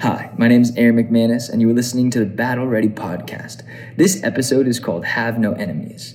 Hi, 0.00 0.30
my 0.38 0.46
name 0.46 0.62
is 0.62 0.76
Aaron 0.76 0.94
McManus, 0.94 1.50
and 1.50 1.60
you 1.60 1.68
are 1.70 1.74
listening 1.74 2.08
to 2.12 2.20
the 2.20 2.24
Battle 2.24 2.68
Ready 2.68 2.88
podcast. 2.88 3.64
This 3.96 4.22
episode 4.22 4.68
is 4.68 4.78
called 4.78 5.04
Have 5.04 5.40
No 5.40 5.54
Enemies. 5.54 6.14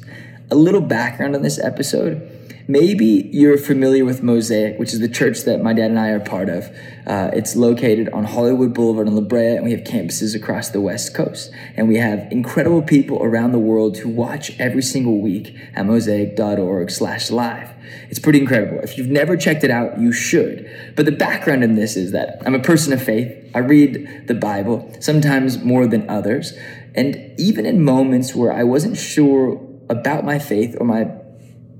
A 0.49 0.55
little 0.55 0.79
background 0.79 1.35
on 1.35 1.41
this 1.41 1.59
episode 1.59 2.32
maybe 2.67 3.29
you're 3.31 3.57
familiar 3.57 4.05
with 4.05 4.23
Mosaic, 4.23 4.79
which 4.79 4.93
is 4.93 4.99
the 4.99 5.09
church 5.09 5.41
that 5.41 5.61
my 5.61 5.73
dad 5.73 5.91
and 5.91 5.99
I 5.99 6.09
are 6.09 6.19
part 6.19 6.49
of. 6.49 6.69
Uh, 7.05 7.31
it's 7.33 7.55
located 7.55 8.09
on 8.09 8.25
Hollywood 8.25 8.73
Boulevard 8.73 9.07
in 9.07 9.15
La 9.15 9.21
Brea, 9.21 9.55
and 9.55 9.63
we 9.63 9.71
have 9.71 9.81
campuses 9.81 10.35
across 10.35 10.69
the 10.69 10.81
West 10.81 11.13
Coast. 11.13 11.51
And 11.75 11.87
we 11.87 11.97
have 11.97 12.31
incredible 12.31 12.81
people 12.81 13.21
around 13.21 13.51
the 13.51 13.59
world 13.59 13.97
who 13.97 14.09
watch 14.09 14.57
every 14.59 14.81
single 14.81 15.19
week 15.19 15.55
at 15.75 15.85
mosaic.org 15.85 16.91
slash 16.91 17.29
live. 17.31 17.69
It's 18.09 18.19
pretty 18.19 18.39
incredible. 18.39 18.79
If 18.79 18.97
you've 18.97 19.09
never 19.09 19.35
checked 19.35 19.63
it 19.63 19.71
out, 19.71 19.99
you 19.99 20.11
should. 20.11 20.69
But 20.95 21.05
the 21.05 21.11
background 21.11 21.63
in 21.63 21.75
this 21.75 21.95
is 21.95 22.11
that 22.11 22.41
I'm 22.45 22.55
a 22.55 22.59
person 22.59 22.93
of 22.93 23.03
faith. 23.03 23.31
I 23.53 23.59
read 23.59 24.27
the 24.27 24.33
Bible, 24.33 24.91
sometimes 24.99 25.63
more 25.63 25.87
than 25.87 26.09
others. 26.09 26.53
And 26.95 27.33
even 27.37 27.65
in 27.65 27.83
moments 27.83 28.35
where 28.35 28.53
I 28.53 28.63
wasn't 28.63 28.97
sure 28.97 29.61
about 29.89 30.23
my 30.23 30.39
faith 30.39 30.75
or 30.79 30.85
my 30.85 31.05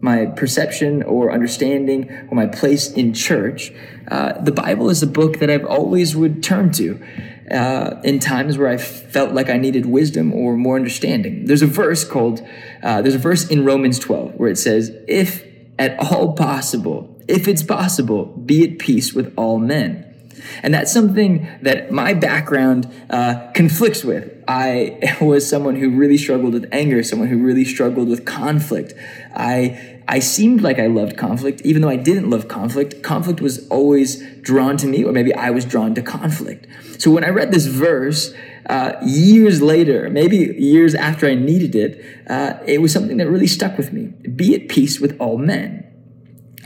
my 0.04 0.26
perception 0.26 1.02
or 1.04 1.32
understanding 1.32 2.12
or 2.30 2.36
my 2.36 2.46
place 2.46 2.92
in 2.92 3.14
church, 3.14 3.72
uh, 4.12 4.34
the 4.42 4.52
Bible 4.52 4.90
is 4.90 5.02
a 5.02 5.08
book 5.08 5.40
that 5.40 5.50
I've 5.50 5.64
always 5.64 6.14
would 6.14 6.44
turn 6.44 6.74
to 6.74 7.02
uh, 7.50 8.02
in 8.04 8.20
times 8.20 8.58
where 8.58 8.68
I 8.68 8.76
felt 8.76 9.32
like 9.32 9.50
I 9.50 9.56
needed 9.56 9.86
wisdom 9.86 10.34
or 10.34 10.58
more 10.58 10.76
understanding. 10.76 11.46
There's 11.46 11.62
a 11.62 11.68
verse 11.68 12.04
called, 12.04 12.46
uh, 12.84 13.02
there's 13.02 13.16
a 13.16 13.20
verse 13.20 13.48
in 13.48 13.64
Romans 13.64 13.98
12 13.98 14.34
where 14.34 14.50
it 14.50 14.58
says, 14.58 14.92
if 15.08 15.46
at 15.80 15.98
all 15.98 16.34
possible, 16.34 17.18
if 17.30 17.48
it's 17.48 17.64
possible, 17.64 18.26
be 18.26 18.70
at 18.70 18.80
peace 18.80 19.14
with 19.14 19.34
all 19.38 19.58
men. 19.58 20.14
And 20.62 20.74
that's 20.74 20.92
something 20.92 21.48
that 21.62 21.92
my 21.92 22.14
background 22.14 22.92
uh, 23.10 23.52
conflicts 23.54 24.04
with. 24.04 24.32
I 24.48 25.18
was 25.22 25.48
someone 25.48 25.76
who 25.76 25.92
really 25.92 26.18
struggled 26.18 26.54
with 26.54 26.68
anger, 26.72 27.04
someone 27.04 27.28
who 27.28 27.38
really 27.38 27.66
struggled 27.66 28.10
with 28.10 28.26
conflict. 28.26 28.94
I 29.36 29.93
I 30.08 30.20
seemed 30.20 30.62
like 30.62 30.80
I 30.80 30.88
loved 30.88 31.18
conflict, 31.18 31.62
even 31.62 31.82
though 31.82 31.90
I 31.90 31.96
didn't 31.96 32.30
love 32.30 32.48
conflict. 32.48 33.04
Conflict 33.04 33.42
was 33.42 33.68
always 33.70 34.22
drawn 34.42 34.78
to 34.78 34.88
me, 34.88 35.04
or 35.04 35.12
maybe 35.12 35.34
I 35.34 35.50
was 35.50 35.66
drawn 35.66 35.96
to 35.96 36.02
conflict. 36.02 36.68
So 37.00 37.12
when 37.12 37.24
I 37.24 37.30
read 37.30 37.52
this 37.52 37.66
verse, 37.66 38.34
uh, 38.68 38.94
years 39.04 39.62
later, 39.62 40.10
maybe 40.10 40.38
years 40.38 40.96
after 40.96 41.28
I 41.28 41.36
needed 41.36 41.76
it, 41.76 42.04
uh, 42.28 42.56
it 42.66 42.82
was 42.82 42.92
something 42.92 43.18
that 43.18 43.30
really 43.30 43.48
stuck 43.48 43.78
with 43.78 43.94
me. 43.94 44.14
Be 44.36 44.56
at 44.56 44.70
peace 44.70 45.00
with 45.00 45.20
all 45.20 45.38
men. 45.38 45.83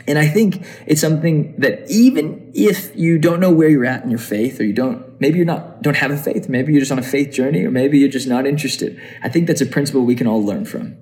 And 0.08 0.18
I 0.18 0.28
think 0.28 0.66
it's 0.86 1.02
something 1.02 1.54
that 1.58 1.90
even 1.92 2.52
if 2.54 2.96
you 2.96 3.20
don't 3.20 3.42
know 3.42 3.52
where 3.52 3.68
you're 3.68 3.86
at 3.86 4.04
in 4.04 4.10
your 4.10 4.20
faith, 4.20 4.58
or 4.60 4.64
you 4.64 4.72
don't, 4.72 5.20
maybe 5.20 5.36
you're 5.36 5.46
not, 5.46 5.82
don't 5.82 5.98
have 5.98 6.12
a 6.12 6.18
faith, 6.18 6.48
maybe 6.48 6.72
you're 6.72 6.80
just 6.80 6.94
on 6.94 7.00
a 7.00 7.04
faith 7.04 7.34
journey, 7.34 7.66
or 7.66 7.72
maybe 7.72 8.00
you're 8.00 8.10
just 8.10 8.28
not 8.28 8.48
interested. 8.48 9.02
I 9.22 9.28
think 9.28 9.48
that's 9.48 9.60
a 9.60 9.66
principle 9.66 10.06
we 10.06 10.16
can 10.16 10.26
all 10.26 10.44
learn 10.44 10.64
from. 10.64 10.96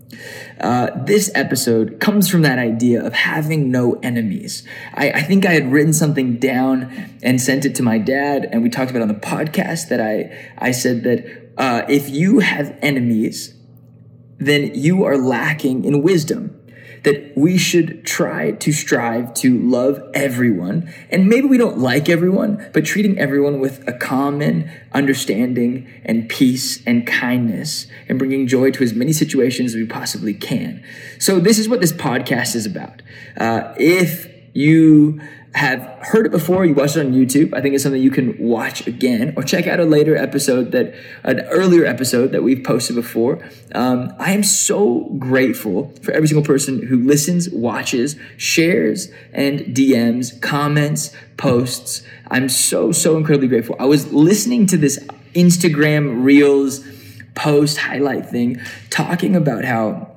Uh, 0.59 0.89
this 1.05 1.29
episode 1.35 1.99
comes 1.99 2.27
from 2.27 2.41
that 2.41 2.57
idea 2.57 3.05
of 3.05 3.13
having 3.13 3.69
no 3.69 3.93
enemies. 4.01 4.67
I, 4.95 5.11
I 5.11 5.21
think 5.21 5.45
I 5.45 5.51
had 5.51 5.71
written 5.71 5.93
something 5.93 6.37
down 6.37 7.17
and 7.21 7.39
sent 7.39 7.63
it 7.65 7.75
to 7.75 7.83
my 7.83 7.99
dad, 7.99 8.49
and 8.51 8.63
we 8.63 8.69
talked 8.69 8.89
about 8.89 9.03
on 9.03 9.07
the 9.07 9.13
podcast 9.13 9.89
that 9.89 10.01
I, 10.01 10.51
I 10.57 10.71
said 10.71 11.03
that 11.03 11.51
uh, 11.57 11.85
if 11.87 12.09
you 12.09 12.39
have 12.39 12.75
enemies, 12.81 13.53
then 14.39 14.73
you 14.73 15.03
are 15.03 15.17
lacking 15.17 15.85
in 15.85 16.01
wisdom 16.01 16.54
that 17.05 17.31
we 17.37 17.55
should 17.57 18.03
try 18.03 18.51
to 18.51 18.71
strive 18.71 19.31
to 19.35 19.57
love 19.59 20.01
everyone. 20.15 20.91
And 21.11 21.27
maybe 21.27 21.47
we 21.47 21.57
don't 21.57 21.77
like 21.77 22.09
everyone, 22.09 22.69
but 22.73 22.83
treating 22.83 23.17
everyone 23.19 23.59
with 23.59 23.87
a 23.87 23.93
common 23.93 24.69
understanding 24.91 25.87
and 26.03 26.27
peace 26.27 26.83
and 26.85 27.05
kindness 27.05 27.85
and 28.09 28.17
bringing 28.17 28.47
joy 28.47 28.71
to 28.71 28.83
as 28.83 28.93
many 28.93 29.13
situations 29.13 29.73
as 29.73 29.75
we 29.75 29.85
possibly 29.85 30.33
can. 30.33 30.83
So, 31.19 31.39
this 31.39 31.59
is 31.59 31.69
what 31.69 31.79
this 31.79 31.93
podcast 31.93 32.55
is 32.55 32.65
about. 32.65 33.03
Uh, 33.37 33.73
if 33.77 34.31
you 34.53 35.21
have 35.55 35.81
heard 36.01 36.25
it 36.25 36.33
before, 36.33 36.65
you 36.65 36.73
watched 36.73 36.97
it 36.97 37.05
on 37.05 37.13
YouTube, 37.13 37.53
I 37.53 37.61
think 37.61 37.75
it's 37.75 37.83
something 37.83 38.01
you 38.01 38.11
can 38.11 38.37
watch 38.37 38.85
again 38.87 39.33
or 39.37 39.43
check 39.43 39.67
out 39.67 39.79
a 39.79 39.85
later 39.85 40.17
episode 40.17 40.73
that, 40.73 40.93
an 41.23 41.39
earlier 41.49 41.85
episode 41.85 42.33
that 42.33 42.43
we've 42.43 42.61
posted 42.61 42.97
before. 42.97 43.41
Um, 43.73 44.13
I 44.19 44.33
am 44.33 44.43
so 44.43 45.05
grateful 45.17 45.93
for 46.01 46.11
every 46.11 46.27
single 46.27 46.43
person 46.43 46.85
who 46.85 46.97
listens, 46.97 47.49
watches, 47.49 48.17
shares, 48.35 49.07
and 49.31 49.61
DMs, 49.73 50.41
comments, 50.41 51.15
posts. 51.37 52.03
I'm 52.27 52.49
so, 52.49 52.91
so 52.91 53.15
incredibly 53.15 53.47
grateful. 53.47 53.77
I 53.79 53.85
was 53.85 54.11
listening 54.11 54.65
to 54.67 54.77
this 54.77 54.99
Instagram 55.35 56.25
Reels 56.25 56.85
post 57.33 57.77
highlight 57.77 58.25
thing 58.25 58.59
talking 58.89 59.37
about 59.37 59.63
how 59.63 60.11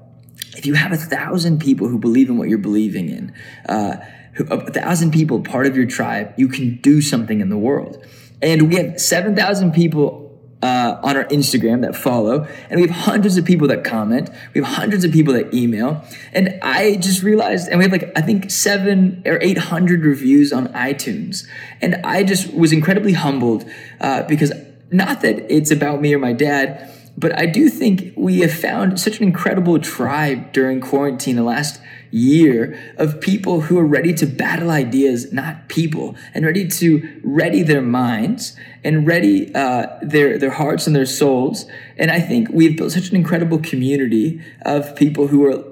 if 0.56 0.66
you 0.66 0.74
have 0.74 0.90
a 0.90 0.96
thousand 0.96 1.60
people 1.60 1.86
who 1.86 1.98
believe 1.98 2.28
in 2.28 2.38
what 2.38 2.48
you're 2.48 2.58
believing 2.58 3.08
in, 3.08 3.32
uh, 3.68 3.98
a 4.40 4.70
thousand 4.70 5.12
people 5.12 5.40
part 5.40 5.66
of 5.66 5.76
your 5.76 5.86
tribe, 5.86 6.34
you 6.36 6.48
can 6.48 6.76
do 6.76 7.00
something 7.00 7.40
in 7.40 7.48
the 7.48 7.58
world. 7.58 8.04
And 8.40 8.68
we 8.68 8.76
have 8.76 9.00
7,000 9.00 9.72
people 9.72 10.28
uh, 10.62 10.98
on 11.02 11.16
our 11.16 11.24
Instagram 11.26 11.82
that 11.82 11.94
follow, 11.94 12.46
and 12.68 12.80
we 12.80 12.86
have 12.86 12.96
hundreds 12.96 13.36
of 13.36 13.44
people 13.44 13.68
that 13.68 13.84
comment. 13.84 14.28
We 14.54 14.60
have 14.60 14.70
hundreds 14.74 15.04
of 15.04 15.12
people 15.12 15.32
that 15.34 15.54
email. 15.54 16.04
And 16.32 16.58
I 16.62 16.96
just 16.96 17.22
realized, 17.22 17.68
and 17.68 17.78
we 17.78 17.84
have 17.84 17.92
like, 17.92 18.10
I 18.16 18.22
think 18.22 18.50
seven 18.50 19.22
or 19.24 19.38
800 19.40 20.04
reviews 20.04 20.52
on 20.52 20.68
iTunes. 20.68 21.46
And 21.80 21.96
I 22.04 22.24
just 22.24 22.52
was 22.52 22.72
incredibly 22.72 23.12
humbled 23.12 23.64
uh, 24.00 24.22
because 24.24 24.52
not 24.90 25.20
that 25.20 25.52
it's 25.52 25.70
about 25.70 26.00
me 26.00 26.14
or 26.14 26.18
my 26.18 26.32
dad, 26.32 26.92
but 27.16 27.38
I 27.38 27.46
do 27.46 27.68
think 27.68 28.12
we 28.16 28.40
have 28.40 28.52
found 28.52 28.98
such 28.98 29.18
an 29.18 29.24
incredible 29.24 29.78
tribe 29.78 30.52
during 30.52 30.80
quarantine 30.80 31.36
the 31.36 31.42
last 31.42 31.80
year 32.10 32.94
of 32.96 33.20
people 33.20 33.62
who 33.62 33.78
are 33.78 33.86
ready 33.86 34.12
to 34.14 34.26
battle 34.26 34.70
ideas, 34.70 35.32
not 35.32 35.68
people, 35.68 36.16
and 36.34 36.44
ready 36.44 36.66
to 36.68 37.20
ready 37.22 37.62
their 37.62 37.82
minds 37.82 38.56
and 38.84 39.06
ready 39.06 39.54
uh, 39.54 39.86
their 40.02 40.38
their 40.38 40.50
hearts 40.50 40.86
and 40.86 40.94
their 40.94 41.06
souls. 41.06 41.66
And 41.96 42.10
I 42.10 42.20
think 42.20 42.48
we've 42.50 42.76
built 42.76 42.92
such 42.92 43.10
an 43.10 43.16
incredible 43.16 43.58
community 43.58 44.40
of 44.62 44.94
people 44.96 45.28
who 45.28 45.44
are 45.46 45.64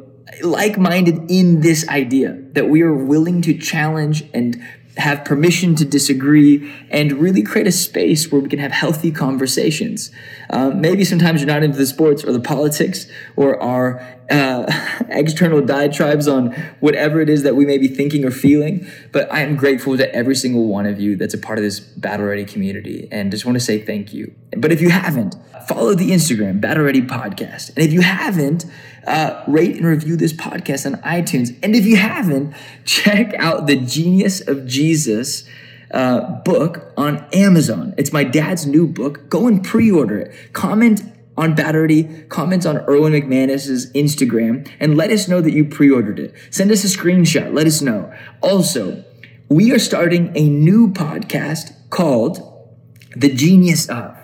like-minded 0.43 1.31
in 1.31 1.61
this 1.61 1.89
idea 1.89 2.37
that 2.53 2.69
we 2.69 2.83
are 2.83 2.95
willing 2.95 3.43
to 3.43 3.57
challenge 3.57 4.25
and 4.35 4.61
have 4.97 5.25
permission 5.25 5.75
to 5.77 5.85
disagree 5.85 6.73
and 6.91 7.13
really 7.13 7.43
create 7.43 7.67
a 7.67 7.73
space 7.73 8.31
where 8.33 8.41
we 8.41 8.49
can 8.49 8.59
have 8.59 8.73
healthy 8.73 9.11
conversations. 9.11 10.11
Um, 10.51 10.81
maybe 10.81 11.05
sometimes 11.05 11.41
you're 11.41 11.49
not 11.49 11.63
into 11.63 11.77
the 11.77 11.87
sports 11.87 12.25
or 12.25 12.33
the 12.33 12.41
politics 12.41 13.07
or 13.37 13.63
our 13.63 14.01
uh, 14.31 14.65
external 15.09 15.61
diatribes 15.61 16.27
on 16.27 16.53
whatever 16.81 17.21
it 17.21 17.29
is 17.29 17.43
that 17.43 17.57
we 17.57 17.67
may 17.67 17.79
be 17.79 17.89
thinking 17.89 18.25
or 18.25 18.31
feeling, 18.31 18.87
but 19.13 19.31
I 19.33 19.41
am 19.41 19.57
grateful 19.57 19.97
to 19.97 20.15
every 20.15 20.35
single 20.35 20.67
one 20.67 20.87
of 20.87 20.99
you 20.99 21.17
that's 21.17 21.35
a 21.35 21.39
part 21.39 21.59
of 21.59 21.65
this 21.65 21.79
Battle 21.79 22.27
Ready 22.27 22.45
community 22.45 23.09
and 23.13 23.31
just 23.31 23.45
want 23.45 23.57
to 23.57 23.65
say 23.65 23.79
thank 23.79 24.13
you. 24.13 24.35
But 24.57 24.73
if 24.73 24.81
you 24.81 24.91
haven't, 24.91 25.37
follow 25.69 25.95
the 25.95 26.11
Instagram, 26.11 26.61
Battle 26.61 26.85
Ready 26.85 27.03
Podcast. 27.03 27.71
And 27.77 27.85
if 27.85 27.93
you 27.93 28.01
haven't, 28.01 28.65
uh, 29.07 29.43
rate 29.47 29.77
and 29.77 29.87
review 29.87 30.17
this 30.17 30.33
podcast 30.33 30.87
on 30.87 31.01
iTunes. 31.03 31.57
And 31.63 31.75
if 31.75 31.87
you 31.87 31.97
haven't, 31.97 32.55
check 32.85 33.35
out 33.35 33.67
the 33.67 33.77
Genius 33.77 34.47
of 34.47 34.67
Jesus 34.67 35.49
uh, 35.91 36.21
book 36.43 36.93
on 36.97 37.25
Amazon. 37.33 37.95
It's 37.97 38.13
my 38.13 38.25
dad's 38.25 38.67
new 38.67 38.87
book. 38.87 39.29
Go 39.31 39.47
and 39.47 39.65
pre-order 39.65 40.19
it. 40.19 40.53
Comment 40.53 41.01
on 41.37 41.55
Battle 41.55 41.83
Ready, 41.83 42.05
comment 42.29 42.65
on 42.65 42.79
Erwin 42.89 43.13
McManus's 43.13 43.93
Instagram, 43.93 44.67
and 44.81 44.97
let 44.97 45.11
us 45.11 45.29
know 45.29 45.43
that 45.43 45.53
you 45.53 45.67
pre-ordered 45.67 46.19
it. 46.19 46.35
Send 46.51 46.71
us 46.71 46.83
a 46.83 46.99
screenshot. 46.99 47.53
Let 47.53 47.67
us 47.67 47.83
know. 47.83 48.13
Also, 48.41 49.05
we 49.51 49.71
are 49.71 49.79
starting 49.79 50.33
a 50.35 50.49
new 50.49 50.89
podcast 50.89 51.75
called 51.91 52.41
The 53.15 53.33
Genius 53.33 53.89
of. 53.89 54.17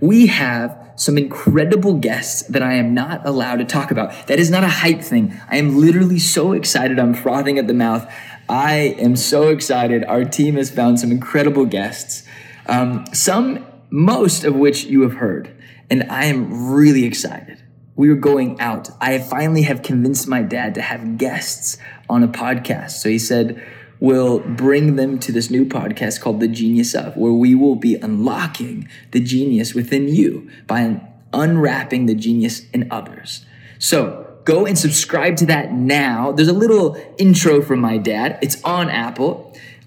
We 0.00 0.26
have 0.26 0.81
some 0.96 1.18
incredible 1.18 1.94
guests 1.94 2.42
that 2.48 2.62
I 2.62 2.74
am 2.74 2.94
not 2.94 3.26
allowed 3.26 3.56
to 3.56 3.64
talk 3.64 3.90
about. 3.90 4.26
That 4.26 4.38
is 4.38 4.50
not 4.50 4.64
a 4.64 4.68
hype 4.68 5.00
thing. 5.00 5.38
I 5.50 5.56
am 5.56 5.78
literally 5.78 6.18
so 6.18 6.52
excited. 6.52 6.98
I'm 6.98 7.14
frothing 7.14 7.58
at 7.58 7.66
the 7.66 7.74
mouth. 7.74 8.10
I 8.48 8.96
am 8.98 9.16
so 9.16 9.48
excited. 9.48 10.04
Our 10.04 10.24
team 10.24 10.56
has 10.56 10.70
found 10.70 11.00
some 11.00 11.10
incredible 11.10 11.64
guests, 11.64 12.24
um, 12.66 13.04
some, 13.12 13.64
most 13.90 14.44
of 14.44 14.54
which 14.54 14.84
you 14.84 15.02
have 15.02 15.14
heard. 15.14 15.54
And 15.90 16.04
I 16.10 16.26
am 16.26 16.72
really 16.72 17.04
excited. 17.04 17.62
We 17.94 18.08
are 18.08 18.16
going 18.16 18.58
out. 18.60 18.90
I 19.00 19.18
finally 19.18 19.62
have 19.62 19.82
convinced 19.82 20.26
my 20.26 20.42
dad 20.42 20.74
to 20.76 20.82
have 20.82 21.18
guests 21.18 21.76
on 22.08 22.22
a 22.22 22.28
podcast. 22.28 22.92
So 22.92 23.08
he 23.08 23.18
said, 23.18 23.62
we'll 24.02 24.40
bring 24.40 24.96
them 24.96 25.18
to 25.20 25.30
this 25.30 25.48
new 25.48 25.64
podcast 25.64 26.20
called 26.20 26.40
The 26.40 26.48
Genius 26.48 26.92
of, 26.94 27.16
where 27.16 27.32
we 27.44 27.54
will 27.54 27.76
be 27.76 27.94
unlocking 27.94 28.88
the 29.12 29.20
genius 29.20 29.74
within 29.74 30.08
you 30.08 30.50
by 30.66 31.00
unwrapping 31.32 32.06
the 32.06 32.14
genius 32.14 32.68
in 32.70 32.88
others. 32.90 33.46
So 33.78 34.26
go 34.44 34.66
and 34.66 34.76
subscribe 34.76 35.36
to 35.36 35.46
that 35.46 35.72
now. 35.72 36.32
There's 36.32 36.48
a 36.48 36.52
little 36.64 36.96
intro 37.16 37.62
from 37.62 37.78
my 37.80 37.96
dad. 37.96 38.38
It's 38.42 38.58
on 38.64 38.90
Apple. 38.90 39.32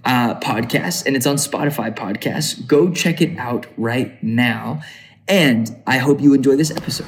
uh, 0.05 0.39
podcast, 0.39 1.05
and 1.05 1.15
it's 1.15 1.25
on 1.25 1.35
Spotify 1.35 1.93
podcasts. 1.93 2.65
Go 2.65 2.91
check 2.91 3.21
it 3.21 3.37
out 3.37 3.65
right 3.75 4.21
now. 4.23 4.81
And 5.27 5.75
I 5.87 5.97
hope 5.97 6.21
you 6.21 6.33
enjoy 6.33 6.55
this 6.55 6.69
episode. 6.71 7.07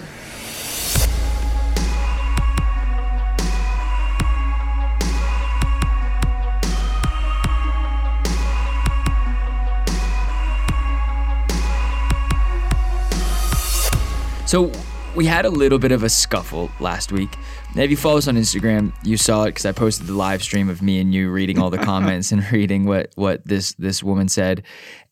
So 14.47 14.71
we 15.13 15.25
had 15.25 15.43
a 15.43 15.49
little 15.49 15.77
bit 15.77 15.91
of 15.91 16.03
a 16.03 16.09
scuffle 16.09 16.71
last 16.79 17.11
week. 17.11 17.35
Now, 17.75 17.81
if 17.81 17.91
you 17.91 17.97
follow 17.97 18.17
us 18.17 18.29
on 18.29 18.37
Instagram, 18.37 18.93
you 19.03 19.17
saw 19.17 19.43
it 19.43 19.47
because 19.47 19.65
I 19.65 19.73
posted 19.73 20.07
the 20.07 20.13
live 20.13 20.41
stream 20.41 20.69
of 20.69 20.81
me 20.81 21.01
and 21.01 21.13
you 21.13 21.29
reading 21.29 21.59
all 21.59 21.69
the 21.69 21.77
comments 21.91 22.31
and 22.31 22.49
reading 22.49 22.85
what 22.85 23.11
what 23.15 23.45
this 23.45 23.73
this 23.73 24.01
woman 24.01 24.29
said, 24.29 24.63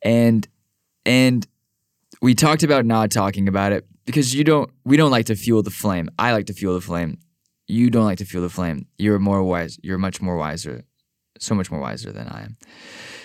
and 0.01 0.47
and 1.05 1.45
we 2.21 2.33
talked 2.33 2.63
about 2.63 2.85
not 2.85 3.11
talking 3.11 3.49
about 3.49 3.73
it 3.73 3.85
because 4.05 4.33
you 4.33 4.45
don't 4.45 4.71
we 4.85 4.95
don't 4.95 5.11
like 5.11 5.25
to 5.25 5.35
fuel 5.35 5.61
the 5.61 5.69
flame. 5.69 6.07
I 6.17 6.31
like 6.31 6.45
to 6.45 6.53
fuel 6.53 6.73
the 6.73 6.79
flame. 6.79 7.17
You 7.67 7.89
don't 7.89 8.05
like 8.05 8.19
to 8.19 8.25
fuel 8.25 8.41
the 8.41 8.49
flame. 8.49 8.87
You're 8.97 9.19
more 9.19 9.43
wise. 9.43 9.77
You're 9.83 9.97
much 9.97 10.21
more 10.21 10.37
wiser, 10.37 10.85
so 11.39 11.53
much 11.55 11.69
more 11.69 11.81
wiser 11.81 12.13
than 12.13 12.29
I 12.29 12.43
am. 12.43 12.57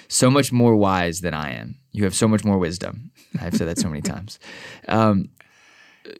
So 0.08 0.28
much 0.28 0.50
more 0.50 0.74
wise 0.74 1.20
than 1.20 1.34
I 1.34 1.52
am. 1.52 1.76
You 1.92 2.02
have 2.02 2.16
so 2.16 2.26
much 2.26 2.44
more 2.44 2.58
wisdom. 2.58 3.12
I've 3.40 3.54
said 3.54 3.68
that 3.68 3.78
so 3.78 3.88
many 3.88 4.02
times. 4.12 4.40
Um, 4.88 5.28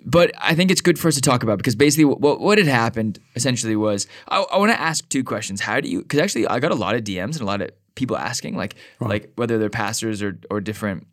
but 0.05 0.32
I 0.38 0.55
think 0.55 0.71
it's 0.71 0.81
good 0.81 0.99
for 0.99 1.09
us 1.09 1.15
to 1.15 1.21
talk 1.21 1.43
about 1.43 1.59
because 1.59 1.75
basically 1.75 2.05
what 2.05 2.41
what 2.41 2.59
had 2.59 2.67
happened 2.67 3.19
essentially 3.35 3.77
was 3.77 4.06
I, 4.29 4.44
I 4.53 4.59
want 4.59 4.73
to 4.73 4.81
ask 4.81 5.09
two 5.09 5.25
questions. 5.25 5.61
How 5.61 5.81
do 5.81 5.88
you? 5.88 6.03
Because 6.03 6.21
actually 6.21 6.47
I 6.47 6.59
got 6.61 6.71
a 6.71 6.77
lot 6.77 6.94
of 6.94 7.05
DMs 7.05 7.32
and 7.32 7.41
a 7.41 7.44
lot 7.44 7.61
of 7.62 7.71
people 7.94 8.17
asking 8.17 8.56
like 8.56 8.75
right. 9.00 9.09
like 9.09 9.32
whether 9.37 9.59
they're 9.59 9.71
pastors 9.71 10.23
or 10.23 10.38
or 10.50 10.61
different 10.61 11.06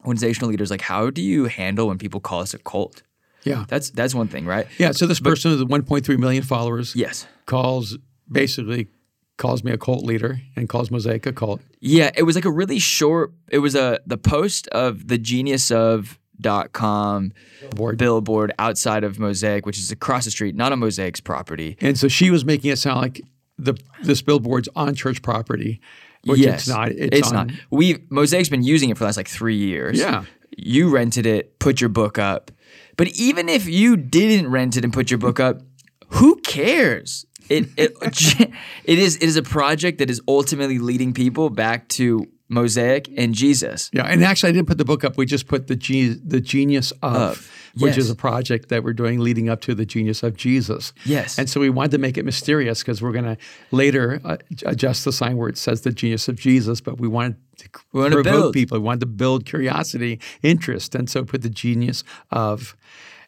organizational 0.00 0.50
leaders. 0.50 0.70
Like 0.70 0.82
how 0.82 1.10
do 1.10 1.22
you 1.22 1.46
handle 1.46 1.88
when 1.88 1.98
people 1.98 2.20
call 2.20 2.40
us 2.40 2.54
a 2.54 2.58
cult? 2.58 3.02
Yeah, 3.42 3.64
that's 3.68 3.90
that's 3.90 4.14
one 4.14 4.28
thing, 4.28 4.46
right? 4.46 4.66
Yeah. 4.78 4.92
So 4.92 5.06
this 5.06 5.20
but, 5.20 5.30
person 5.30 5.50
with 5.50 5.68
1.3 5.68 6.18
million 6.18 6.42
followers, 6.42 6.94
yes, 6.96 7.26
calls 7.46 7.98
basically 8.30 8.88
calls 9.36 9.64
me 9.64 9.72
a 9.72 9.78
cult 9.78 10.04
leader 10.04 10.40
and 10.56 10.68
calls 10.68 10.90
Mosaic 10.90 11.26
a 11.26 11.32
cult. 11.32 11.60
Yeah, 11.80 12.10
it 12.16 12.22
was 12.22 12.36
like 12.36 12.44
a 12.44 12.50
really 12.50 12.78
short. 12.78 13.32
It 13.50 13.58
was 13.58 13.74
a 13.74 14.00
the 14.06 14.16
post 14.16 14.66
of 14.68 15.08
the 15.08 15.18
genius 15.18 15.70
of 15.70 16.18
dot 16.40 16.72
com 16.72 17.32
billboard. 17.60 17.98
billboard 17.98 18.52
outside 18.58 19.04
of 19.04 19.18
Mosaic, 19.18 19.66
which 19.66 19.78
is 19.78 19.90
across 19.90 20.24
the 20.24 20.30
street, 20.30 20.54
not 20.54 20.72
on 20.72 20.80
Mosaic's 20.80 21.20
property. 21.20 21.76
And 21.80 21.98
so 21.98 22.08
she 22.08 22.30
was 22.30 22.44
making 22.44 22.70
it 22.70 22.78
sound 22.78 23.00
like 23.00 23.22
the 23.58 23.74
this 24.02 24.22
billboard's 24.22 24.68
on 24.74 24.94
church 24.94 25.22
property, 25.22 25.80
which 26.24 26.40
yes, 26.40 26.60
it's 26.60 26.68
not. 26.68 26.90
It's, 26.90 27.18
it's 27.18 27.32
not. 27.32 27.50
We 27.70 27.94
Mosaic's 28.10 28.48
been 28.48 28.62
using 28.62 28.90
it 28.90 28.94
for 28.96 29.00
the 29.00 29.06
last 29.06 29.16
like 29.16 29.28
three 29.28 29.56
years. 29.56 29.98
Yeah. 29.98 30.24
You 30.56 30.90
rented 30.90 31.26
it, 31.26 31.58
put 31.58 31.80
your 31.80 31.90
book 31.90 32.18
up. 32.18 32.50
But 32.96 33.08
even 33.08 33.48
if 33.48 33.66
you 33.66 33.96
didn't 33.96 34.50
rent 34.50 34.76
it 34.76 34.84
and 34.84 34.92
put 34.92 35.10
your 35.10 35.18
book 35.18 35.40
up, 35.40 35.62
who 36.08 36.36
cares? 36.36 37.26
It 37.48 37.68
it 37.76 37.92
it 38.84 38.98
is 38.98 39.16
it 39.16 39.22
is 39.22 39.36
a 39.36 39.42
project 39.42 39.98
that 39.98 40.10
is 40.10 40.20
ultimately 40.28 40.78
leading 40.78 41.12
people 41.12 41.50
back 41.50 41.88
to 41.90 42.26
Mosaic, 42.48 43.08
and 43.16 43.34
Jesus. 43.34 43.90
Yeah, 43.92 44.04
and 44.04 44.22
actually, 44.22 44.50
I 44.50 44.52
didn't 44.52 44.68
put 44.68 44.78
the 44.78 44.84
book 44.84 45.02
up. 45.04 45.16
We 45.16 45.26
just 45.26 45.48
put 45.48 45.66
the 45.66 45.76
ge- 45.76 46.20
the 46.22 46.40
genius 46.40 46.92
of, 47.02 47.50
which 47.78 47.96
is 47.96 48.10
a 48.10 48.14
project 48.14 48.68
that 48.68 48.84
we're 48.84 48.92
doing 48.92 49.18
leading 49.18 49.48
up 49.48 49.60
to 49.62 49.74
the 49.74 49.86
genius 49.86 50.22
of 50.22 50.36
Jesus. 50.36 50.92
Yes, 51.04 51.38
and 51.38 51.48
so 51.48 51.60
we 51.60 51.70
wanted 51.70 51.92
to 51.92 51.98
make 51.98 52.18
it 52.18 52.24
mysterious 52.24 52.82
because 52.82 53.00
we're 53.00 53.12
going 53.12 53.24
to 53.24 53.36
later 53.70 54.20
uh, 54.24 54.36
adjust 54.66 55.04
the 55.04 55.12
sign 55.12 55.36
where 55.36 55.48
it 55.48 55.56
says 55.56 55.82
the 55.82 55.92
genius 55.92 56.28
of 56.28 56.36
Jesus, 56.36 56.80
but 56.80 56.98
we 56.98 57.08
wanted 57.08 57.36
to 57.58 57.68
we 57.92 58.10
provoke 58.10 58.24
build. 58.24 58.52
people. 58.52 58.78
We 58.78 58.84
wanted 58.84 59.00
to 59.00 59.06
build 59.06 59.46
curiosity, 59.46 60.20
interest, 60.42 60.94
and 60.94 61.08
so 61.08 61.24
put 61.24 61.42
the 61.42 61.50
genius 61.50 62.04
of. 62.30 62.76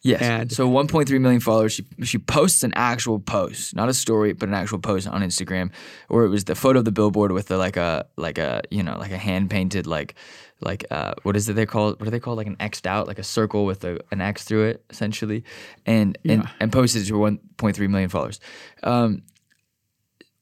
Yes. 0.03 0.21
And 0.21 0.51
so 0.51 0.69
1.3 0.69 1.19
million 1.19 1.41
followers. 1.41 1.73
She 1.73 1.85
she 2.03 2.17
posts 2.17 2.63
an 2.63 2.73
actual 2.75 3.19
post, 3.19 3.75
not 3.75 3.89
a 3.89 3.93
story, 3.93 4.33
but 4.33 4.49
an 4.49 4.55
actual 4.55 4.79
post 4.79 5.07
on 5.07 5.21
Instagram, 5.21 5.71
where 6.07 6.23
it 6.23 6.29
was 6.29 6.45
the 6.45 6.55
photo 6.55 6.79
of 6.79 6.85
the 6.85 6.91
billboard 6.91 7.31
with 7.31 7.47
the 7.47 7.57
like 7.57 7.77
a 7.77 8.05
like 8.15 8.37
a 8.37 8.61
you 8.71 8.83
know 8.83 8.97
like 8.97 9.11
a 9.11 9.17
hand 9.17 9.49
painted 9.49 9.87
like 9.87 10.15
like 10.61 10.85
uh, 10.91 11.13
what 11.23 11.35
is 11.35 11.47
it 11.49 11.53
they 11.53 11.65
call 11.65 11.89
what 11.89 12.03
do 12.03 12.09
they 12.09 12.19
call 12.19 12.35
like 12.35 12.47
an 12.47 12.55
xed 12.57 12.85
out 12.85 13.07
like 13.07 13.19
a 13.19 13.23
circle 13.23 13.65
with 13.65 13.83
a, 13.83 13.99
an 14.11 14.21
x 14.21 14.43
through 14.43 14.65
it 14.65 14.83
essentially, 14.89 15.43
and 15.85 16.17
yeah. 16.23 16.33
and 16.33 16.49
and 16.59 16.73
posted 16.73 17.05
to 17.05 17.13
1.3 17.13 17.89
million 17.89 18.09
followers. 18.09 18.39
Um, 18.83 19.23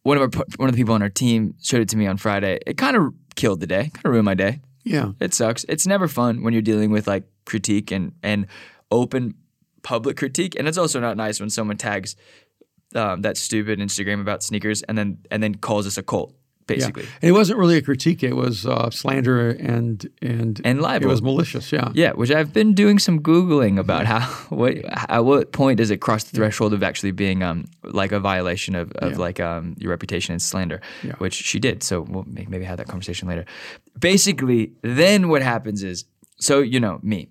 one 0.04 0.18
of 0.18 0.22
our 0.22 0.44
one 0.58 0.70
of 0.70 0.76
the 0.76 0.80
people 0.80 0.94
on 0.94 1.02
our 1.02 1.10
team 1.10 1.56
showed 1.62 1.82
it 1.82 1.90
to 1.90 1.98
me 1.98 2.08
on 2.08 2.18
Friday. 2.18 2.60
It 2.66 2.78
kind 2.78 2.96
of 2.96 3.14
killed 3.36 3.60
the 3.60 3.68
day, 3.68 3.90
kind 3.94 4.06
of 4.06 4.12
ruined 4.12 4.26
my 4.26 4.36
day. 4.36 4.62
Yeah, 4.84 5.14
it 5.20 5.34
sucks. 5.34 5.66
It's 5.68 5.88
never 5.88 6.08
fun 6.08 6.44
when 6.44 6.54
you're 6.54 6.62
dealing 6.62 6.92
with 6.92 7.08
like 7.08 7.24
critique 7.46 7.92
and 7.92 8.14
and 8.22 8.48
open 8.92 9.34
public 9.86 10.18
critique, 10.18 10.56
and 10.58 10.68
it's 10.68 10.78
also 10.78 11.00
not 11.00 11.16
nice 11.16 11.40
when 11.40 11.50
someone 11.50 11.78
tags 11.78 12.18
um, 12.96 13.22
that 13.22 13.38
stupid 13.38 13.80
Instagram 13.80 14.20
about 14.20 14.44
sneakers 14.44 14.82
and 14.84 14.98
then 14.98 15.20
and 15.32 15.42
then 15.42 15.56
calls 15.56 15.88
us 15.88 15.98
a 15.98 16.04
cult. 16.04 16.34
Basically, 16.68 17.04
yeah. 17.04 17.10
and 17.22 17.30
it 17.30 17.34
wasn't 17.34 17.60
really 17.60 17.78
a 17.78 17.82
critique; 17.84 18.24
it 18.24 18.34
was 18.34 18.66
uh, 18.66 18.90
slander 18.90 19.52
and 19.52 20.10
and 20.24 20.60
and 20.66 20.82
libel. 20.82 21.08
It 21.08 21.12
was 21.12 21.22
malicious, 21.22 21.72
yeah, 21.72 21.92
yeah. 21.94 22.14
Which 22.14 22.32
I've 22.32 22.52
been 22.52 22.74
doing 22.74 22.98
some 22.98 23.20
googling 23.20 23.78
about 23.78 24.08
how 24.08 24.22
what 24.50 24.74
at 24.84 25.24
what 25.24 25.52
point 25.52 25.78
does 25.78 25.92
it 25.92 25.98
cross 25.98 26.24
the 26.24 26.36
threshold 26.36 26.74
of 26.74 26.82
actually 26.82 27.12
being 27.12 27.44
um 27.44 27.66
like 27.84 28.12
a 28.12 28.20
violation 28.20 28.74
of, 28.74 28.92
of 28.94 29.12
yeah. 29.12 29.18
like 29.20 29.40
um 29.40 29.76
your 29.78 29.92
reputation 29.92 30.32
and 30.34 30.42
slander, 30.42 30.82
yeah. 31.04 31.14
which 31.20 31.36
she 31.36 31.60
did. 31.60 31.84
So 31.84 32.02
we'll 32.02 32.26
maybe 32.26 32.66
have 32.66 32.78
that 32.78 32.88
conversation 32.88 33.28
later. 33.28 33.46
Basically, 34.00 34.72
then 34.82 35.30
what 35.30 35.44
happens 35.44 35.84
is 35.84 36.06
so 36.40 36.62
you 36.62 36.80
know 36.80 37.00
me. 37.04 37.30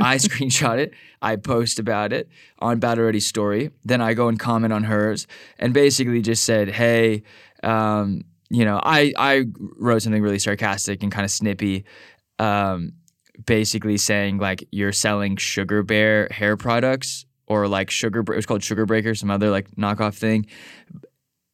I 0.00 0.16
screenshot 0.16 0.78
it. 0.78 0.92
I 1.22 1.36
post 1.36 1.78
about 1.78 2.12
it 2.12 2.28
on 2.58 2.78
Battle 2.78 3.04
Ready 3.04 3.20
Story. 3.20 3.70
Then 3.84 4.00
I 4.00 4.14
go 4.14 4.28
and 4.28 4.38
comment 4.38 4.72
on 4.72 4.84
hers 4.84 5.26
and 5.58 5.72
basically 5.72 6.22
just 6.22 6.44
said, 6.44 6.68
hey, 6.68 7.22
um, 7.62 8.22
you 8.50 8.64
know, 8.64 8.80
I, 8.82 9.12
I 9.16 9.44
wrote 9.78 10.02
something 10.02 10.22
really 10.22 10.38
sarcastic 10.38 11.02
and 11.02 11.10
kind 11.10 11.24
of 11.24 11.30
snippy, 11.30 11.84
um, 12.38 12.92
basically 13.44 13.96
saying 13.96 14.38
like 14.38 14.66
you're 14.70 14.92
selling 14.92 15.36
Sugar 15.36 15.82
Bear 15.82 16.28
hair 16.30 16.56
products 16.56 17.26
or 17.46 17.68
like 17.68 17.90
Sugar, 17.90 18.20
it 18.20 18.36
was 18.36 18.46
called 18.46 18.62
Sugar 18.62 18.86
Breaker, 18.86 19.14
some 19.14 19.30
other 19.30 19.50
like 19.50 19.70
knockoff 19.72 20.14
thing 20.14 20.46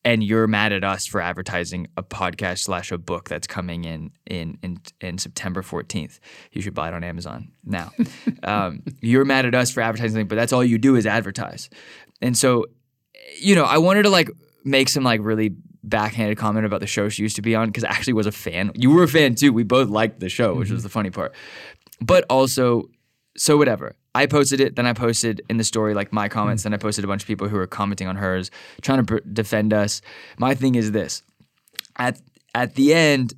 and 0.04 0.22
you're 0.22 0.46
mad 0.46 0.72
at 0.72 0.84
us 0.84 1.06
for 1.06 1.20
advertising 1.20 1.86
a 1.96 2.02
podcast 2.02 2.58
slash 2.60 2.90
a 2.90 2.98
book 2.98 3.28
that's 3.28 3.46
coming 3.46 3.84
in 3.84 4.10
in 4.26 4.58
in, 4.62 4.80
in 5.00 5.18
September 5.18 5.62
14th. 5.62 6.18
You 6.52 6.60
should 6.60 6.74
buy 6.74 6.88
it 6.88 6.94
on 6.94 7.04
Amazon 7.04 7.52
now. 7.64 7.92
um, 8.42 8.82
you're 9.00 9.24
mad 9.24 9.46
at 9.46 9.54
us 9.54 9.70
for 9.70 9.80
advertising, 9.80 10.26
but 10.26 10.36
that's 10.36 10.52
all 10.52 10.64
you 10.64 10.78
do 10.78 10.96
is 10.96 11.06
advertise. 11.06 11.70
And 12.20 12.36
so, 12.36 12.66
you 13.40 13.54
know, 13.54 13.64
I 13.64 13.78
wanted 13.78 14.04
to 14.04 14.10
like 14.10 14.30
make 14.64 14.88
some 14.88 15.04
like 15.04 15.20
really 15.22 15.54
backhanded 15.84 16.38
comment 16.38 16.66
about 16.66 16.80
the 16.80 16.86
show 16.86 17.08
she 17.08 17.22
used 17.22 17.36
to 17.36 17.42
be 17.42 17.54
on 17.54 17.68
because 17.68 17.84
I 17.84 17.88
actually 17.88 18.14
was 18.14 18.26
a 18.26 18.32
fan. 18.32 18.72
You 18.74 18.90
were 18.90 19.04
a 19.04 19.08
fan 19.08 19.34
too. 19.34 19.52
We 19.52 19.64
both 19.64 19.88
liked 19.88 20.20
the 20.20 20.28
show, 20.28 20.54
which 20.54 20.66
mm-hmm. 20.68 20.74
was 20.74 20.82
the 20.82 20.88
funny 20.88 21.10
part. 21.10 21.34
But 22.00 22.24
also, 22.28 22.88
so 23.36 23.56
whatever. 23.56 23.94
I 24.14 24.26
posted 24.26 24.60
it, 24.60 24.76
then 24.76 24.86
I 24.86 24.92
posted 24.92 25.42
in 25.48 25.56
the 25.56 25.64
story 25.64 25.94
like 25.94 26.12
my 26.12 26.28
comments, 26.28 26.62
mm. 26.62 26.64
then 26.64 26.74
I 26.74 26.76
posted 26.76 27.04
a 27.04 27.08
bunch 27.08 27.22
of 27.22 27.26
people 27.26 27.48
who 27.48 27.56
were 27.56 27.66
commenting 27.66 28.08
on 28.08 28.16
hers, 28.16 28.50
trying 28.82 29.04
to 29.04 29.20
defend 29.32 29.72
us. 29.72 30.02
My 30.38 30.54
thing 30.54 30.74
is 30.74 30.92
this: 30.92 31.22
at 31.96 32.20
at 32.54 32.74
the 32.74 32.92
end, 32.92 33.34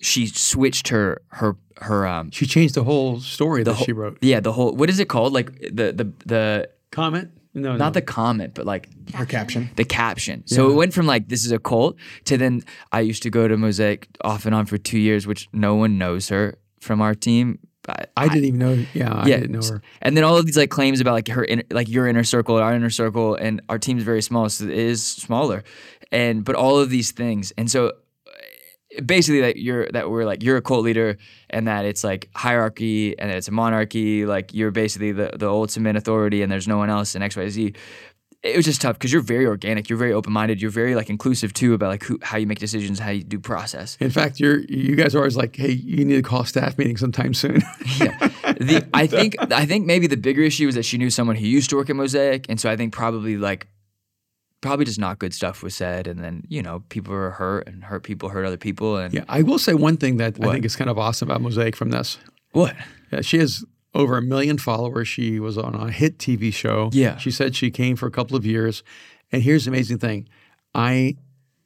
she 0.00 0.26
switched 0.26 0.88
her 0.88 1.22
her 1.28 1.56
her 1.80 2.06
um. 2.06 2.30
She 2.30 2.46
changed 2.46 2.74
the 2.74 2.84
whole 2.84 3.20
story 3.20 3.64
that 3.64 3.74
whole, 3.74 3.84
she 3.84 3.92
wrote. 3.92 4.18
Yeah, 4.20 4.40
the 4.40 4.52
whole 4.52 4.74
what 4.74 4.88
is 4.88 5.00
it 5.00 5.08
called? 5.08 5.32
Like 5.32 5.58
the 5.60 5.92
the 5.92 6.12
the 6.24 6.70
comment. 6.90 7.30
No, 7.54 7.76
not 7.76 7.88
no. 7.88 7.90
the 7.90 8.02
comment, 8.02 8.54
but 8.54 8.64
like 8.64 8.88
her 9.12 9.26
caption. 9.26 9.70
The 9.76 9.84
caption. 9.84 10.46
So 10.46 10.66
yeah. 10.66 10.72
it 10.72 10.76
went 10.76 10.94
from 10.94 11.06
like 11.06 11.28
this 11.28 11.44
is 11.44 11.52
a 11.52 11.58
cult 11.58 11.96
to 12.24 12.38
then 12.38 12.64
I 12.92 13.00
used 13.00 13.22
to 13.24 13.30
go 13.30 13.46
to 13.46 13.58
Mosaic 13.58 14.08
off 14.22 14.46
and 14.46 14.54
on 14.54 14.64
for 14.64 14.78
two 14.78 14.98
years, 14.98 15.26
which 15.26 15.48
no 15.52 15.74
one 15.74 15.98
knows 15.98 16.30
her 16.30 16.58
from 16.80 17.02
our 17.02 17.14
team 17.14 17.58
I, 17.88 18.04
I, 18.16 18.28
didn't 18.28 18.44
even 18.44 18.60
know. 18.60 18.86
Yeah, 18.94 19.12
I 19.12 19.24
didn't 19.24 19.52
know 19.52 19.66
her. 19.66 19.82
And 20.00 20.16
then 20.16 20.22
all 20.22 20.36
of 20.36 20.46
these 20.46 20.56
like 20.56 20.70
claims 20.70 21.00
about 21.00 21.14
like 21.14 21.28
her, 21.28 21.42
in, 21.42 21.64
like 21.70 21.88
your 21.88 22.06
inner 22.06 22.22
circle, 22.22 22.56
our 22.56 22.74
inner 22.74 22.90
circle, 22.90 23.34
and 23.34 23.60
our 23.68 23.78
team's 23.78 24.04
very 24.04 24.22
small, 24.22 24.48
so 24.48 24.64
it 24.64 24.70
is 24.70 25.04
smaller. 25.04 25.64
And 26.12 26.44
but 26.44 26.54
all 26.54 26.78
of 26.78 26.90
these 26.90 27.10
things, 27.10 27.52
and 27.58 27.70
so 27.70 27.88
uh, 27.88 29.02
basically 29.04 29.40
that 29.40 29.56
you're 29.56 29.88
that 29.88 30.10
we're 30.10 30.24
like 30.24 30.42
you're 30.44 30.58
a 30.58 30.62
cult 30.62 30.84
leader, 30.84 31.18
and 31.50 31.66
that 31.66 31.84
it's 31.84 32.04
like 32.04 32.28
hierarchy, 32.36 33.18
and 33.18 33.30
that 33.30 33.36
it's 33.36 33.48
a 33.48 33.52
monarchy. 33.52 34.26
Like 34.26 34.54
you're 34.54 34.70
basically 34.70 35.10
the 35.10 35.32
the 35.34 35.48
ultimate 35.48 35.96
authority, 35.96 36.42
and 36.42 36.52
there's 36.52 36.68
no 36.68 36.78
one 36.78 36.90
else 36.90 37.16
in 37.16 37.22
X 37.22 37.36
Y 37.36 37.48
Z 37.48 37.74
it 38.42 38.56
was 38.56 38.64
just 38.64 38.80
tough 38.80 38.96
because 38.98 39.12
you're 39.12 39.22
very 39.22 39.46
organic, 39.46 39.88
you're 39.88 39.98
very 39.98 40.12
open 40.12 40.32
minded, 40.32 40.60
you're 40.60 40.70
very 40.70 40.96
like 40.96 41.08
inclusive 41.08 41.52
too 41.52 41.74
about 41.74 41.88
like 41.88 42.02
who, 42.02 42.18
how 42.22 42.36
you 42.36 42.46
make 42.46 42.58
decisions, 42.58 42.98
how 42.98 43.10
you 43.10 43.22
do 43.22 43.38
process. 43.38 43.96
In 44.00 44.10
fact, 44.10 44.40
you're 44.40 44.60
you 44.60 44.96
guys 44.96 45.14
are 45.14 45.18
always 45.18 45.36
like, 45.36 45.54
hey, 45.54 45.70
you 45.70 46.04
need 46.04 46.16
to 46.16 46.22
call 46.22 46.44
staff 46.44 46.76
meeting 46.76 46.96
sometime 46.96 47.34
soon. 47.34 47.62
yeah, 48.00 48.18
the, 48.42 48.88
I 48.92 49.06
think 49.06 49.36
I 49.52 49.64
think 49.64 49.86
maybe 49.86 50.08
the 50.08 50.16
bigger 50.16 50.42
issue 50.42 50.66
is 50.66 50.74
that 50.74 50.84
she 50.84 50.98
knew 50.98 51.10
someone 51.10 51.36
who 51.36 51.46
used 51.46 51.70
to 51.70 51.76
work 51.76 51.88
at 51.88 51.96
Mosaic, 51.96 52.46
and 52.48 52.60
so 52.60 52.68
I 52.68 52.76
think 52.76 52.92
probably 52.92 53.36
like 53.36 53.68
probably 54.60 54.84
just 54.84 54.98
not 54.98 55.20
good 55.20 55.32
stuff 55.32 55.62
was 55.62 55.76
said, 55.76 56.08
and 56.08 56.18
then 56.18 56.42
you 56.48 56.62
know 56.62 56.82
people 56.88 57.14
were 57.14 57.30
hurt, 57.30 57.68
and 57.68 57.84
hurt 57.84 58.02
people 58.02 58.28
hurt 58.28 58.44
other 58.44 58.56
people. 58.56 58.96
And 58.96 59.14
yeah, 59.14 59.24
I 59.28 59.42
will 59.42 59.58
say 59.58 59.74
one 59.74 59.96
thing 59.96 60.16
that 60.16 60.36
what? 60.38 60.48
I 60.48 60.52
think 60.52 60.64
is 60.64 60.74
kind 60.74 60.90
of 60.90 60.98
awesome 60.98 61.30
about 61.30 61.42
Mosaic 61.42 61.76
from 61.76 61.90
this. 61.90 62.18
What? 62.50 62.74
Yeah, 63.12 63.20
she 63.20 63.38
has 63.38 63.64
over 63.94 64.16
a 64.16 64.22
million 64.22 64.58
followers. 64.58 65.08
She 65.08 65.38
was 65.38 65.58
on 65.58 65.74
a 65.74 65.90
hit 65.90 66.18
TV 66.18 66.52
show. 66.52 66.90
Yeah, 66.92 67.16
she 67.18 67.30
said 67.30 67.54
she 67.56 67.70
came 67.70 67.96
for 67.96 68.06
a 68.06 68.10
couple 68.10 68.36
of 68.36 68.46
years, 68.46 68.82
and 69.30 69.42
here's 69.42 69.64
the 69.64 69.70
amazing 69.70 69.98
thing: 69.98 70.28
I 70.74 71.16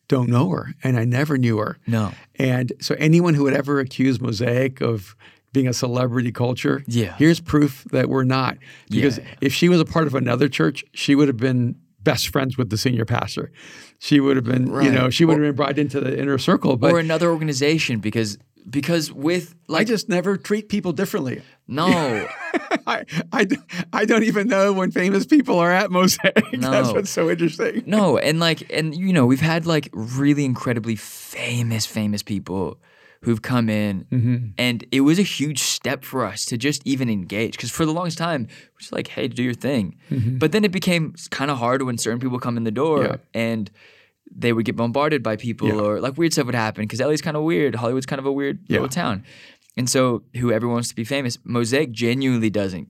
don't 0.08 0.28
know 0.28 0.50
her, 0.50 0.74
and 0.82 0.98
I 0.98 1.04
never 1.04 1.38
knew 1.38 1.58
her. 1.58 1.78
No, 1.86 2.12
and 2.36 2.72
so 2.80 2.94
anyone 2.98 3.34
who 3.34 3.44
would 3.44 3.54
ever 3.54 3.80
accuse 3.80 4.20
Mosaic 4.20 4.80
of 4.80 5.16
being 5.56 5.68
a 5.68 5.72
celebrity 5.72 6.30
culture. 6.30 6.84
Yeah. 6.86 7.16
Here's 7.16 7.40
proof 7.40 7.84
that 7.84 8.10
we're 8.10 8.24
not. 8.24 8.58
Because 8.90 9.16
yeah. 9.16 9.24
if 9.40 9.54
she 9.54 9.70
was 9.70 9.80
a 9.80 9.86
part 9.86 10.06
of 10.06 10.14
another 10.14 10.50
church, 10.50 10.84
she 10.92 11.14
would 11.14 11.28
have 11.28 11.38
been 11.38 11.76
best 12.02 12.28
friends 12.28 12.58
with 12.58 12.68
the 12.68 12.76
senior 12.76 13.06
pastor. 13.06 13.50
She 13.98 14.20
would 14.20 14.36
have 14.36 14.44
been, 14.44 14.70
right. 14.70 14.84
you 14.84 14.92
know, 14.92 15.08
she 15.08 15.24
would 15.24 15.38
have 15.38 15.42
been 15.42 15.56
brought 15.56 15.78
into 15.78 15.98
the 15.98 16.18
inner 16.18 16.36
circle. 16.36 16.76
But 16.76 16.92
or 16.92 16.98
another 16.98 17.30
organization 17.30 18.00
because 18.00 18.36
because 18.68 19.12
with 19.12 19.54
like 19.68 19.82
I 19.82 19.84
just 19.84 20.08
never 20.08 20.36
treat 20.36 20.68
people 20.68 20.92
differently. 20.92 21.42
No. 21.68 21.86
I, 22.86 23.04
I, 23.32 23.46
I 23.92 24.04
don't 24.04 24.24
even 24.24 24.48
know 24.48 24.72
when 24.72 24.90
famous 24.90 25.26
people 25.26 25.58
are 25.58 25.72
at 25.72 25.90
Mosaic. 25.90 26.36
No. 26.56 26.70
That's 26.70 26.92
what's 26.92 27.10
so 27.10 27.28
interesting. 27.28 27.82
No, 27.86 28.16
and 28.16 28.40
like 28.40 28.72
and 28.72 28.94
you 28.94 29.12
know, 29.12 29.26
we've 29.26 29.40
had 29.40 29.66
like 29.66 29.90
really 29.92 30.44
incredibly 30.44 30.96
famous 30.96 31.84
famous 31.84 32.22
people 32.22 32.78
who've 33.22 33.42
come 33.42 33.68
in 33.68 34.06
mm-hmm. 34.10 34.46
and 34.56 34.84
it 34.92 35.00
was 35.00 35.18
a 35.18 35.22
huge 35.22 35.58
step 35.58 36.04
for 36.04 36.24
us 36.24 36.44
to 36.44 36.56
just 36.56 36.80
even 36.86 37.10
engage 37.10 37.56
because 37.56 37.70
for 37.70 37.84
the 37.84 37.92
longest 37.92 38.16
time 38.18 38.46
we're 38.46 38.78
just 38.78 38.92
like 38.92 39.08
hey 39.08 39.26
do 39.26 39.42
your 39.42 39.54
thing 39.54 39.96
mm-hmm. 40.10 40.38
but 40.38 40.52
then 40.52 40.64
it 40.64 40.70
became 40.70 41.14
kind 41.30 41.50
of 41.50 41.58
hard 41.58 41.82
when 41.82 41.98
certain 41.98 42.20
people 42.20 42.38
come 42.38 42.56
in 42.56 42.64
the 42.64 42.70
door 42.70 43.04
yeah. 43.04 43.16
and 43.34 43.70
they 44.34 44.52
would 44.52 44.64
get 44.64 44.76
bombarded 44.76 45.22
by 45.22 45.36
people 45.36 45.68
yeah. 45.68 45.74
or 45.74 46.00
like 46.00 46.16
weird 46.18 46.32
stuff 46.32 46.46
would 46.46 46.54
happen 46.54 46.84
because 46.84 47.00
LA's 47.00 47.22
kind 47.22 47.36
of 47.36 47.42
weird 47.42 47.74
Hollywood's 47.74 48.06
kind 48.06 48.18
of 48.18 48.26
a 48.26 48.32
weird 48.32 48.58
yeah. 48.68 48.74
little 48.74 48.88
town 48.88 49.24
and 49.76 49.88
so 49.88 50.22
whoever 50.36 50.68
wants 50.68 50.88
to 50.88 50.94
be 50.94 51.04
famous 51.04 51.38
Mosaic 51.44 51.92
genuinely 51.92 52.50
doesn't 52.50 52.88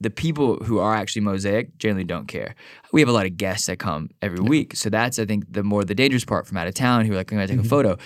the 0.00 0.10
people 0.10 0.56
who 0.56 0.78
are 0.78 0.94
actually 0.94 1.22
mosaic 1.22 1.78
generally 1.78 2.04
don't 2.04 2.26
care. 2.28 2.54
We 2.92 3.00
have 3.00 3.08
a 3.08 3.12
lot 3.12 3.26
of 3.26 3.36
guests 3.36 3.66
that 3.66 3.78
come 3.78 4.10
every 4.20 4.40
yeah. 4.42 4.48
week, 4.48 4.76
so 4.76 4.90
that's 4.90 5.18
I 5.18 5.24
think 5.24 5.50
the 5.50 5.62
more 5.62 5.84
the 5.84 5.94
dangerous 5.94 6.24
part 6.24 6.46
from 6.46 6.58
out 6.58 6.66
of 6.66 6.74
town 6.74 7.06
who 7.06 7.12
are 7.12 7.16
like, 7.16 7.32
"I'm 7.32 7.38
gonna 7.38 7.48
take 7.48 7.56
mm-hmm. 7.56 7.66
a 7.66 7.70
photo." 7.70 7.98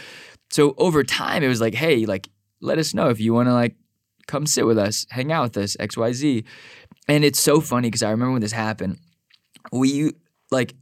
So 0.51 0.75
over 0.79 1.03
time, 1.05 1.43
it 1.43 1.49
was 1.49 1.61
like, 1.61 1.75
hey, 1.75 2.07
like, 2.07 2.29
let 2.61 2.79
us 2.79 2.93
know 2.93 3.09
if 3.09 3.21
you 3.21 3.33
want 3.33 3.49
to 3.49 3.55
like 3.55 3.77
come 4.27 4.47
sit 4.47 4.67
with 4.67 4.79
us, 4.79 5.07
hang 5.11 5.33
out 5.33 5.43
with 5.43 5.57
us, 5.57 5.77
X, 5.81 5.97
Y, 5.97 6.13
Z. 6.13 6.45
And 7.09 7.25
it's 7.25 7.41
so 7.41 7.61
funny 7.61 7.89
because 7.89 8.03
I 8.03 8.11
remember 8.11 8.33
when 8.33 8.43
this 8.43 8.53
happened, 8.53 8.99
we 9.73 10.13
like 10.51 10.75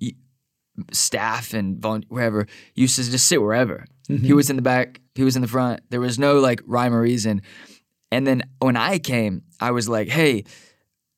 staff 0.92 1.54
and 1.54 1.82
wherever 2.08 2.46
used 2.74 2.96
to 2.96 3.10
just 3.10 3.26
sit 3.26 3.40
wherever. 3.40 3.86
Mm-hmm. 4.08 4.24
He 4.24 4.32
was 4.32 4.50
in 4.50 4.56
the 4.56 4.62
back, 4.62 5.00
he 5.14 5.24
was 5.24 5.36
in 5.36 5.42
the 5.42 5.48
front. 5.48 5.80
There 5.90 6.00
was 6.00 6.18
no 6.18 6.38
like 6.38 6.60
rhyme 6.66 6.94
or 6.94 7.00
reason. 7.00 7.42
And 8.10 8.26
then 8.26 8.42
when 8.58 8.76
I 8.76 8.98
came, 8.98 9.42
I 9.60 9.70
was 9.70 9.88
like, 9.88 10.08
hey, 10.08 10.44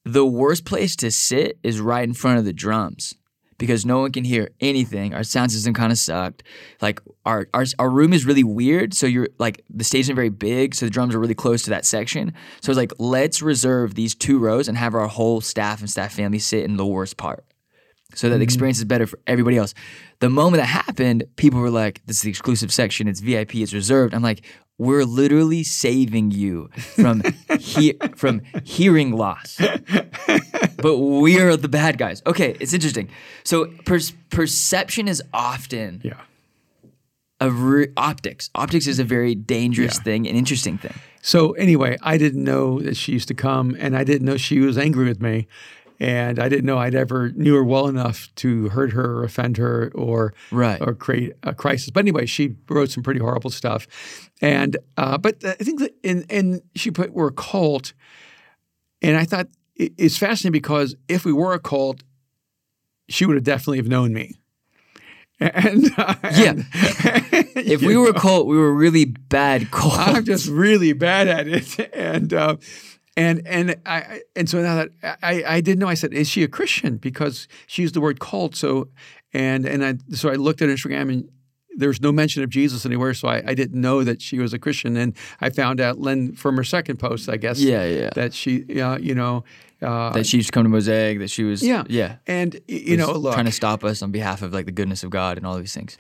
the 0.05 0.27
worst 0.27 0.65
place 0.65 0.97
to 0.97 1.11
sit 1.11 1.59
is 1.63 1.81
right 1.81 2.05
in 2.05 2.15
front 2.15 2.39
of 2.39 2.45
the 2.45 2.53
drums 2.53 3.15
because 3.61 3.85
no 3.85 4.01
one 4.01 4.11
can 4.11 4.25
hear 4.25 4.49
anything. 4.61 5.15
Our 5.15 5.23
sound 5.23 5.53
system 5.53 5.75
kind 5.75 5.93
of 5.93 5.99
sucked. 5.99 6.43
Like 6.81 7.01
our, 7.25 7.47
our 7.55 7.67
our 7.79 7.91
room 7.91 8.13
is 8.13 8.25
really 8.25 8.43
weird. 8.43 8.95
So 8.95 9.07
you're 9.07 9.29
like 9.39 9.63
the 9.69 9.85
stage 9.85 10.07
isn't 10.07 10.17
very 10.17 10.31
big, 10.31 10.75
so 10.75 10.87
the 10.87 10.91
drums 10.91 11.15
are 11.15 11.21
really 11.21 11.35
close 11.35 11.63
to 11.65 11.71
that 11.71 11.85
section. 11.85 12.33
So 12.63 12.73
it's 12.73 12.79
like 12.79 12.93
let's 12.99 13.43
reserve 13.43 13.95
these 13.95 14.15
two 14.15 14.39
rows 14.39 14.67
and 14.67 14.77
have 14.77 14.95
our 14.95 15.07
whole 15.07 15.41
staff 15.41 15.81
and 15.81 15.91
staff 15.91 16.15
family 16.15 16.39
sit 16.41 16.65
in 16.65 16.77
the 16.77 16.87
worst 16.87 17.19
part. 17.19 17.45
So 18.15 18.29
that 18.29 18.35
mm-hmm. 18.35 18.39
the 18.41 18.45
experience 18.45 18.79
is 18.79 18.85
better 18.85 19.07
for 19.07 19.19
everybody 19.27 19.57
else. 19.57 19.75
The 20.21 20.31
moment 20.31 20.61
that 20.61 20.67
happened, 20.67 21.25
people 21.37 21.61
were 21.61 21.71
like, 21.71 22.01
"This 22.07 22.19
is 22.19 22.23
the 22.23 22.31
exclusive 22.31 22.73
section. 22.73 23.09
It's 23.09 23.21
VIP. 23.21 23.57
It's 23.57 23.73
reserved." 23.73 24.15
I'm 24.15 24.23
like, 24.23 24.45
we're 24.79 25.05
literally 25.05 25.63
saving 25.63 26.31
you 26.31 26.71
from 26.75 27.23
he- 27.61 27.99
from 28.17 28.41
hearing 28.65 29.13
loss. 29.13 29.61
but 30.79 30.97
we're 30.97 31.57
the 31.57 31.69
bad 31.69 31.99
guys. 31.99 32.23
Okay, 32.27 32.57
it's 32.61 32.73
interesting. 32.73 33.11
So 33.45 33.67
per- 33.85 34.01
perception 34.31 35.07
is 35.07 35.23
often 35.33 36.01
yeah. 36.03 36.15
A 37.43 37.51
re- 37.51 37.89
optics. 37.97 38.51
Optics 38.55 38.87
is 38.87 38.99
a 38.99 39.05
very 39.05 39.35
dangerous 39.35 39.97
yeah. 39.97 40.03
thing, 40.03 40.29
an 40.29 40.37
interesting 40.37 40.77
thing. 40.77 40.93
So 41.23 41.53
anyway, 41.53 41.97
I 42.03 42.19
didn't 42.19 42.45
know 42.45 42.81
that 42.81 42.99
she 42.99 43.13
used 43.13 43.29
to 43.29 43.35
come, 43.35 43.75
and 43.79 43.97
I 43.97 44.05
didn't 44.05 44.27
know 44.27 44.37
she 44.37 44.61
was 44.61 44.77
angry 44.77 45.07
with 45.07 45.23
me 45.23 45.49
and 46.01 46.39
I 46.39 46.49
didn't 46.49 46.65
know 46.65 46.79
I'd 46.79 46.95
ever 46.95 47.31
knew 47.33 47.55
her 47.55 47.63
well 47.63 47.87
enough 47.87 48.35
to 48.37 48.71
hurt 48.71 48.93
her 48.93 49.19
or 49.19 49.25
offend 49.25 49.59
her 49.59 49.93
or 49.95 50.33
right. 50.51 50.81
or 50.81 50.95
create 50.95 51.35
a 51.43 51.55
crisis. 51.55 51.91
But 51.91 52.01
anyway, 52.01 52.25
she 52.25 52.57
wrote 52.69 52.91
some 52.91 53.03
pretty 53.03 53.21
horrible 53.21 53.51
stuff, 53.51 53.87
and 54.41 54.79
uh, 54.97 55.19
but 55.19 55.45
I 55.45 55.53
think 55.55 55.81
that 55.81 55.95
in 56.03 56.25
and 56.31 56.63
she 56.75 56.91
put 56.91 57.13
we're 57.13 57.29
a 57.29 57.33
cult, 57.33 57.93
and 59.03 59.17
I 59.17 59.25
thought 59.25 59.49
it's 59.77 60.17
fascinating 60.17 60.53
because 60.53 60.97
if 61.09 61.25
we 61.25 61.33
were 61.33 61.53
a 61.53 61.61
cult, 61.61 62.03
she 63.09 63.27
would 63.27 63.37
have 63.37 63.45
definitely 63.45 63.79
have 63.79 63.89
known 63.89 64.13
me. 64.13 64.37
And, 65.43 65.91
uh, 65.97 66.17
yeah, 66.37 66.51
and, 66.51 66.67
if 67.57 67.81
we 67.81 67.95
know, 67.95 68.01
were 68.01 68.11
a 68.11 68.13
cult, 68.13 68.47
we 68.47 68.59
were 68.59 68.75
really 68.75 69.07
bad 69.07 69.71
cult. 69.71 69.99
I'm 69.99 70.23
just 70.23 70.47
really 70.47 70.93
bad 70.93 71.29
at 71.29 71.49
it, 71.49 71.91
and 71.95 72.35
uh, 72.35 72.57
and 73.21 73.47
and 73.47 73.77
I 73.87 74.23
and 74.35 74.49
so 74.49 74.63
now 74.63 74.77
that 74.77 75.19
I 75.23 75.45
I 75.47 75.61
didn't 75.61 75.79
know 75.79 75.89
I 75.89 75.95
said 75.95 76.15
is 76.15 76.29
she 76.29 76.43
a 76.43 76.49
Christian? 76.49 76.97
Because 76.97 77.49
she 77.67 77.83
used 77.83 77.95
the 77.95 78.01
word 78.01 78.21
cult 78.21 78.57
so 78.57 78.89
and 79.33 79.67
and 79.67 79.85
I 79.85 79.95
so 80.15 80.31
I 80.31 80.35
looked 80.35 80.63
at 80.63 80.69
Instagram 80.69 81.13
and 81.13 81.29
there's 81.77 82.01
no 82.01 82.13
mention 82.13 82.43
of 82.43 82.51
Jesus 82.51 82.85
anywhere 82.85 83.15
so 83.15 83.29
I, 83.29 83.43
I 83.47 83.55
didn't 83.55 83.81
know 83.81 84.03
that 84.05 84.21
she 84.21 84.39
was 84.39 84.53
a 84.53 84.59
Christian. 84.59 84.97
And 84.97 85.17
I 85.41 85.51
found 85.51 85.81
out 85.81 86.01
Len 86.01 86.35
from 86.35 86.57
her 86.57 86.65
second 86.65 86.99
post 86.99 87.29
I 87.29 87.37
guess 87.37 87.61
yeah 87.61 87.85
yeah. 87.85 88.11
that 88.15 88.33
she 88.33 88.65
yeah 88.69 88.97
you 88.97 89.15
know 89.15 89.45
uh, 89.83 90.11
that 90.13 90.27
she 90.27 90.37
used 90.37 90.49
to 90.49 90.53
come 90.53 90.65
to 90.65 90.69
Mosaic 90.69 91.19
that 91.21 91.31
she 91.31 91.45
was 91.45 91.63
yeah. 91.63 91.85
yeah. 91.89 92.17
And 92.27 92.59
you 92.69 92.97
know 92.97 93.13
look, 93.13 93.35
trying 93.35 93.47
to 93.47 93.53
stop 93.53 93.85
us 93.85 94.03
on 94.03 94.11
behalf 94.11 94.43
of 94.43 94.53
like 94.53 94.67
the 94.67 94.73
goodness 94.73 95.03
of 95.05 95.11
God 95.11 95.37
and 95.37 95.47
all 95.47 95.57
these 95.59 95.75
things. 95.75 95.97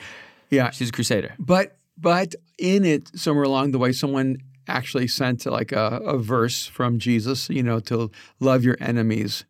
Yeah. 0.50 0.70
She's 0.70 0.88
a 0.88 0.92
crusader. 0.92 1.34
But 1.38 1.76
but 1.96 2.34
in 2.58 2.84
it 2.84 3.10
somewhere 3.18 3.44
along 3.44 3.72
the 3.72 3.78
way 3.78 3.92
someone 3.92 4.38
actually 4.70 5.08
sent 5.08 5.44
like 5.46 5.72
a, 5.72 6.00
a 6.04 6.18
verse 6.18 6.66
from 6.66 6.98
Jesus, 6.98 7.50
you 7.50 7.62
know, 7.62 7.80
to 7.80 8.10
love 8.38 8.64
your 8.64 8.76
enemies. 8.80 9.44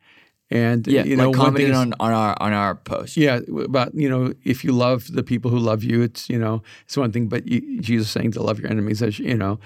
And 0.52 0.84
yeah, 0.88 1.04
you 1.04 1.16
know, 1.16 1.30
like 1.30 1.36
commented 1.36 1.72
on, 1.72 1.94
on 2.00 2.12
our 2.12 2.36
on 2.40 2.52
our 2.52 2.74
post. 2.74 3.16
Yeah, 3.16 3.38
about 3.64 3.94
you 3.94 4.08
know, 4.08 4.34
if 4.42 4.64
you 4.64 4.72
love 4.72 5.06
the 5.12 5.22
people 5.22 5.48
who 5.48 5.58
love 5.58 5.84
you, 5.84 6.02
it's 6.02 6.28
you 6.28 6.38
know, 6.38 6.64
it's 6.84 6.96
one 6.96 7.12
thing. 7.12 7.28
But 7.28 7.46
you, 7.46 7.80
Jesus 7.80 8.10
saying 8.10 8.32
to 8.32 8.42
love 8.42 8.58
your 8.58 8.68
enemies 8.68 9.00
as 9.00 9.20
you 9.20 9.36
know, 9.36 9.60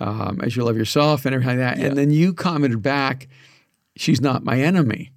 um, 0.00 0.40
as 0.42 0.56
you 0.56 0.64
love 0.64 0.78
yourself 0.78 1.26
and 1.26 1.34
everything 1.34 1.58
like 1.58 1.68
that. 1.68 1.78
Yeah. 1.78 1.88
And 1.88 1.98
then 1.98 2.10
you 2.10 2.32
commented 2.32 2.80
back, 2.80 3.28
"She's 3.94 4.22
not 4.22 4.42
my 4.42 4.58
enemy." 4.58 5.12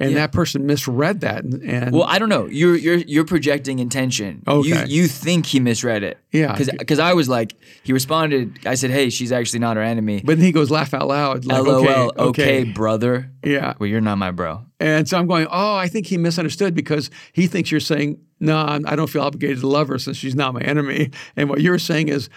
And 0.00 0.12
yeah. 0.12 0.18
that 0.18 0.32
person 0.32 0.66
misread 0.66 1.20
that. 1.20 1.44
And, 1.44 1.62
and, 1.62 1.94
well, 1.94 2.04
I 2.04 2.18
don't 2.18 2.28
know. 2.28 2.46
You're 2.46 2.76
you're 2.76 2.98
you're 2.98 3.24
projecting 3.24 3.78
intention. 3.78 4.42
Okay. 4.46 4.68
You 4.68 4.84
you 4.86 5.08
think 5.08 5.46
he 5.46 5.60
misread 5.60 6.02
it. 6.02 6.18
Yeah. 6.30 6.52
Because 6.52 6.70
because 6.70 6.98
I 6.98 7.14
was 7.14 7.28
like, 7.28 7.54
he 7.82 7.92
responded. 7.92 8.60
I 8.64 8.74
said, 8.74 8.90
hey, 8.90 9.10
she's 9.10 9.32
actually 9.32 9.58
not 9.60 9.76
our 9.76 9.82
enemy. 9.82 10.22
But 10.24 10.36
then 10.36 10.44
he 10.44 10.52
goes 10.52 10.70
laugh 10.70 10.94
out 10.94 11.08
loud. 11.08 11.44
Like, 11.44 11.62
LOL. 11.62 11.78
Okay, 11.78 11.92
okay, 11.92 12.12
okay, 12.18 12.64
brother. 12.64 13.30
Yeah. 13.44 13.74
Well, 13.78 13.88
you're 13.88 14.00
not 14.00 14.18
my 14.18 14.30
bro. 14.30 14.62
And 14.78 15.08
so 15.08 15.18
I'm 15.18 15.26
going. 15.26 15.46
Oh, 15.50 15.76
I 15.76 15.88
think 15.88 16.06
he 16.06 16.16
misunderstood 16.16 16.74
because 16.74 17.10
he 17.32 17.46
thinks 17.46 17.70
you're 17.70 17.80
saying, 17.80 18.20
no, 18.40 18.56
I 18.56 18.94
don't 18.94 19.08
feel 19.08 19.22
obligated 19.22 19.60
to 19.60 19.66
love 19.66 19.88
her 19.88 19.98
since 19.98 20.16
she's 20.16 20.36
not 20.36 20.54
my 20.54 20.60
enemy. 20.60 21.10
And 21.36 21.48
what 21.48 21.60
you're 21.60 21.78
saying 21.78 22.08
is, 22.08 22.30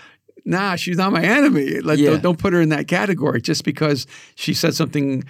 nah, 0.45 0.75
she's 0.75 0.97
not 0.97 1.11
my 1.11 1.21
enemy. 1.21 1.79
Like, 1.79 1.99
yeah. 1.99 2.11
don't, 2.11 2.23
don't, 2.23 2.39
put 2.39 2.53
her 2.53 2.61
in 2.61 2.69
that 2.69 2.87
category 2.87 3.41
just 3.41 3.63
because 3.63 4.07
she 4.35 4.55
said 4.55 4.73
something 4.73 5.23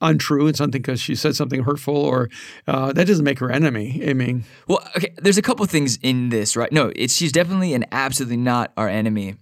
untrue 0.00 0.46
and 0.46 0.56
something 0.56 0.80
because 0.80 1.00
she 1.00 1.14
said 1.14 1.36
something 1.36 1.62
hurtful 1.62 1.96
or 1.96 2.28
uh, 2.66 2.92
that 2.92 3.06
doesn't 3.06 3.24
make 3.24 3.38
her 3.38 3.50
enemy. 3.50 4.02
I 4.06 4.14
mean, 4.14 4.44
well, 4.66 4.80
okay. 4.96 5.12
There's 5.16 5.38
a 5.38 5.42
couple 5.42 5.64
things 5.66 5.98
in 6.02 6.30
this, 6.30 6.56
right? 6.56 6.72
No, 6.72 6.92
it's 6.96 7.14
she's 7.14 7.32
definitely 7.32 7.74
and 7.74 7.86
absolutely 7.92 8.38
not 8.38 8.72
our 8.76 8.88
enemy. 8.88 9.36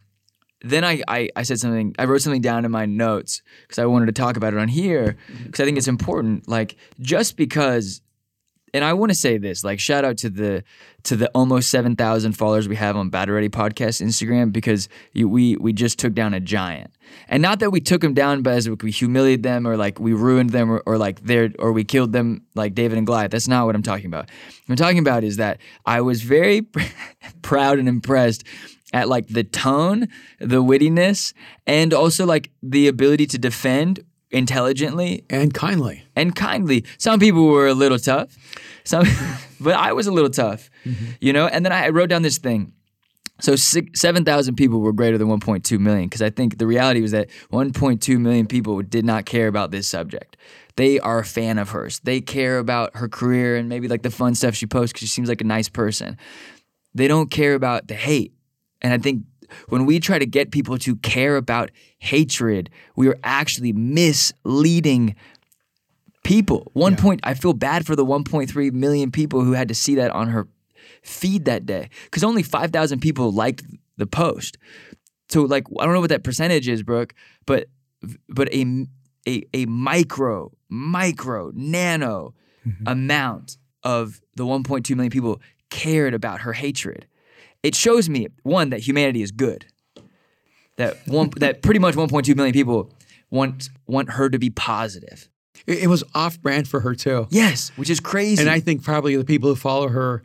Then 0.62 0.84
I, 0.84 1.02
I, 1.06 1.28
I 1.36 1.42
said 1.44 1.60
something. 1.60 1.94
I 1.98 2.04
wrote 2.04 2.20
something 2.20 2.42
down 2.42 2.64
in 2.64 2.72
my 2.72 2.84
notes 2.84 3.42
because 3.62 3.78
I 3.78 3.86
wanted 3.86 4.06
to 4.06 4.12
talk 4.12 4.36
about 4.36 4.54
it 4.54 4.58
on 4.58 4.66
here 4.66 5.16
because 5.44 5.60
I 5.60 5.64
think 5.64 5.78
it's 5.78 5.86
important. 5.86 6.48
Like 6.48 6.76
just 7.00 7.36
because 7.36 8.00
and 8.74 8.84
I 8.84 8.92
want 8.92 9.10
to 9.10 9.14
say 9.14 9.38
this, 9.38 9.64
like 9.64 9.80
shout 9.80 10.04
out 10.04 10.18
to 10.18 10.30
the 10.30 10.64
to 11.04 11.16
the 11.16 11.28
almost 11.34 11.70
seven 11.70 11.96
thousand 11.96 12.32
followers 12.32 12.68
we 12.68 12.76
have 12.76 12.96
on 12.96 13.10
Battle 13.10 13.34
Ready 13.34 13.48
Podcast 13.48 14.02
Instagram 14.02 14.52
because 14.52 14.88
we 15.14 15.56
we 15.56 15.72
just 15.72 15.98
took 15.98 16.14
down 16.14 16.34
a 16.34 16.40
giant, 16.40 16.92
and 17.28 17.42
not 17.42 17.60
that 17.60 17.70
we 17.70 17.80
took 17.80 18.00
them 18.00 18.14
down, 18.14 18.42
but 18.42 18.54
as 18.54 18.68
we 18.68 18.90
humiliated 18.90 19.42
them 19.42 19.66
or 19.66 19.76
like 19.76 19.98
we 19.98 20.12
ruined 20.12 20.50
them 20.50 20.70
or, 20.70 20.82
or 20.86 20.98
like 20.98 21.24
they 21.24 21.50
or 21.58 21.72
we 21.72 21.84
killed 21.84 22.12
them 22.12 22.42
like 22.54 22.74
David 22.74 22.98
and 22.98 23.06
Goliath. 23.06 23.30
That's 23.30 23.48
not 23.48 23.66
what 23.66 23.74
I'm 23.74 23.82
talking 23.82 24.06
about. 24.06 24.30
What 24.66 24.70
I'm 24.70 24.76
talking 24.76 24.98
about 24.98 25.24
is 25.24 25.36
that 25.36 25.58
I 25.86 26.00
was 26.00 26.22
very 26.22 26.62
proud 27.42 27.78
and 27.78 27.88
impressed 27.88 28.44
at 28.92 29.08
like 29.08 29.28
the 29.28 29.44
tone, 29.44 30.08
the 30.38 30.62
wittiness, 30.62 31.34
and 31.66 31.92
also 31.92 32.24
like 32.24 32.50
the 32.62 32.88
ability 32.88 33.26
to 33.26 33.38
defend 33.38 34.04
intelligently 34.30 35.24
and 35.30 35.52
kindly. 35.52 36.04
And 36.14 36.34
kindly. 36.34 36.84
Some 36.98 37.20
people 37.20 37.46
were 37.46 37.66
a 37.66 37.74
little 37.74 37.98
tough. 37.98 38.36
Some 38.84 39.06
but 39.60 39.74
I 39.74 39.92
was 39.92 40.06
a 40.06 40.12
little 40.12 40.30
tough. 40.30 40.70
Mm-hmm. 40.84 41.06
You 41.20 41.32
know, 41.32 41.46
and 41.46 41.64
then 41.64 41.72
I 41.72 41.88
wrote 41.88 42.10
down 42.10 42.22
this 42.22 42.38
thing. 42.38 42.72
So 43.40 43.54
7,000 43.54 44.56
people 44.56 44.80
were 44.80 44.92
greater 44.92 45.16
than 45.16 45.28
1.2 45.28 45.78
million 45.78 46.06
because 46.06 46.22
I 46.22 46.30
think 46.30 46.58
the 46.58 46.66
reality 46.66 47.00
was 47.00 47.12
that 47.12 47.28
1.2 47.52 48.18
million 48.18 48.46
people 48.46 48.82
did 48.82 49.04
not 49.04 49.26
care 49.26 49.46
about 49.46 49.70
this 49.70 49.86
subject. 49.86 50.36
They 50.74 50.98
are 50.98 51.20
a 51.20 51.24
fan 51.24 51.58
of 51.58 51.70
hers. 51.70 52.00
They 52.00 52.20
care 52.20 52.58
about 52.58 52.96
her 52.96 53.08
career 53.08 53.56
and 53.56 53.68
maybe 53.68 53.86
like 53.86 54.02
the 54.02 54.10
fun 54.10 54.34
stuff 54.34 54.54
she 54.54 54.66
posts 54.66 54.92
because 54.92 55.08
she 55.08 55.14
seems 55.14 55.28
like 55.28 55.40
a 55.40 55.44
nice 55.44 55.68
person. 55.68 56.16
They 56.94 57.06
don't 57.06 57.30
care 57.30 57.54
about 57.54 57.86
the 57.86 57.94
hate. 57.94 58.32
And 58.82 58.92
I 58.92 58.98
think 58.98 59.24
when 59.68 59.86
we 59.86 60.00
try 60.00 60.18
to 60.18 60.26
get 60.26 60.50
people 60.50 60.78
to 60.78 60.96
care 60.96 61.36
about 61.36 61.70
hatred, 61.98 62.70
we 62.96 63.08
are 63.08 63.18
actually 63.24 63.72
misleading 63.72 65.16
people. 66.22 66.70
One 66.74 66.92
yeah. 66.92 67.00
point, 67.00 67.20
I 67.22 67.34
feel 67.34 67.52
bad 67.52 67.86
for 67.86 67.96
the 67.96 68.04
1.3 68.04 68.72
million 68.72 69.10
people 69.10 69.42
who 69.42 69.52
had 69.52 69.68
to 69.68 69.74
see 69.74 69.94
that 69.96 70.10
on 70.10 70.28
her 70.28 70.48
feed 71.02 71.44
that 71.46 71.66
day 71.66 71.90
because 72.04 72.24
only 72.24 72.42
5,000 72.42 73.00
people 73.00 73.32
liked 73.32 73.64
the 73.96 74.06
post. 74.06 74.58
So, 75.28 75.42
like, 75.42 75.66
I 75.78 75.84
don't 75.84 75.94
know 75.94 76.00
what 76.00 76.10
that 76.10 76.24
percentage 76.24 76.68
is, 76.68 76.82
Brooke, 76.82 77.14
but 77.46 77.66
but 78.28 78.52
a 78.54 78.86
a, 79.26 79.44
a 79.52 79.66
micro, 79.66 80.52
micro, 80.68 81.50
nano 81.54 82.34
mm-hmm. 82.66 82.84
amount 82.86 83.58
of 83.82 84.20
the 84.36 84.44
1.2 84.44 84.94
million 84.96 85.10
people 85.10 85.40
cared 85.70 86.14
about 86.14 86.40
her 86.40 86.54
hatred 86.54 87.06
it 87.62 87.74
shows 87.74 88.08
me 88.08 88.28
one 88.42 88.70
that 88.70 88.80
humanity 88.80 89.22
is 89.22 89.30
good. 89.30 89.66
That 90.76 90.96
one 91.06 91.30
that 91.36 91.62
pretty 91.62 91.80
much 91.80 91.94
1.2 91.94 92.36
million 92.36 92.52
people 92.52 92.92
want 93.30 93.68
want 93.86 94.12
her 94.12 94.30
to 94.30 94.38
be 94.38 94.50
positive. 94.50 95.28
It, 95.66 95.84
it 95.84 95.86
was 95.88 96.04
off 96.14 96.40
brand 96.40 96.68
for 96.68 96.80
her 96.80 96.94
too. 96.94 97.26
Yes, 97.30 97.70
which 97.76 97.90
is 97.90 98.00
crazy. 98.00 98.40
And 98.40 98.50
I 98.50 98.60
think 98.60 98.84
probably 98.84 99.16
the 99.16 99.24
people 99.24 99.50
who 99.50 99.56
follow 99.56 99.88
her 99.88 100.22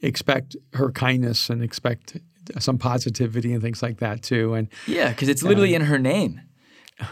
expect 0.00 0.56
her 0.74 0.90
kindness 0.90 1.48
and 1.48 1.62
expect 1.62 2.18
some 2.58 2.78
positivity 2.78 3.52
and 3.52 3.62
things 3.62 3.82
like 3.82 3.98
that 3.98 4.22
too. 4.22 4.54
And 4.54 4.68
yeah, 4.86 5.08
because 5.08 5.28
it's 5.28 5.42
literally 5.42 5.74
um, 5.74 5.82
in 5.82 5.88
her 5.88 5.98
name. 5.98 6.42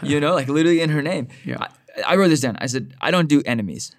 You 0.01 0.19
know, 0.19 0.33
like 0.33 0.47
literally 0.47 0.81
in 0.81 0.89
her 0.89 1.01
name. 1.01 1.27
Yeah. 1.43 1.57
I, 1.59 2.13
I 2.13 2.15
wrote 2.15 2.29
this 2.29 2.41
down. 2.41 2.57
I 2.59 2.65
said, 2.65 2.95
I 3.01 3.11
don't 3.11 3.29
do 3.29 3.41
enemies. 3.45 3.95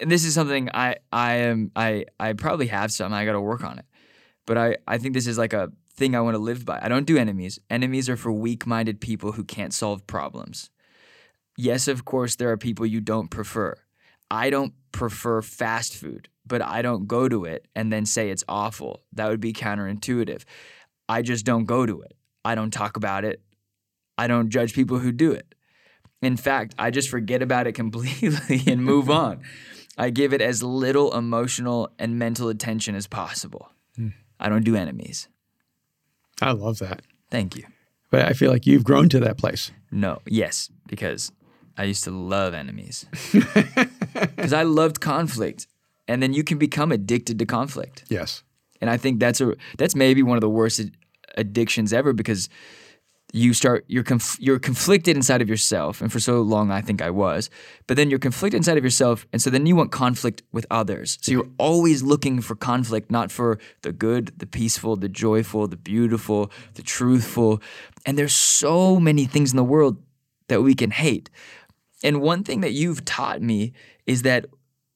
And 0.00 0.10
this 0.10 0.24
is 0.24 0.34
something 0.34 0.70
I 0.72 0.96
I 1.12 1.34
am 1.36 1.70
I 1.74 2.06
I 2.20 2.34
probably 2.34 2.66
have 2.68 2.92
some. 2.92 3.12
I 3.12 3.24
got 3.24 3.32
to 3.32 3.40
work 3.40 3.64
on 3.64 3.78
it. 3.78 3.84
But 4.48 4.56
I, 4.56 4.76
I 4.88 4.96
think 4.96 5.12
this 5.12 5.26
is 5.26 5.36
like 5.36 5.52
a 5.52 5.70
thing 5.92 6.16
I 6.16 6.22
want 6.22 6.34
to 6.34 6.38
live 6.38 6.64
by. 6.64 6.78
I 6.80 6.88
don't 6.88 7.04
do 7.04 7.18
enemies. 7.18 7.58
Enemies 7.68 8.08
are 8.08 8.16
for 8.16 8.32
weak 8.32 8.66
minded 8.66 8.98
people 8.98 9.32
who 9.32 9.44
can't 9.44 9.74
solve 9.74 10.06
problems. 10.06 10.70
Yes, 11.58 11.86
of 11.86 12.06
course, 12.06 12.36
there 12.36 12.50
are 12.50 12.56
people 12.56 12.86
you 12.86 13.02
don't 13.02 13.28
prefer. 13.28 13.74
I 14.30 14.48
don't 14.48 14.72
prefer 14.90 15.42
fast 15.42 15.94
food, 15.94 16.30
but 16.46 16.62
I 16.62 16.80
don't 16.80 17.06
go 17.06 17.28
to 17.28 17.44
it 17.44 17.68
and 17.76 17.92
then 17.92 18.06
say 18.06 18.30
it's 18.30 18.42
awful. 18.48 19.02
That 19.12 19.28
would 19.28 19.40
be 19.40 19.52
counterintuitive. 19.52 20.44
I 21.10 21.20
just 21.20 21.44
don't 21.44 21.66
go 21.66 21.84
to 21.84 22.00
it. 22.00 22.16
I 22.42 22.54
don't 22.54 22.72
talk 22.72 22.96
about 22.96 23.26
it. 23.26 23.42
I 24.16 24.28
don't 24.28 24.48
judge 24.48 24.72
people 24.72 24.98
who 24.98 25.12
do 25.12 25.30
it. 25.32 25.54
In 26.22 26.38
fact, 26.38 26.74
I 26.78 26.90
just 26.90 27.10
forget 27.10 27.42
about 27.42 27.66
it 27.66 27.72
completely 27.82 28.62
and 28.66 28.82
move 28.82 29.10
on. 29.24 29.42
I 29.98 30.08
give 30.08 30.32
it 30.32 30.40
as 30.40 30.62
little 30.62 31.14
emotional 31.14 31.90
and 31.98 32.18
mental 32.18 32.48
attention 32.48 32.94
as 32.94 33.06
possible. 33.06 33.72
Hmm. 33.94 34.08
I 34.40 34.48
don't 34.48 34.64
do 34.64 34.76
enemies. 34.76 35.28
I 36.40 36.52
love 36.52 36.78
that. 36.78 37.02
Thank 37.30 37.56
you. 37.56 37.64
But 38.10 38.24
I 38.24 38.32
feel 38.32 38.50
like 38.50 38.66
you've 38.66 38.84
grown 38.84 39.08
to 39.10 39.20
that 39.20 39.36
place. 39.38 39.70
No, 39.90 40.20
yes, 40.26 40.70
because 40.86 41.30
I 41.76 41.84
used 41.84 42.04
to 42.04 42.10
love 42.10 42.54
enemies. 42.54 43.06
Because 44.36 44.52
I 44.52 44.62
loved 44.62 45.00
conflict. 45.00 45.66
And 46.08 46.22
then 46.22 46.32
you 46.32 46.42
can 46.42 46.58
become 46.58 46.90
addicted 46.90 47.38
to 47.38 47.46
conflict. 47.46 48.04
Yes. 48.08 48.42
And 48.80 48.88
I 48.90 48.96
think 48.96 49.20
that's 49.20 49.40
a 49.40 49.54
that's 49.76 49.94
maybe 49.94 50.22
one 50.22 50.36
of 50.36 50.40
the 50.40 50.48
worst 50.48 50.80
addictions 51.36 51.92
ever 51.92 52.12
because 52.12 52.48
you 53.32 53.52
start 53.52 53.84
you're 53.88 54.04
conf- 54.04 54.40
you're 54.40 54.58
conflicted 54.58 55.14
inside 55.14 55.42
of 55.42 55.48
yourself 55.48 56.00
and 56.00 56.10
for 56.10 56.18
so 56.18 56.40
long 56.40 56.70
I 56.70 56.80
think 56.80 57.02
I 57.02 57.10
was 57.10 57.50
but 57.86 57.96
then 57.96 58.08
you're 58.08 58.18
conflicted 58.18 58.56
inside 58.56 58.78
of 58.78 58.84
yourself 58.84 59.26
and 59.32 59.42
so 59.42 59.50
then 59.50 59.66
you 59.66 59.76
want 59.76 59.92
conflict 59.92 60.42
with 60.50 60.66
others. 60.70 61.18
So 61.20 61.32
you're 61.32 61.50
always 61.58 62.02
looking 62.02 62.40
for 62.40 62.54
conflict 62.54 63.10
not 63.10 63.30
for 63.30 63.58
the 63.82 63.92
good 63.92 64.32
the 64.38 64.46
peaceful 64.46 64.96
the 64.96 65.08
joyful 65.08 65.68
the 65.68 65.76
beautiful 65.76 66.50
the 66.74 66.82
truthful. 66.82 67.62
And 68.06 68.16
there's 68.16 68.34
so 68.34 68.98
many 68.98 69.26
things 69.26 69.50
in 69.50 69.56
the 69.56 69.64
world 69.64 70.02
that 70.48 70.62
we 70.62 70.74
can 70.74 70.90
hate. 70.90 71.28
And 72.02 72.22
one 72.22 72.44
thing 72.44 72.62
that 72.62 72.72
you've 72.72 73.04
taught 73.04 73.42
me 73.42 73.74
is 74.06 74.22
that 74.22 74.46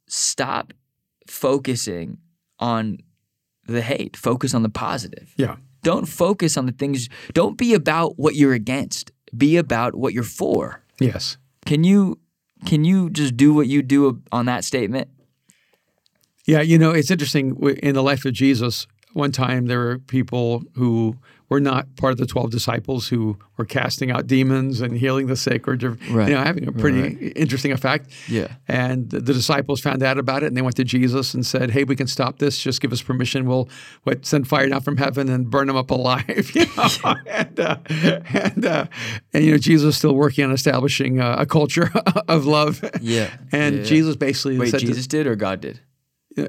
stop 0.06 0.72
focusing 1.26 2.18
on 2.58 2.98
the 3.66 3.82
hate 3.82 4.16
focus 4.16 4.54
on 4.54 4.62
the 4.62 4.70
positive. 4.70 5.34
Yeah 5.36 5.56
don't 5.82 6.06
focus 6.06 6.56
on 6.56 6.66
the 6.66 6.72
things, 6.72 7.08
don't 7.32 7.56
be 7.56 7.74
about 7.74 8.18
what 8.18 8.34
you're 8.34 8.54
against. 8.54 9.12
Be 9.36 9.56
about 9.56 9.94
what 9.94 10.12
you're 10.12 10.22
for. 10.24 10.82
Yes. 11.00 11.36
Can 11.66 11.84
you 11.84 12.18
can 12.66 12.84
you 12.84 13.10
just 13.10 13.36
do 13.36 13.52
what 13.52 13.66
you 13.66 13.82
do 13.82 14.22
on 14.30 14.46
that 14.46 14.64
statement? 14.64 15.08
Yeah, 16.46 16.60
you 16.60 16.78
know, 16.78 16.90
it's 16.90 17.10
interesting 17.10 17.56
in 17.82 17.94
the 17.94 18.02
life 18.02 18.24
of 18.24 18.32
Jesus, 18.32 18.86
one 19.12 19.32
time 19.32 19.66
there 19.66 19.78
were 19.78 19.98
people 19.98 20.62
who 20.74 21.16
were 21.52 21.60
not 21.60 21.94
part 21.96 22.12
of 22.12 22.18
the 22.18 22.24
12 22.24 22.50
disciples 22.50 23.08
who 23.08 23.36
were 23.58 23.66
casting 23.66 24.10
out 24.10 24.26
demons 24.26 24.80
and 24.80 24.96
healing 24.96 25.26
the 25.26 25.36
sick 25.36 25.68
or 25.68 25.74
right. 25.74 26.28
you 26.28 26.34
know 26.34 26.42
having 26.42 26.66
a 26.66 26.72
pretty 26.72 27.02
right. 27.02 27.32
interesting 27.36 27.72
effect. 27.72 28.10
Yeah. 28.26 28.48
And 28.68 29.10
the, 29.10 29.20
disciples 29.20 29.80
found 29.82 30.02
out 30.02 30.18
about 30.18 30.42
it 30.42 30.46
and 30.46 30.56
they 30.56 30.62
went 30.62 30.76
to 30.76 30.84
Jesus 30.84 31.34
and 31.34 31.44
said, 31.44 31.70
"Hey, 31.70 31.84
we 31.84 31.94
can 31.94 32.06
stop 32.06 32.38
this. 32.38 32.58
Just 32.58 32.80
give 32.80 32.90
us 32.90 33.02
permission. 33.02 33.44
We'll 33.44 33.68
what, 34.04 34.24
send 34.24 34.48
fire 34.48 34.66
down 34.66 34.80
from 34.80 34.96
heaven 34.96 35.28
and 35.28 35.50
burn 35.50 35.66
them 35.66 35.76
up 35.76 35.90
alive." 35.90 36.22
You 36.54 36.66
know? 36.76 36.88
and 37.26 37.60
uh, 37.60 37.76
and 37.88 38.66
uh, 38.66 38.86
and 39.34 39.44
you 39.44 39.52
know 39.52 39.58
Jesus 39.58 39.90
is 39.90 39.96
still 39.96 40.14
working 40.14 40.44
on 40.44 40.52
establishing 40.52 41.20
uh, 41.20 41.36
a 41.38 41.46
culture 41.46 41.90
of 42.28 42.46
love. 42.46 42.82
Yeah. 43.00 43.30
And 43.52 43.78
yeah. 43.78 43.82
Jesus 43.82 44.16
basically 44.16 44.58
Wait, 44.58 44.74
Jesus 44.74 45.06
to, 45.06 45.08
did 45.08 45.26
or 45.26 45.36
God 45.36 45.60
did? 45.60 45.80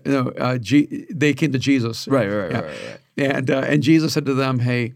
no, 0.06 0.30
uh, 0.30 0.58
G- 0.58 1.08
they 1.10 1.34
came 1.34 1.52
to 1.52 1.60
Jesus. 1.60 2.08
Right, 2.08 2.28
right, 2.28 2.52
yeah. 2.52 2.60
right, 2.60 2.66
right, 2.66 2.88
right. 2.88 3.00
And 3.17 3.49
uh, 3.49 3.60
and 3.67 3.84
Jesus 3.84 4.13
said 4.13 4.26
to 4.26 4.34
them, 4.34 4.60
"Hey, 4.60 4.93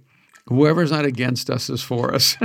whoever's 0.48 0.92
not 0.92 1.06
against 1.06 1.50
us 1.50 1.70
is 1.70 1.84
for 1.84 2.14
us." 2.14 2.38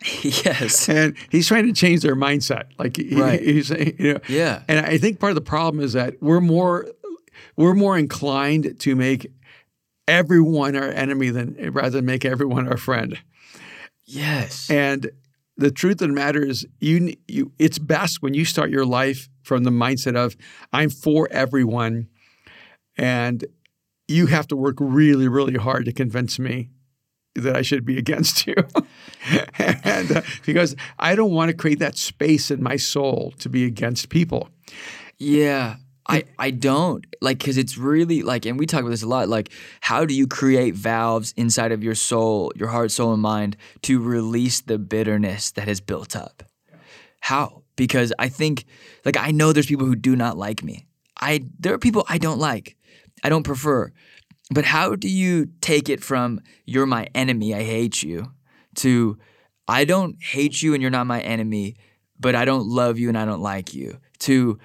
yes. 0.22 0.88
And 0.88 1.16
he's 1.30 1.48
trying 1.48 1.66
to 1.66 1.72
change 1.72 2.02
their 2.02 2.16
mindset. 2.16 2.64
Like 2.78 2.98
right. 3.12 3.40
he, 3.40 3.54
he's 3.54 3.68
saying, 3.68 3.96
you 3.98 4.14
know. 4.14 4.20
Yeah. 4.28 4.62
And 4.68 4.84
I 4.84 4.98
think 4.98 5.18
part 5.18 5.30
of 5.30 5.34
the 5.34 5.40
problem 5.40 5.82
is 5.82 5.92
that 5.94 6.22
we're 6.22 6.40
more 6.40 6.86
we're 7.56 7.74
more 7.74 7.98
inclined 7.98 8.78
to 8.80 8.96
make 8.96 9.30
everyone 10.06 10.76
our 10.76 10.88
enemy 10.88 11.30
than 11.30 11.72
rather 11.72 11.90
than 11.90 12.06
make 12.06 12.24
everyone 12.24 12.68
our 12.68 12.76
friend. 12.76 13.18
Yes. 14.04 14.70
And 14.70 15.10
the 15.56 15.70
truth 15.70 16.00
of 16.00 16.08
the 16.08 16.14
matter 16.14 16.42
is 16.42 16.66
you 16.80 17.14
you 17.26 17.52
it's 17.58 17.78
best 17.78 18.22
when 18.22 18.34
you 18.34 18.44
start 18.44 18.70
your 18.70 18.86
life 18.86 19.28
from 19.42 19.64
the 19.64 19.70
mindset 19.70 20.16
of 20.16 20.36
I'm 20.72 20.90
for 20.90 21.28
everyone 21.30 22.08
and 22.96 23.44
you 24.08 24.26
have 24.26 24.48
to 24.48 24.56
work 24.56 24.76
really 24.80 25.28
really 25.28 25.56
hard 25.56 25.84
to 25.84 25.92
convince 25.92 26.38
me 26.38 26.70
that 27.42 27.56
I 27.56 27.62
should 27.62 27.84
be 27.84 27.98
against 27.98 28.46
you. 28.46 28.54
and 29.58 30.16
uh, 30.16 30.22
because 30.44 30.76
I 30.98 31.14
don't 31.14 31.32
want 31.32 31.50
to 31.50 31.56
create 31.56 31.78
that 31.78 31.96
space 31.96 32.50
in 32.50 32.62
my 32.62 32.76
soul 32.76 33.32
to 33.38 33.48
be 33.48 33.64
against 33.64 34.08
people. 34.08 34.48
Yeah. 35.18 35.76
I, 36.10 36.24
I 36.38 36.52
don't 36.52 37.04
like 37.20 37.38
because 37.38 37.58
it's 37.58 37.76
really 37.76 38.22
like 38.22 38.46
and 38.46 38.58
we 38.58 38.64
talk 38.64 38.80
about 38.80 38.88
this 38.88 39.02
a 39.02 39.06
lot 39.06 39.28
like 39.28 39.50
how 39.82 40.06
do 40.06 40.14
you 40.14 40.26
create 40.26 40.74
valves 40.74 41.34
inside 41.36 41.70
of 41.70 41.84
your 41.84 41.94
soul 41.94 42.50
your 42.56 42.68
heart 42.68 42.90
soul 42.90 43.12
and 43.12 43.20
mind 43.20 43.58
to 43.82 44.00
release 44.00 44.62
the 44.62 44.78
bitterness 44.78 45.50
that 45.50 45.68
has 45.68 45.82
built 45.82 46.16
up 46.16 46.44
how 47.20 47.62
because 47.76 48.10
i 48.18 48.26
think 48.26 48.64
like 49.04 49.18
i 49.18 49.30
know 49.30 49.52
there's 49.52 49.66
people 49.66 49.84
who 49.84 49.94
do 49.94 50.16
not 50.16 50.38
like 50.38 50.62
me 50.62 50.86
i 51.20 51.44
there 51.60 51.74
are 51.74 51.78
people 51.78 52.06
i 52.08 52.16
don't 52.16 52.38
like 52.38 52.77
i 53.22 53.28
don't 53.28 53.44
prefer 53.44 53.90
but 54.50 54.64
how 54.64 54.94
do 54.94 55.08
you 55.08 55.46
take 55.60 55.88
it 55.88 56.02
from 56.02 56.40
you're 56.64 56.86
my 56.86 57.06
enemy 57.14 57.54
i 57.54 57.62
hate 57.62 58.02
you 58.02 58.32
to 58.74 59.18
i 59.66 59.84
don't 59.84 60.16
hate 60.22 60.62
you 60.62 60.74
and 60.74 60.82
you're 60.82 60.90
not 60.90 61.06
my 61.06 61.20
enemy 61.20 61.76
but 62.18 62.34
i 62.34 62.44
don't 62.44 62.66
love 62.66 62.98
you 62.98 63.08
and 63.08 63.18
i 63.18 63.24
don't 63.24 63.42
like 63.42 63.74
you 63.74 63.98
to 64.18 64.58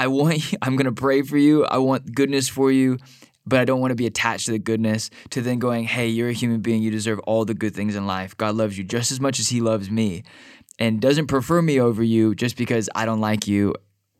I 0.00 0.06
want 0.06 0.42
I'm 0.62 0.76
going 0.76 0.86
to 0.86 0.92
pray 0.92 1.22
for 1.22 1.36
you. 1.36 1.64
I 1.64 1.78
want 1.78 2.14
goodness 2.14 2.48
for 2.48 2.72
you, 2.72 2.98
but 3.46 3.60
I 3.60 3.64
don't 3.64 3.80
want 3.80 3.90
to 3.90 3.96
be 3.96 4.06
attached 4.06 4.46
to 4.46 4.52
the 4.52 4.58
goodness 4.58 5.10
to 5.30 5.42
then 5.42 5.58
going, 5.58 5.84
"Hey, 5.84 6.08
you're 6.08 6.30
a 6.30 6.34
human 6.34 6.60
being. 6.60 6.82
You 6.82 6.90
deserve 6.90 7.18
all 7.20 7.44
the 7.44 7.54
good 7.54 7.74
things 7.74 7.94
in 7.94 8.06
life. 8.06 8.36
God 8.36 8.54
loves 8.54 8.78
you 8.78 8.84
just 8.84 9.12
as 9.12 9.20
much 9.20 9.38
as 9.38 9.48
he 9.48 9.60
loves 9.60 9.90
me." 9.90 10.22
And 10.78 10.98
doesn't 10.98 11.26
prefer 11.26 11.60
me 11.60 11.78
over 11.78 12.02
you 12.02 12.34
just 12.34 12.56
because 12.56 12.88
I 12.94 13.04
don't 13.04 13.20
like 13.20 13.46
you 13.46 13.74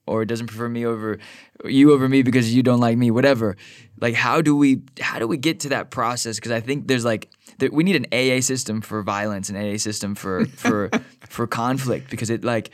or 0.07 0.23
it 0.23 0.27
doesn't 0.27 0.47
prefer 0.47 0.69
me 0.69 0.85
over 0.85 1.19
you 1.65 1.93
over 1.93 2.09
me 2.09 2.23
because 2.23 2.55
you 2.55 2.63
don't 2.63 2.81
like 2.81 2.97
me 2.97 3.11
whatever. 3.11 3.57
Like 4.01 4.15
how 4.15 4.41
do 4.41 4.57
we 4.57 4.83
how 5.01 5.19
do 5.19 5.27
we 5.27 5.37
get 5.37 5.61
to 5.61 5.69
that 5.71 5.91
process? 5.91 6.37
Because 6.37 6.53
i 6.53 6.61
think 6.61 6.89
there's 6.89 7.05
like 7.05 7.29
there, 7.59 7.71
we 7.71 7.85
need 7.85 7.97
an 7.97 8.07
aa 8.13 8.41
system 8.41 8.81
for 8.81 9.03
violence 9.03 9.49
an 9.49 9.57
aa 9.57 9.77
system 9.77 10.15
for 10.15 10.47
for 10.47 10.91
for 11.29 11.47
conflict 11.47 12.11
because 12.11 12.31
it 12.31 12.45
like 12.45 12.71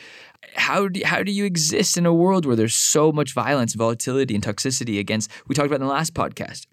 how 0.55 0.89
do, 0.89 1.01
how 1.05 1.23
do 1.23 1.33
you 1.33 1.45
exist 1.45 1.97
in 1.97 2.07
a 2.07 2.15
world 2.15 2.47
where 2.47 2.57
there's 2.57 2.75
so 2.75 3.13
much 3.13 3.33
violence 3.35 3.75
volatility 3.75 4.35
and 4.35 4.45
toxicity 4.45 4.99
against 4.99 5.31
we 5.49 5.55
talked 5.55 5.67
about 5.67 5.81
in 5.81 5.87
the 5.87 5.93
last 5.93 6.15
podcast 6.15 6.67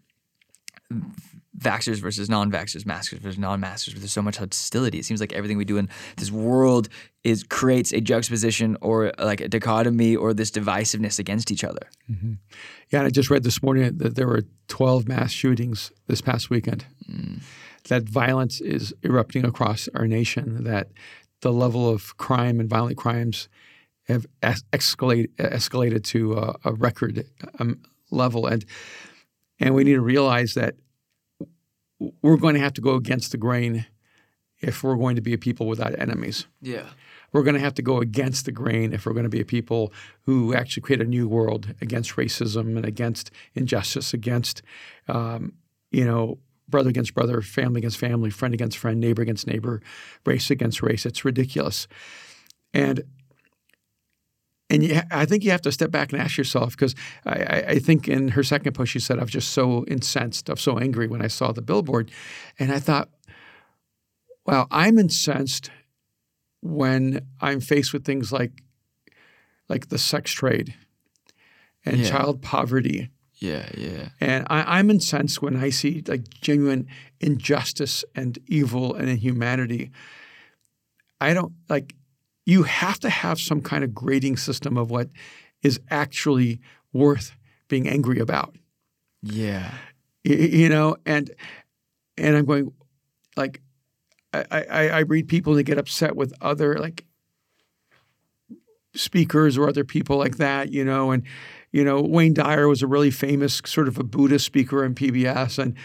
vaxxers 1.58 1.98
versus 1.98 2.30
non-vaxxers, 2.30 2.86
maskers 2.86 3.20
versus 3.20 3.38
non-maskers. 3.38 3.96
There's 3.96 4.12
so 4.12 4.22
much 4.22 4.38
hostility. 4.38 5.00
It 5.00 5.06
seems 5.06 5.20
like 5.20 5.34
everything 5.34 5.58
we 5.58 5.66
do 5.66 5.78
in 5.78 5.88
this 6.18 6.32
world 6.32 6.90
is 7.24 7.44
creates 7.44 7.94
a 7.94 8.02
juxtaposition 8.02 8.78
or 8.82 9.12
like 9.20 9.42
a 9.42 9.48
dichotomy 9.48 10.16
or 10.16 10.34
this 10.34 10.52
divisiveness 10.52 11.20
against 11.20 11.52
each 11.52 11.64
other. 11.64 11.88
Mm-hmm. 12.12 12.34
Yeah, 12.90 13.00
and 13.00 13.08
I 13.08 13.12
just 13.12 13.30
read 13.30 13.44
this 13.44 13.62
morning 13.62 13.98
that 13.98 14.16
there 14.16 14.28
were 14.28 14.44
12 14.68 15.08
mass 15.08 15.32
shootings 15.32 15.92
this 16.08 16.22
past 16.22 16.50
weekend. 16.50 16.86
Mm. 17.10 17.42
That 17.90 18.04
violence 18.04 18.62
is 18.62 18.94
erupting 19.04 19.46
across 19.46 19.88
our 19.94 20.08
nation. 20.08 20.64
That 20.64 20.90
the 21.42 21.52
level 21.52 21.90
of 21.90 22.18
crime 22.18 22.60
and 22.60 22.70
violent 22.70 22.98
crimes 22.98 23.50
have 24.08 24.26
escalated 24.42 25.30
escalated 25.36 26.04
to 26.04 26.34
a, 26.34 26.56
a 26.66 26.74
record 26.74 27.26
um, 27.60 27.82
level, 28.10 28.48
and 28.48 28.66
and 29.60 29.76
we 29.76 29.84
need 29.84 29.94
to 29.94 30.02
realize 30.02 30.54
that 30.56 30.76
we're 32.22 32.38
going 32.38 32.56
to 32.56 32.60
have 32.60 32.74
to 32.74 32.82
go 32.82 32.96
against 32.96 33.32
the 33.32 33.38
grain 33.38 33.86
if 34.60 34.84
we're 34.84 34.96
going 34.96 35.16
to 35.16 35.22
be 35.22 35.34
a 35.34 35.38
people 35.38 35.68
without 35.68 35.98
enemies. 36.00 36.48
Yeah. 36.62 36.86
We're 37.32 37.44
going 37.44 37.56
to 37.56 37.60
have 37.60 37.74
to 37.76 37.82
go 37.82 38.00
against 38.00 38.46
the 38.46 38.52
grain 38.52 38.94
if 38.94 39.06
we're 39.06 39.14
going 39.14 39.24
to 39.26 39.30
be 39.30 39.42
a 39.42 39.46
people 39.46 39.92
who 40.22 40.54
actually 40.54 40.82
create 40.82 41.02
a 41.02 41.06
new 41.06 41.28
world 41.28 41.74
against 41.82 42.16
racism 42.16 42.78
and 42.78 42.86
against 42.86 43.32
injustice, 43.56 44.14
against, 44.14 44.62
um, 45.08 45.54
you 45.92 46.06
know, 46.06 46.38
brother 46.70 46.90
against 46.90 47.14
brother, 47.14 47.42
family 47.42 47.80
against 47.80 47.98
family, 47.98 48.30
friend 48.30 48.54
against 48.54 48.78
friend, 48.78 49.00
neighbor 49.00 49.22
against 49.22 49.48
neighbor, 49.48 49.82
race 50.26 50.50
against 50.50 50.82
race. 50.82 51.06
It's 51.06 51.26
ridiculous. 51.26 51.88
And 52.74 53.04
and 54.74 54.84
you, 54.84 55.00
I 55.12 55.26
think 55.26 55.44
you 55.44 55.52
have 55.52 55.62
to 55.62 55.72
step 55.72 55.92
back 55.92 56.12
and 56.12 56.20
ask 56.20 56.36
yourself 56.36 56.72
because 56.72 56.96
I, 57.26 57.64
I, 57.68 57.80
think 57.80 58.08
in 58.08 58.30
her 58.30 58.42
second 58.42 58.74
post 58.74 58.92
she 58.92 59.00
said 59.00 59.20
I 59.20 59.22
was 59.22 59.32
just 59.32 59.52
so 59.52 59.86
incensed, 59.86 60.50
I 60.50 60.54
was 60.54 60.62
so 60.62 60.80
angry 60.80 61.08
when 61.08 61.22
I 61.22 61.28
saw 61.28 61.52
the 61.52 61.62
billboard, 61.62 62.10
and 62.58 62.72
I 62.72 62.80
thought, 62.80 63.10
well, 64.48 64.68
I'm 64.72 64.98
incensed 64.98 65.70
when 66.62 67.22
I'm 67.40 67.62
faced 67.62 67.94
with 67.94 68.04
things 68.04 68.32
like 68.32 68.64
like 69.70 69.90
the 69.90 70.00
sex 70.00 70.32
trade 70.32 70.74
and 71.86 71.98
yeah. 71.98 72.10
child 72.10 72.42
poverty. 72.42 73.12
Yeah, 73.36 73.70
yeah. 73.78 74.10
And 74.20 74.48
I, 74.50 74.80
I'm 74.80 74.90
incensed 74.90 75.42
when 75.42 75.56
I 75.56 75.70
see 75.70 76.04
like 76.08 76.28
genuine 76.30 76.88
injustice 77.20 78.04
and 78.16 78.40
evil 78.48 78.96
and 78.96 79.08
inhumanity. 79.08 79.92
I 81.22 81.36
don't 81.36 81.54
like 81.70 81.94
you 82.46 82.64
have 82.64 83.00
to 83.00 83.10
have 83.10 83.40
some 83.40 83.62
kind 83.62 83.84
of 83.84 83.94
grading 83.94 84.38
system 84.38 84.78
of 84.78 84.92
what 84.92 85.10
is 85.62 85.80
actually 85.90 86.60
worth 86.92 87.36
being 87.68 87.88
angry 87.88 88.20
about. 88.20 88.56
Yeah. 89.22 89.72
You, 90.24 90.70
know, 90.70 90.96
and 91.06 91.32
and 92.18 92.38
I'm 92.38 92.46
going 92.46 92.72
like 93.36 93.62
I, 94.34 94.46
I, 94.52 94.90
I 94.90 95.00
read 95.00 95.28
people 95.28 95.54
that 95.56 95.64
get 95.64 95.78
upset 95.78 96.16
with 96.16 96.34
other 96.42 96.78
like 96.78 97.06
speakers 98.94 99.58
or 99.58 99.68
other 99.68 99.84
people 99.84 100.18
like 100.18 100.38
that, 100.38 100.72
you 100.72 100.86
know, 100.86 101.12
and 101.12 101.24
you 101.72 101.84
know, 101.84 102.02
Wayne 102.02 102.34
Dyer 102.34 102.68
was 102.68 102.82
a 102.82 102.88
really 102.88 103.12
famous 103.12 103.62
sort 103.66 103.88
of 103.88 103.98
a 103.98 104.04
Buddhist 104.04 104.46
speaker 104.46 104.86
on 104.86 104.94
PBS 104.94 105.58
and 105.58 105.76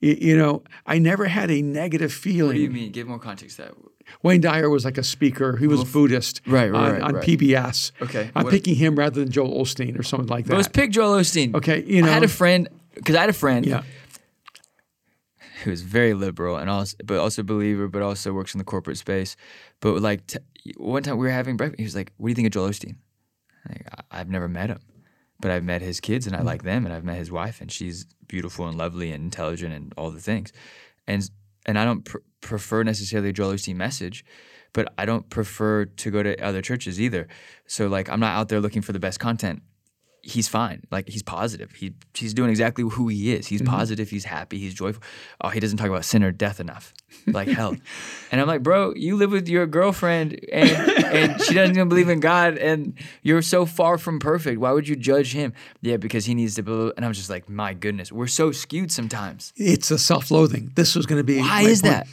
you 0.00 0.36
know, 0.36 0.62
I 0.84 0.98
never 0.98 1.26
had 1.26 1.50
a 1.50 1.62
negative 1.62 2.12
feeling. 2.12 2.48
What 2.48 2.54
do 2.54 2.60
you 2.60 2.70
mean? 2.70 2.92
Give 2.92 3.08
more 3.08 3.18
context 3.18 3.56
to 3.56 3.62
that. 3.62 3.74
Wayne 4.22 4.40
Dyer 4.40 4.70
was 4.70 4.84
like 4.84 4.98
a 4.98 5.02
speaker. 5.02 5.56
He 5.56 5.66
was 5.66 5.84
Buddhist, 5.84 6.40
right, 6.46 6.70
right, 6.70 6.78
on, 6.78 6.92
right, 6.92 7.02
on 7.02 7.14
right. 7.14 7.24
PBS. 7.24 7.92
Okay, 8.02 8.30
I'm 8.34 8.44
what 8.44 8.50
picking 8.50 8.74
him 8.74 8.96
rather 8.96 9.20
than 9.20 9.30
Joel 9.30 9.62
Osteen 9.62 9.98
or 9.98 10.02
someone 10.02 10.28
like 10.28 10.46
that. 10.46 10.56
Let's 10.56 10.68
pick 10.68 10.90
Joel 10.90 11.20
Osteen. 11.20 11.54
Okay, 11.54 11.84
you 11.84 12.02
know, 12.02 12.08
I 12.08 12.12
had 12.12 12.22
a 12.22 12.28
friend 12.28 12.68
because 12.94 13.14
I 13.14 13.20
had 13.20 13.30
a 13.30 13.34
friend. 13.34 13.64
Yeah. 13.66 13.82
Who 15.64 15.70
was 15.70 15.82
very 15.82 16.14
liberal 16.14 16.56
and 16.56 16.70
also, 16.70 16.96
but 17.04 17.18
also 17.18 17.42
a 17.42 17.44
believer, 17.44 17.88
but 17.88 18.02
also 18.02 18.32
works 18.32 18.54
in 18.54 18.58
the 18.58 18.64
corporate 18.64 18.98
space. 18.98 19.36
But 19.80 20.00
like 20.00 20.26
t- 20.26 20.38
one 20.76 21.02
time 21.02 21.16
we 21.16 21.26
were 21.26 21.32
having 21.32 21.56
breakfast, 21.56 21.80
he 21.80 21.84
was 21.84 21.96
like, 21.96 22.12
"What 22.18 22.28
do 22.28 22.30
you 22.30 22.34
think 22.36 22.46
of 22.46 22.52
Joel 22.52 22.68
Osteen?" 22.68 22.96
Like, 23.68 23.86
I've 24.10 24.28
never 24.28 24.48
met 24.48 24.70
him, 24.70 24.78
but 25.40 25.50
I've 25.50 25.64
met 25.64 25.82
his 25.82 25.98
kids 25.98 26.26
and 26.26 26.36
I 26.36 26.40
mm-hmm. 26.40 26.46
like 26.46 26.62
them, 26.62 26.84
and 26.84 26.94
I've 26.94 27.04
met 27.04 27.18
his 27.18 27.32
wife, 27.32 27.60
and 27.60 27.72
she's 27.72 28.06
beautiful 28.28 28.68
and 28.68 28.78
lovely 28.78 29.10
and 29.10 29.24
intelligent 29.24 29.74
and 29.74 29.92
all 29.96 30.10
the 30.10 30.20
things, 30.20 30.52
and 31.08 31.28
and 31.64 31.78
I 31.78 31.84
don't 31.84 32.04
pr- 32.04 32.18
prefer 32.46 32.82
necessarily 32.82 33.32
Joel 33.32 33.52
Osteen 33.52 33.76
message, 33.76 34.24
but 34.72 34.92
I 34.98 35.04
don't 35.04 35.28
prefer 35.30 35.84
to 35.86 36.10
go 36.10 36.22
to 36.22 36.42
other 36.42 36.62
churches 36.62 37.00
either. 37.00 37.28
So 37.66 37.88
like 37.88 38.08
I'm 38.08 38.20
not 38.20 38.36
out 38.36 38.48
there 38.48 38.60
looking 38.60 38.82
for 38.82 38.92
the 38.92 38.98
best 38.98 39.20
content. 39.20 39.62
He's 40.26 40.48
fine. 40.48 40.82
Like 40.90 41.08
he's 41.08 41.22
positive. 41.22 41.70
He 41.72 41.94
he's 42.12 42.34
doing 42.34 42.50
exactly 42.50 42.82
who 42.82 43.06
he 43.06 43.32
is. 43.32 43.46
He's 43.46 43.62
mm-hmm. 43.62 43.72
positive. 43.72 44.10
He's 44.10 44.24
happy. 44.24 44.58
He's 44.58 44.74
joyful. 44.74 45.02
Oh, 45.40 45.50
he 45.50 45.60
doesn't 45.60 45.78
talk 45.78 45.88
about 45.88 46.04
sin 46.04 46.24
or 46.24 46.32
death 46.32 46.58
enough. 46.58 46.92
Like 47.26 47.46
hell. 47.46 47.76
and 48.32 48.40
I'm 48.40 48.48
like, 48.48 48.62
bro, 48.64 48.92
you 48.94 49.16
live 49.16 49.30
with 49.30 49.48
your 49.48 49.66
girlfriend 49.66 50.40
and 50.52 50.70
and 50.70 51.40
she 51.40 51.54
doesn't 51.54 51.76
even 51.76 51.88
believe 51.88 52.08
in 52.08 52.18
God 52.18 52.58
and 52.58 52.98
you're 53.22 53.40
so 53.40 53.66
far 53.66 53.98
from 53.98 54.18
perfect. 54.18 54.58
Why 54.58 54.72
would 54.72 54.88
you 54.88 54.96
judge 54.96 55.32
him? 55.32 55.52
Yeah, 55.80 55.96
because 55.96 56.24
he 56.24 56.34
needs 56.34 56.56
to. 56.56 56.62
Believe. 56.62 56.92
And 56.96 57.06
I'm 57.06 57.12
just 57.12 57.30
like, 57.30 57.48
my 57.48 57.74
goodness, 57.74 58.10
we're 58.10 58.26
so 58.26 58.50
skewed 58.50 58.90
sometimes. 58.90 59.52
It's 59.56 59.92
a 59.92 59.98
self-loathing. 59.98 60.72
This 60.74 60.96
was 60.96 61.06
going 61.06 61.20
to 61.20 61.24
be. 61.24 61.38
Why 61.38 61.62
is 61.62 61.82
point. 61.82 61.92
that? 61.92 62.06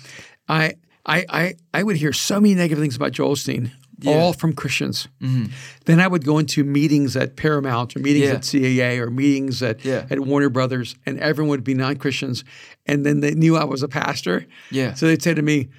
I 0.47 0.73
I, 1.05 1.25
I, 1.29 1.55
I 1.73 1.83
would 1.83 1.97
hear 1.97 2.13
so 2.13 2.39
many 2.39 2.55
negative 2.55 2.81
things 2.81 2.95
about 2.95 3.11
Joel 3.11 3.35
Osteen, 3.35 3.71
yeah. 4.03 4.13
all 4.13 4.33
from 4.33 4.53
Christians. 4.53 5.07
Mm-hmm. 5.21 5.51
Then 5.85 5.99
I 5.99 6.07
would 6.07 6.25
go 6.25 6.37
into 6.39 6.63
meetings 6.63 7.15
at 7.15 7.35
Paramount 7.35 7.95
or 7.95 7.99
meetings 7.99 8.25
yeah. 8.25 8.33
at 8.33 8.41
CAA 8.41 8.99
or 8.99 9.09
meetings 9.09 9.61
at, 9.63 9.83
yeah. 9.83 10.05
at 10.09 10.19
Warner 10.19 10.49
Brothers, 10.49 10.95
and 11.05 11.19
everyone 11.19 11.49
would 11.49 11.63
be 11.63 11.73
non 11.73 11.95
Christians. 11.97 12.43
And 12.85 13.05
then 13.05 13.21
they 13.21 13.33
knew 13.33 13.57
I 13.57 13.63
was 13.63 13.83
a 13.83 13.87
pastor. 13.87 14.45
Yeah. 14.71 14.93
So 14.93 15.07
they'd 15.07 15.21
say 15.21 15.33
to 15.33 15.41
me, 15.41 15.69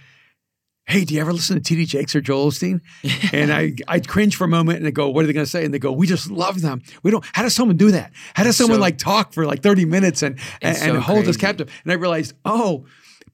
Hey, 0.86 1.06
do 1.06 1.14
you 1.14 1.20
ever 1.22 1.32
listen 1.32 1.62
to 1.62 1.74
TD 1.74 1.86
Jakes 1.86 2.14
or 2.14 2.20
Joel 2.20 2.50
Osteen? 2.50 2.82
and 3.32 3.50
I 3.50 3.72
I'd 3.88 4.06
cringe 4.06 4.36
for 4.36 4.44
a 4.44 4.48
moment 4.48 4.78
and 4.78 4.86
they 4.86 4.90
go, 4.90 5.08
What 5.08 5.24
are 5.24 5.26
they 5.26 5.32
gonna 5.32 5.46
say? 5.46 5.64
And 5.64 5.72
they 5.72 5.78
go, 5.78 5.92
We 5.92 6.06
just 6.06 6.30
love 6.30 6.60
them. 6.60 6.82
We 7.02 7.10
don't 7.10 7.24
how 7.32 7.42
does 7.42 7.54
someone 7.54 7.78
do 7.78 7.90
that? 7.92 8.12
How 8.34 8.44
does 8.44 8.56
someone 8.56 8.76
so, 8.76 8.82
like 8.82 8.98
talk 8.98 9.32
for 9.32 9.46
like 9.46 9.62
30 9.62 9.86
minutes 9.86 10.22
and 10.22 10.38
and, 10.60 10.76
so 10.76 10.94
and 10.94 11.02
hold 11.02 11.26
us 11.26 11.38
captive? 11.38 11.70
And 11.84 11.92
I 11.92 11.94
realized, 11.94 12.34
oh, 12.44 12.84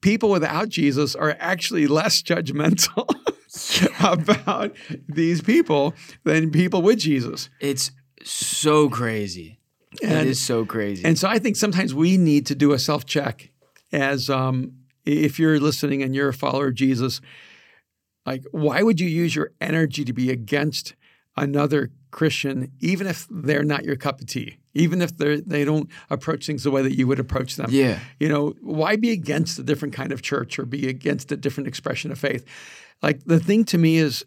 people 0.01 0.29
without 0.29 0.69
Jesus 0.69 1.15
are 1.15 1.35
actually 1.39 1.87
less 1.87 2.21
judgmental 2.21 3.07
about 4.03 4.75
these 5.07 5.41
people 5.41 5.93
than 6.23 6.51
people 6.51 6.81
with 6.81 6.99
Jesus. 6.99 7.49
It's 7.59 7.91
so 8.23 8.89
crazy. 8.89 9.59
And, 10.01 10.11
it 10.11 10.27
is 10.27 10.41
so 10.41 10.65
crazy. 10.65 11.03
And 11.03 11.19
so 11.19 11.27
I 11.27 11.39
think 11.39 11.55
sometimes 11.55 11.93
we 11.93 12.17
need 12.17 12.45
to 12.47 12.55
do 12.55 12.71
a 12.71 12.79
self 12.79 13.05
check 13.05 13.51
as 13.91 14.29
um, 14.29 14.73
if 15.05 15.37
you're 15.37 15.59
listening 15.59 16.01
and 16.01 16.15
you're 16.15 16.29
a 16.29 16.33
follower 16.33 16.67
of 16.67 16.75
Jesus, 16.75 17.19
like 18.25 18.43
why 18.51 18.83
would 18.83 18.99
you 18.99 19.07
use 19.07 19.35
your 19.35 19.51
energy 19.59 20.05
to 20.05 20.13
be 20.13 20.29
against 20.29 20.95
another 21.35 21.91
Christian, 22.11 22.71
even 22.81 23.07
if 23.07 23.25
they're 23.29 23.63
not 23.63 23.85
your 23.85 23.95
cup 23.95 24.19
of 24.19 24.27
tea, 24.27 24.57
even 24.73 25.01
if 25.01 25.17
they 25.17 25.39
they 25.41 25.65
don't 25.65 25.89
approach 26.09 26.45
things 26.45 26.63
the 26.63 26.71
way 26.71 26.81
that 26.81 26.97
you 26.97 27.07
would 27.07 27.19
approach 27.19 27.55
them. 27.55 27.69
Yeah. 27.71 27.99
You 28.19 28.29
know, 28.29 28.53
why 28.61 28.97
be 28.97 29.11
against 29.11 29.57
a 29.57 29.63
different 29.63 29.93
kind 29.93 30.11
of 30.11 30.21
church 30.21 30.59
or 30.59 30.65
be 30.65 30.87
against 30.87 31.31
a 31.31 31.37
different 31.37 31.67
expression 31.67 32.11
of 32.11 32.19
faith? 32.19 32.45
Like 33.01 33.23
the 33.25 33.39
thing 33.39 33.65
to 33.65 33.77
me 33.77 33.97
is 33.97 34.25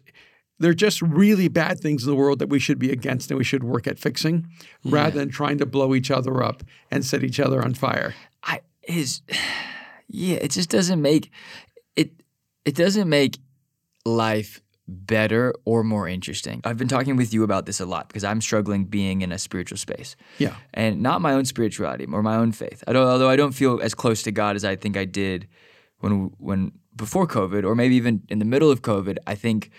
they're 0.59 0.73
just 0.73 1.01
really 1.01 1.47
bad 1.47 1.79
things 1.79 2.03
in 2.03 2.09
the 2.09 2.15
world 2.15 2.39
that 2.39 2.49
we 2.49 2.59
should 2.59 2.79
be 2.79 2.91
against 2.91 3.29
and 3.29 3.37
we 3.37 3.43
should 3.43 3.63
work 3.63 3.87
at 3.87 3.99
fixing 3.99 4.47
yeah. 4.83 4.95
rather 4.95 5.19
than 5.19 5.29
trying 5.29 5.57
to 5.57 5.65
blow 5.65 5.93
each 5.93 6.11
other 6.11 6.43
up 6.43 6.63
and 6.91 7.05
set 7.05 7.23
each 7.23 7.39
other 7.39 7.63
on 7.63 7.73
fire. 7.73 8.13
I 8.43 8.61
is 8.83 9.21
yeah, 10.07 10.37
it 10.37 10.51
just 10.51 10.69
doesn't 10.69 11.01
make 11.01 11.31
it 11.95 12.11
it 12.63 12.75
doesn't 12.75 13.09
make 13.09 13.39
life 14.05 14.61
better 14.87 15.53
or 15.65 15.83
more 15.83 16.07
interesting. 16.07 16.61
I've 16.63 16.77
been 16.77 16.87
talking 16.87 17.15
with 17.15 17.33
you 17.33 17.43
about 17.43 17.65
this 17.65 17.79
a 17.79 17.85
lot 17.85 18.07
because 18.07 18.23
I'm 18.23 18.39
struggling 18.39 18.85
being 18.85 19.21
in 19.21 19.31
a 19.31 19.39
spiritual 19.39 19.77
space. 19.77 20.15
Yeah. 20.37 20.55
And 20.73 21.01
not 21.01 21.21
my 21.21 21.33
own 21.33 21.45
spirituality 21.45 22.05
or 22.05 22.21
my 22.21 22.35
own 22.35 22.51
faith. 22.51 22.83
I 22.87 22.93
don't, 22.93 23.07
although 23.07 23.29
I 23.29 23.35
don't 23.35 23.53
feel 23.53 23.81
as 23.81 23.95
close 23.95 24.21
to 24.23 24.31
God 24.31 24.55
as 24.55 24.63
I 24.63 24.75
think 24.75 24.95
I 24.95 25.05
did 25.05 25.47
when 25.99 26.31
when 26.37 26.71
before 26.95 27.27
COVID 27.27 27.63
or 27.63 27.75
maybe 27.75 27.95
even 27.95 28.23
in 28.29 28.39
the 28.39 28.45
middle 28.45 28.71
of 28.71 28.81
COVID, 28.81 29.17
I 29.27 29.35
think 29.35 29.71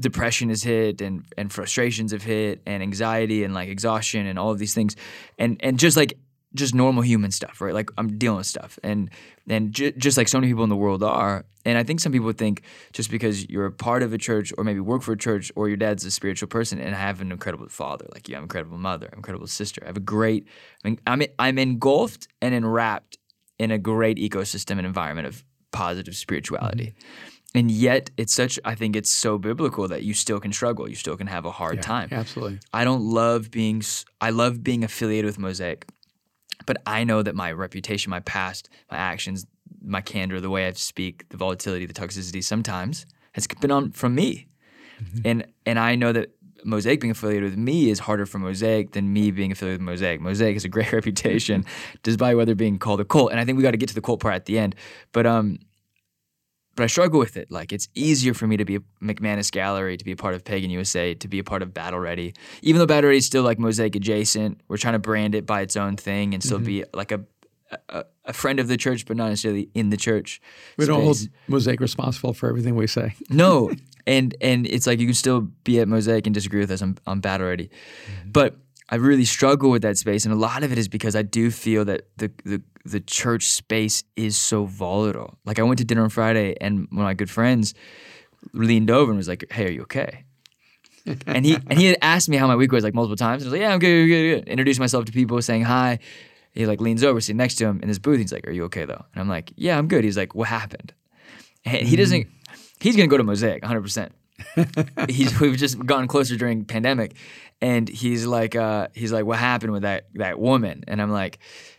depression 0.00 0.48
has 0.48 0.62
hit 0.62 1.00
and 1.00 1.24
and 1.36 1.52
frustrations 1.52 2.12
have 2.12 2.22
hit 2.22 2.62
and 2.66 2.82
anxiety 2.82 3.44
and 3.44 3.54
like 3.54 3.68
exhaustion 3.68 4.26
and 4.26 4.38
all 4.38 4.50
of 4.50 4.58
these 4.58 4.74
things. 4.74 4.96
And 5.38 5.60
and 5.60 5.78
just 5.78 5.96
like 5.96 6.18
just 6.54 6.74
normal 6.74 7.02
human 7.02 7.32
stuff, 7.32 7.60
right? 7.60 7.74
Like 7.74 7.90
I'm 7.98 8.16
dealing 8.16 8.38
with 8.38 8.46
stuff, 8.46 8.78
and 8.82 9.10
and 9.48 9.72
just 9.72 10.16
like 10.16 10.28
so 10.28 10.38
many 10.38 10.50
people 10.50 10.64
in 10.64 10.70
the 10.70 10.76
world 10.76 11.02
are. 11.02 11.44
And 11.66 11.78
I 11.78 11.82
think 11.82 12.00
some 12.00 12.12
people 12.12 12.30
think 12.32 12.62
just 12.92 13.10
because 13.10 13.48
you're 13.48 13.66
a 13.66 13.72
part 13.72 14.02
of 14.02 14.12
a 14.12 14.18
church 14.18 14.52
or 14.58 14.64
maybe 14.64 14.80
work 14.80 15.02
for 15.02 15.12
a 15.12 15.16
church 15.16 15.50
or 15.56 15.66
your 15.66 15.78
dad's 15.78 16.04
a 16.04 16.10
spiritual 16.10 16.46
person 16.46 16.78
and 16.78 16.94
I 16.94 16.98
have 16.98 17.22
an 17.22 17.32
incredible 17.32 17.68
father, 17.70 18.06
like 18.12 18.28
you 18.28 18.34
have 18.34 18.42
an 18.42 18.44
incredible 18.44 18.76
mother, 18.76 19.08
incredible 19.16 19.46
sister. 19.46 19.80
I 19.82 19.86
have 19.86 19.96
a 19.96 20.00
great, 20.00 20.46
I 20.84 20.88
mean, 20.88 21.00
I'm 21.06 21.22
I'm 21.38 21.58
engulfed 21.58 22.28
and 22.40 22.54
enwrapped 22.54 23.18
in 23.58 23.70
a 23.70 23.78
great 23.78 24.18
ecosystem 24.18 24.72
and 24.72 24.86
environment 24.86 25.26
of 25.26 25.42
positive 25.82 26.16
spirituality. 26.16 26.94
Mm-hmm 26.96 27.30
and 27.56 27.70
yet 27.70 28.10
it's 28.16 28.34
such 28.34 28.58
i 28.64 28.74
think 28.74 28.96
it's 28.96 29.08
so 29.08 29.38
biblical 29.38 29.86
that 29.86 30.02
you 30.02 30.12
still 30.12 30.40
can 30.40 30.52
struggle 30.52 30.88
you 30.88 30.96
still 30.96 31.16
can 31.16 31.28
have 31.28 31.44
a 31.44 31.52
hard 31.52 31.76
yeah, 31.76 31.82
time 31.82 32.08
absolutely 32.10 32.58
i 32.72 32.82
don't 32.82 33.02
love 33.02 33.48
being 33.48 33.80
i 34.20 34.30
love 34.30 34.64
being 34.64 34.82
affiliated 34.82 35.24
with 35.24 35.38
mosaic 35.38 35.86
but 36.66 36.78
I 36.86 37.04
know 37.04 37.22
that 37.22 37.34
my 37.34 37.52
reputation, 37.52 38.10
my 38.10 38.20
past, 38.20 38.68
my 38.90 38.96
actions, 38.96 39.46
my 39.82 40.00
candor, 40.00 40.40
the 40.40 40.50
way 40.50 40.66
I 40.66 40.72
speak, 40.72 41.28
the 41.28 41.36
volatility, 41.36 41.86
the 41.86 41.94
toxicity 41.94 42.42
sometimes 42.42 43.06
has 43.32 43.46
been 43.46 43.70
on 43.70 43.92
from 43.92 44.14
me. 44.14 44.46
Mm-hmm. 45.02 45.18
And 45.24 45.46
and 45.66 45.78
I 45.78 45.96
know 45.96 46.12
that 46.12 46.33
Mosaic 46.64 47.00
being 47.00 47.10
affiliated 47.10 47.50
with 47.50 47.58
me 47.58 47.90
is 47.90 47.98
harder 48.00 48.26
for 48.26 48.38
Mosaic 48.38 48.92
than 48.92 49.12
me 49.12 49.30
being 49.30 49.52
affiliated 49.52 49.80
with 49.80 49.86
Mosaic. 49.86 50.20
Mosaic 50.20 50.54
has 50.54 50.64
a 50.64 50.68
great 50.68 50.92
reputation, 50.98 51.64
despite 52.02 52.36
whether 52.36 52.54
being 52.54 52.78
called 52.78 53.00
a 53.00 53.04
cult. 53.04 53.30
And 53.30 53.40
I 53.40 53.44
think 53.44 53.56
we 53.56 53.62
got 53.62 53.72
to 53.72 53.76
get 53.76 53.88
to 53.90 53.94
the 53.94 54.00
cult 54.00 54.20
part 54.20 54.34
at 54.34 54.46
the 54.46 54.58
end. 54.58 54.74
But 55.12 55.26
um, 55.26 55.58
but 56.76 56.84
I 56.84 56.86
struggle 56.86 57.18
with 57.18 57.36
it. 57.36 57.50
Like 57.50 57.72
it's 57.72 57.88
easier 57.94 58.34
for 58.34 58.46
me 58.46 58.56
to 58.56 58.64
be 58.64 58.76
a 58.76 58.80
McManus 59.02 59.50
Gallery, 59.50 59.96
to 59.96 60.04
be 60.04 60.12
a 60.12 60.16
part 60.16 60.34
of 60.34 60.44
Pagan 60.44 60.70
USA, 60.70 61.14
to 61.14 61.28
be 61.28 61.38
a 61.38 61.44
part 61.44 61.62
of 61.62 61.72
Battle 61.72 62.00
Ready. 62.00 62.34
Even 62.62 62.78
though 62.78 62.86
Battle 62.86 63.08
Ready 63.08 63.18
is 63.18 63.26
still 63.26 63.42
like 63.42 63.58
Mosaic 63.58 63.94
adjacent, 63.94 64.60
we're 64.68 64.76
trying 64.76 64.94
to 64.94 64.98
brand 64.98 65.34
it 65.34 65.46
by 65.46 65.60
its 65.60 65.76
own 65.76 65.96
thing 65.96 66.34
and 66.34 66.42
still 66.42 66.58
mm-hmm. 66.58 66.66
be 66.66 66.84
like 66.92 67.12
a, 67.12 67.24
a, 67.88 68.04
a 68.24 68.32
friend 68.32 68.58
of 68.58 68.68
the 68.68 68.76
church, 68.76 69.06
but 69.06 69.16
not 69.16 69.28
necessarily 69.28 69.68
in 69.74 69.90
the 69.90 69.96
church. 69.96 70.40
We 70.76 70.84
space. 70.84 70.94
don't 70.94 71.04
hold 71.04 71.18
Mosaic 71.48 71.80
responsible 71.80 72.32
for 72.32 72.48
everything 72.48 72.74
we 72.74 72.86
say. 72.86 73.14
no, 73.28 73.70
and 74.06 74.34
and 74.40 74.66
it's 74.66 74.86
like 74.86 74.98
you 75.00 75.06
can 75.06 75.14
still 75.14 75.40
be 75.40 75.80
at 75.80 75.88
Mosaic 75.88 76.26
and 76.26 76.34
disagree 76.34 76.60
with 76.60 76.70
us 76.70 76.82
I'm 76.82 77.20
Battle 77.20 77.46
Ready, 77.46 77.68
mm-hmm. 77.68 78.30
but 78.30 78.56
I 78.88 78.96
really 78.96 79.24
struggle 79.24 79.70
with 79.70 79.82
that 79.82 79.96
space, 79.96 80.24
and 80.24 80.34
a 80.34 80.36
lot 80.36 80.62
of 80.62 80.70
it 80.70 80.78
is 80.78 80.88
because 80.88 81.16
I 81.16 81.22
do 81.22 81.50
feel 81.50 81.84
that 81.86 82.08
the 82.16 82.30
the 82.44 82.62
the 82.84 83.00
church 83.00 83.44
space 83.44 84.04
is 84.16 84.36
so 84.36 84.66
volatile. 84.66 85.38
Like 85.44 85.58
I 85.58 85.62
went 85.62 85.78
to 85.78 85.84
dinner 85.84 86.02
on 86.02 86.10
Friday, 86.10 86.54
and 86.60 86.86
one 86.90 87.00
of 87.00 87.04
my 87.04 87.14
good 87.14 87.30
friends 87.30 87.74
leaned 88.52 88.90
over 88.90 89.10
and 89.10 89.16
was 89.16 89.28
like, 89.28 89.50
"Hey, 89.50 89.66
are 89.66 89.70
you 89.70 89.82
okay?" 89.82 90.24
and 91.26 91.44
he 91.44 91.54
and 91.54 91.78
he 91.78 91.86
had 91.86 91.98
asked 92.02 92.28
me 92.28 92.36
how 92.36 92.46
my 92.46 92.56
week 92.56 92.72
was 92.72 92.84
like 92.84 92.94
multiple 92.94 93.16
times. 93.16 93.42
And 93.42 93.48
I 93.48 93.50
was 93.50 93.52
like, 93.52 93.60
"Yeah, 93.60 93.72
I'm 93.72 93.78
good, 93.78 94.06
good, 94.06 94.44
good." 94.44 94.48
Introduced 94.48 94.80
myself 94.80 95.04
to 95.06 95.12
people, 95.12 95.40
saying 95.42 95.62
hi. 95.62 95.98
He 96.52 96.66
like 96.66 96.80
leans 96.80 97.02
over, 97.02 97.20
sitting 97.20 97.36
next 97.36 97.56
to 97.56 97.66
him 97.66 97.80
in 97.82 97.88
his 97.88 97.98
booth. 97.98 98.18
He's 98.18 98.32
like, 98.32 98.46
"Are 98.46 98.52
you 98.52 98.64
okay 98.64 98.84
though?" 98.84 99.04
And 99.14 99.20
I'm 99.20 99.28
like, 99.28 99.52
"Yeah, 99.56 99.78
I'm 99.78 99.88
good." 99.88 100.04
He's 100.04 100.16
like, 100.16 100.34
"What 100.34 100.48
happened?" 100.48 100.92
And 101.64 101.86
he 101.86 101.96
doesn't. 101.96 102.26
He's 102.84 102.96
gonna 102.96 103.08
go 103.08 103.16
to 103.16 103.24
Mosaic 103.24 103.62
100. 103.62 103.80
percent 103.80 104.12
he's 105.08 105.40
we've 105.40 105.56
just 105.56 105.78
gotten 105.86 106.06
closer 106.06 106.36
during 106.36 106.66
pandemic, 106.66 107.14
and 107.62 107.88
he's 107.88 108.26
like, 108.26 108.54
uh, 108.54 108.88
he's 108.92 109.10
like, 109.10 109.24
"What 109.24 109.38
happened 109.38 109.72
with 109.72 109.82
that 109.82 110.08
that 110.16 110.38
woman?" 110.38 110.84
And 110.86 111.00
I'm 111.00 111.10
like, 111.10 111.38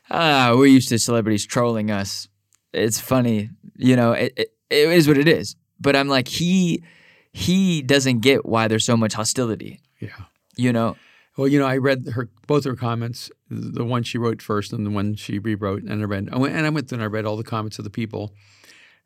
ah, 0.09 0.53
we're 0.55 0.65
used 0.65 0.89
to 0.89 0.97
celebrities 0.97 1.45
trolling 1.45 1.91
us. 1.91 2.27
It's 2.73 2.99
funny, 2.99 3.51
you 3.75 3.95
know. 3.95 4.13
It, 4.13 4.33
it, 4.35 4.53
it 4.71 4.89
is 4.89 5.07
what 5.07 5.19
it 5.19 5.27
is. 5.27 5.55
But 5.79 5.95
I'm 5.95 6.07
like, 6.07 6.27
he 6.27 6.83
he 7.31 7.83
doesn't 7.83 8.21
get 8.21 8.43
why 8.43 8.67
there's 8.67 8.85
so 8.85 8.97
much 8.97 9.13
hostility. 9.13 9.81
Yeah, 9.99 10.09
you 10.55 10.73
know. 10.73 10.95
Well, 11.37 11.47
you 11.47 11.59
know, 11.59 11.67
I 11.67 11.77
read 11.77 12.07
her 12.13 12.29
both 12.47 12.63
her 12.63 12.75
comments, 12.75 13.29
the 13.49 13.83
one 13.83 14.01
she 14.01 14.17
wrote 14.17 14.41
first 14.41 14.73
and 14.73 14.85
the 14.87 14.89
one 14.89 15.13
she 15.15 15.37
rewrote, 15.37 15.83
and 15.83 16.01
I 16.01 16.05
read, 16.05 16.29
and 16.31 16.65
I 16.65 16.69
went 16.69 16.87
through 16.87 16.95
and 16.97 17.03
I 17.03 17.07
read 17.07 17.25
all 17.25 17.37
the 17.37 17.43
comments 17.43 17.77
of 17.77 17.83
the 17.83 17.91
people. 17.91 18.33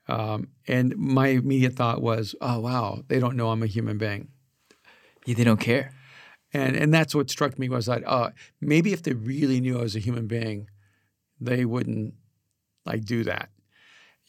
Um, 0.10 0.48
and 0.68 0.98
my 0.98 1.28
immediate 1.28 1.74
thought 1.74 2.02
was, 2.02 2.36
oh 2.42 2.60
wow, 2.60 3.04
they 3.08 3.20
don't 3.20 3.38
know 3.38 3.52
I'm 3.52 3.64
a 3.64 3.68
human 3.68 3.98
being. 3.98 4.30
Yeah, 5.26 5.36
they 5.36 5.44
don't 5.44 5.60
care. 5.60 5.94
And 6.52 6.76
and 6.76 6.92
that's 6.92 7.14
what 7.14 7.30
struck 7.30 7.60
me 7.60 7.70
was 7.70 7.86
that 7.86 8.02
uh, 8.08 8.32
maybe 8.60 8.92
if 8.92 9.04
they 9.04 9.14
really 9.14 9.62
knew 9.62 9.78
I 9.78 9.84
was 9.84 9.96
a 9.96 10.00
human 10.00 10.26
being, 10.26 10.68
they 11.40 11.64
wouldn't 11.64 12.16
like 12.86 13.06
do 13.06 13.24
that. 13.26 13.50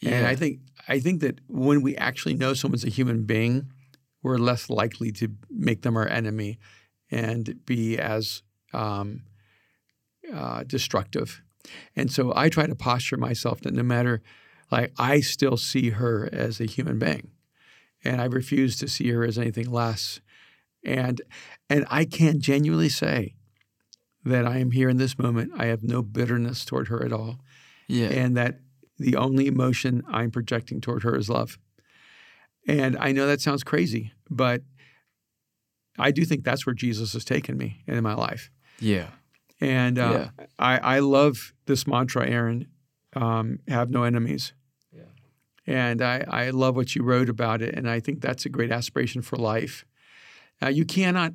Yeah. 0.01 0.11
And 0.11 0.27
I 0.27 0.35
think 0.35 0.61
I 0.87 1.01
think 1.01 1.23
that 1.23 1.40
when 1.49 1.81
we 1.81 1.97
actually 1.97 2.35
know 2.35 2.53
someone's 2.53 2.85
a 2.85 2.90
human 2.90 3.25
being, 3.25 3.73
we're 4.23 4.37
less 4.37 4.69
likely 4.69 5.12
to 5.12 5.29
make 5.49 5.81
them 5.81 5.97
our 5.97 6.09
enemy 6.09 6.59
and 7.11 7.64
be 7.64 7.99
as 7.99 8.43
um, 8.75 9.23
uh, 10.33 10.62
destructive. 10.64 11.43
And 11.97 12.12
so 12.12 12.33
I 12.37 12.51
try 12.51 12.66
to 12.66 12.75
posture 12.75 13.16
myself 13.16 13.61
that 13.62 13.75
no 13.75 13.83
matter, 13.83 14.23
like 14.70 14.92
I 14.98 15.20
still 15.20 15.56
see 15.56 15.90
her 15.90 16.28
as 16.33 16.61
a 16.61 16.66
human 16.66 16.98
being, 16.98 17.30
and 18.04 18.20
I 18.20 18.26
refuse 18.26 18.76
to 18.78 18.88
see 18.88 19.11
her 19.11 19.24
as 19.24 19.38
anything 19.38 19.70
less. 19.70 20.20
And 20.85 21.20
and 21.68 21.85
I 21.90 22.04
can 22.04 22.40
genuinely 22.40 22.88
say 22.88 23.35
that 24.24 24.46
I 24.46 24.59
am 24.59 24.70
here 24.70 24.88
in 24.88 24.96
this 24.96 25.18
moment. 25.18 25.52
I 25.56 25.66
have 25.66 25.83
no 25.83 26.02
bitterness 26.02 26.64
toward 26.64 26.88
her 26.88 27.04
at 27.04 27.12
all. 27.12 27.40
Yeah. 27.88 28.09
And 28.09 28.37
that 28.37 28.61
the 28.98 29.16
only 29.16 29.46
emotion 29.46 30.02
I'm 30.09 30.30
projecting 30.30 30.80
toward 30.80 31.02
her 31.02 31.16
is 31.16 31.28
love. 31.28 31.59
And 32.68 32.96
I 32.98 33.12
know 33.12 33.26
that 33.26 33.40
sounds 33.40 33.64
crazy, 33.64 34.12
but 34.28 34.62
I 35.98 36.11
do 36.11 36.24
think 36.24 36.44
that's 36.44 36.66
where 36.66 36.74
Jesus 36.74 37.14
has 37.14 37.24
taken 37.24 37.56
me 37.56 37.83
in 37.87 38.02
my 38.02 38.14
life. 38.14 38.50
Yeah. 38.78 39.09
And 39.61 39.98
uh, 39.98 40.28
yeah. 40.38 40.46
I, 40.59 40.78
I 40.78 40.98
love 41.00 41.54
this 41.66 41.87
mantra, 41.87 42.28
Aaron 42.28 42.66
um, 43.14 43.61
have 43.68 43.90
no 43.90 44.02
enemies. 44.04 44.52
And 45.70 46.02
I, 46.02 46.24
I 46.28 46.50
love 46.50 46.74
what 46.74 46.94
you 46.94 47.02
wrote 47.02 47.28
about 47.28 47.62
it. 47.62 47.74
And 47.74 47.88
I 47.88 48.00
think 48.00 48.20
that's 48.20 48.44
a 48.44 48.48
great 48.48 48.72
aspiration 48.72 49.22
for 49.22 49.37
life. 49.37 49.85
Uh, 50.62 50.68
you 50.68 50.85
cannot 50.85 51.33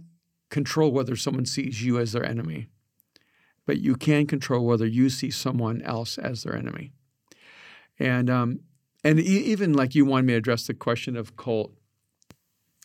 control 0.50 0.92
whether 0.92 1.16
someone 1.16 1.46
sees 1.46 1.84
you 1.84 2.00
as 2.00 2.12
their 2.12 2.26
enemy 2.26 2.68
but 3.66 3.80
you 3.80 3.96
can 3.96 4.28
control 4.28 4.66
whether 4.66 4.86
you 4.86 5.10
see 5.10 5.32
someone 5.32 5.82
else 5.82 6.18
as 6.18 6.44
their 6.44 6.56
enemy. 6.56 6.92
And 8.00 8.30
um, 8.30 8.60
and 9.04 9.20
even 9.20 9.74
like 9.74 9.96
you 9.96 10.06
wanted 10.06 10.26
me 10.26 10.34
to 10.34 10.38
address 10.38 10.68
the 10.68 10.74
question 10.74 11.16
of 11.16 11.36
cult. 11.36 11.72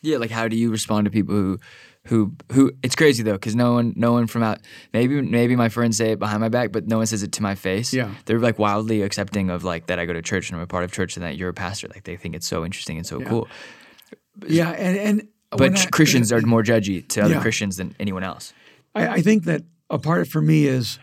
Yeah, 0.03 0.19
like 0.19 0.31
how 0.31 0.49
do 0.49 0.57
you 0.57 0.71
respond 0.71 1.05
to 1.05 1.11
people 1.11 1.35
who 1.35 1.59
who 2.07 2.33
who 2.53 2.73
it's 2.83 2.95
crazy 2.95 3.23
though 3.23 3.35
because 3.35 3.55
no 3.55 3.75
one 3.75 3.93
no 3.95 4.13
one 4.13 4.27
from 4.27 4.43
out 4.43 4.59
maybe 4.93 5.21
maybe 5.21 5.55
my 5.55 5.69
friends 5.69 5.99
say 5.99 6.13
it 6.13 6.19
behind 6.19 6.41
my 6.41 6.49
back 6.49 6.73
but 6.73 6.87
no 6.87 6.97
one 6.97 7.07
says 7.07 7.23
it 7.23 7.31
to 7.33 7.43
my 7.43 7.55
face 7.55 7.93
yeah 7.93 8.15
they're 8.25 8.39
like 8.39 8.59
wildly 8.59 9.03
accepting 9.03 9.51
of 9.51 9.65
like 9.65 9.87
that 9.87 9.99
i 9.99 10.07
go 10.07 10.13
to 10.13 10.23
church 10.23 10.49
and 10.49 10.57
i'm 10.57 10.63
a 10.63 10.67
part 10.67 10.83
of 10.83 10.91
church 10.91 11.17
and 11.17 11.25
that 11.25 11.37
you're 11.37 11.51
a 11.51 11.55
pastor 11.55 11.89
like 11.89 12.05
they 12.05 12.17
think 12.17 12.35
it's 12.35 12.47
so 12.47 12.65
interesting 12.65 12.97
and 12.97 13.07
so 13.07 13.21
yeah. 13.21 13.29
cool 13.29 13.49
yeah 14.47 14.71
and 14.71 14.97
and 14.97 15.29
but 15.51 15.79
I, 15.79 15.87
christians 15.87 16.33
are 16.33 16.41
more 16.47 16.63
judgy 16.63 17.07
to 17.09 17.21
other 17.21 17.35
yeah. 17.35 17.43
christians 17.43 17.77
than 17.77 17.95
anyone 18.01 18.25
else 18.25 18.55
I, 18.95 19.09
I 19.09 19.23
think 19.23 19.45
that 19.45 19.63
a 19.89 19.99
part 19.99 20.29
for 20.29 20.41
me 20.41 20.67
is 20.67 20.99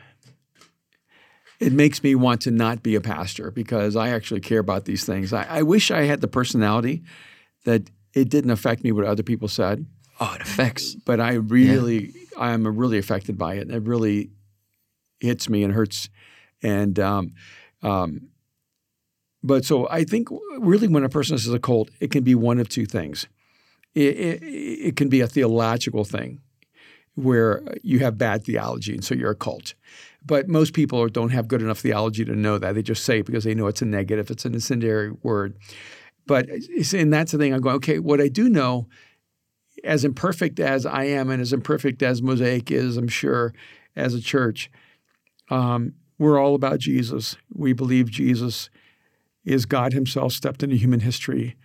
it 1.59 1.73
makes 1.73 2.03
me 2.03 2.15
want 2.15 2.41
to 2.41 2.51
not 2.51 2.83
be 2.83 2.95
a 2.95 3.01
pastor 3.01 3.51
because 3.51 3.95
I 3.95 4.09
actually 4.09 4.41
care 4.41 4.59
about 4.59 4.85
these 4.85 5.05
things. 5.05 5.33
I, 5.33 5.43
I, 5.43 5.61
wish 5.63 5.89
I 5.89 6.03
had 6.03 6.21
the 6.21 6.27
personality 6.27 7.03
that 7.65 7.89
it 8.13 8.29
didn't 8.29 8.51
affect 8.51 8.83
me 8.83 8.91
what 8.91 9.05
other 9.05 9.23
people 9.23 9.47
said. 9.47 9.85
Oh, 10.19 10.33
it 10.35 10.41
affects. 10.41 10.95
But 10.95 11.19
I 11.19 11.33
really, 11.33 12.05
yeah. 12.07 12.21
I'm 12.37 12.67
really 12.67 12.97
affected 12.97 13.37
by 13.37 13.55
it. 13.55 13.69
It 13.69 13.83
really 13.83 14.31
hits 15.19 15.49
me 15.49 15.63
and 15.63 15.73
hurts. 15.73 16.09
And, 16.61 16.99
um, 16.99 17.33
um, 17.83 18.29
but 19.43 19.65
so 19.65 19.87
I 19.89 20.03
think 20.03 20.29
really 20.59 20.87
when 20.87 21.03
a 21.03 21.09
person 21.09 21.37
says 21.37 21.53
a 21.53 21.59
cult, 21.59 21.89
it 21.99 22.11
can 22.11 22.23
be 22.23 22.35
one 22.35 22.59
of 22.59 22.69
two 22.69 22.85
things. 22.85 23.27
It, 23.93 24.17
it, 24.17 24.43
it 24.43 24.95
can 24.95 25.09
be 25.09 25.21
a 25.21 25.27
theological 25.27 26.03
thing 26.03 26.41
where 27.15 27.63
you 27.81 27.99
have 27.99 28.17
bad 28.17 28.43
theology 28.43 28.93
and 28.93 29.03
so 29.03 29.15
you're 29.15 29.31
a 29.31 29.35
cult. 29.35 29.73
But 30.25 30.47
most 30.47 30.73
people 30.73 31.07
don't 31.07 31.29
have 31.29 31.47
good 31.47 31.61
enough 31.61 31.79
theology 31.79 32.25
to 32.25 32.35
know 32.35 32.57
that. 32.57 32.75
They 32.75 32.83
just 32.83 33.05
say 33.05 33.19
it 33.19 33.25
because 33.25 33.43
they 33.43 33.55
know 33.55 33.67
it's 33.67 33.81
a 33.81 33.85
negative, 33.85 34.29
it's 34.29 34.45
an 34.45 34.53
incendiary 34.53 35.11
word. 35.23 35.57
But 36.27 36.49
and 36.93 37.11
that's 37.11 37.31
the 37.31 37.37
thing. 37.37 37.53
I'm 37.53 37.61
going, 37.61 37.77
okay, 37.77 37.99
what 37.99 38.19
I 38.19 38.27
do 38.27 38.49
know, 38.49 38.87
as 39.83 40.03
imperfect 40.03 40.59
as 40.59 40.85
I 40.85 41.05
am 41.05 41.29
and 41.29 41.41
as 41.41 41.53
imperfect 41.53 42.01
as 42.01 42.21
Mosaic 42.21 42.71
is, 42.71 42.97
I'm 42.97 43.07
sure, 43.07 43.53
as 43.95 44.13
a 44.13 44.21
church, 44.21 44.69
um, 45.49 45.93
we're 46.19 46.39
all 46.39 46.55
about 46.55 46.79
Jesus. 46.79 47.37
We 47.53 47.73
believe 47.73 48.09
Jesus 48.09 48.69
is 49.45 49.65
God 49.65 49.93
Himself, 49.93 50.33
stepped 50.33 50.63
into 50.63 50.75
human 50.75 51.01
history, 51.01 51.55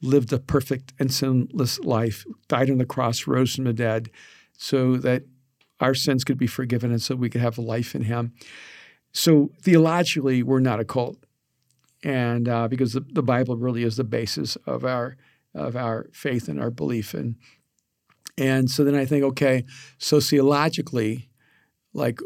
lived 0.00 0.32
a 0.32 0.38
perfect 0.38 0.92
and 0.98 1.12
sinless 1.12 1.78
life, 1.80 2.24
died 2.48 2.70
on 2.70 2.78
the 2.78 2.86
cross, 2.86 3.26
rose 3.26 3.54
from 3.54 3.64
the 3.64 3.72
dead 3.72 4.10
so 4.56 4.96
that 4.96 5.22
our 5.80 5.94
sins 5.94 6.24
could 6.24 6.38
be 6.38 6.46
forgiven 6.46 6.90
and 6.90 7.00
so 7.00 7.14
we 7.14 7.30
could 7.30 7.40
have 7.40 7.58
life 7.58 7.94
in 7.94 8.02
Him. 8.02 8.32
So 9.12 9.50
theologically, 9.62 10.42
we're 10.42 10.60
not 10.60 10.80
a 10.80 10.84
cult, 10.84 11.16
and 12.02 12.48
uh, 12.48 12.68
because 12.68 12.92
the, 12.92 13.00
the, 13.00 13.22
Bible 13.22 13.56
really 13.56 13.82
is 13.82 13.96
the 13.96 14.04
basis 14.04 14.56
of 14.66 14.84
our 14.84 15.16
of 15.54 15.76
our 15.76 16.08
faith 16.12 16.48
and 16.48 16.60
our 16.60 16.70
belief, 16.70 17.14
and 17.14 17.36
and 18.38 18.70
so 18.70 18.84
then 18.84 18.94
I 18.94 19.04
think, 19.04 19.24
okay, 19.24 19.64
sociologically, 19.98 21.28
like 21.92 22.20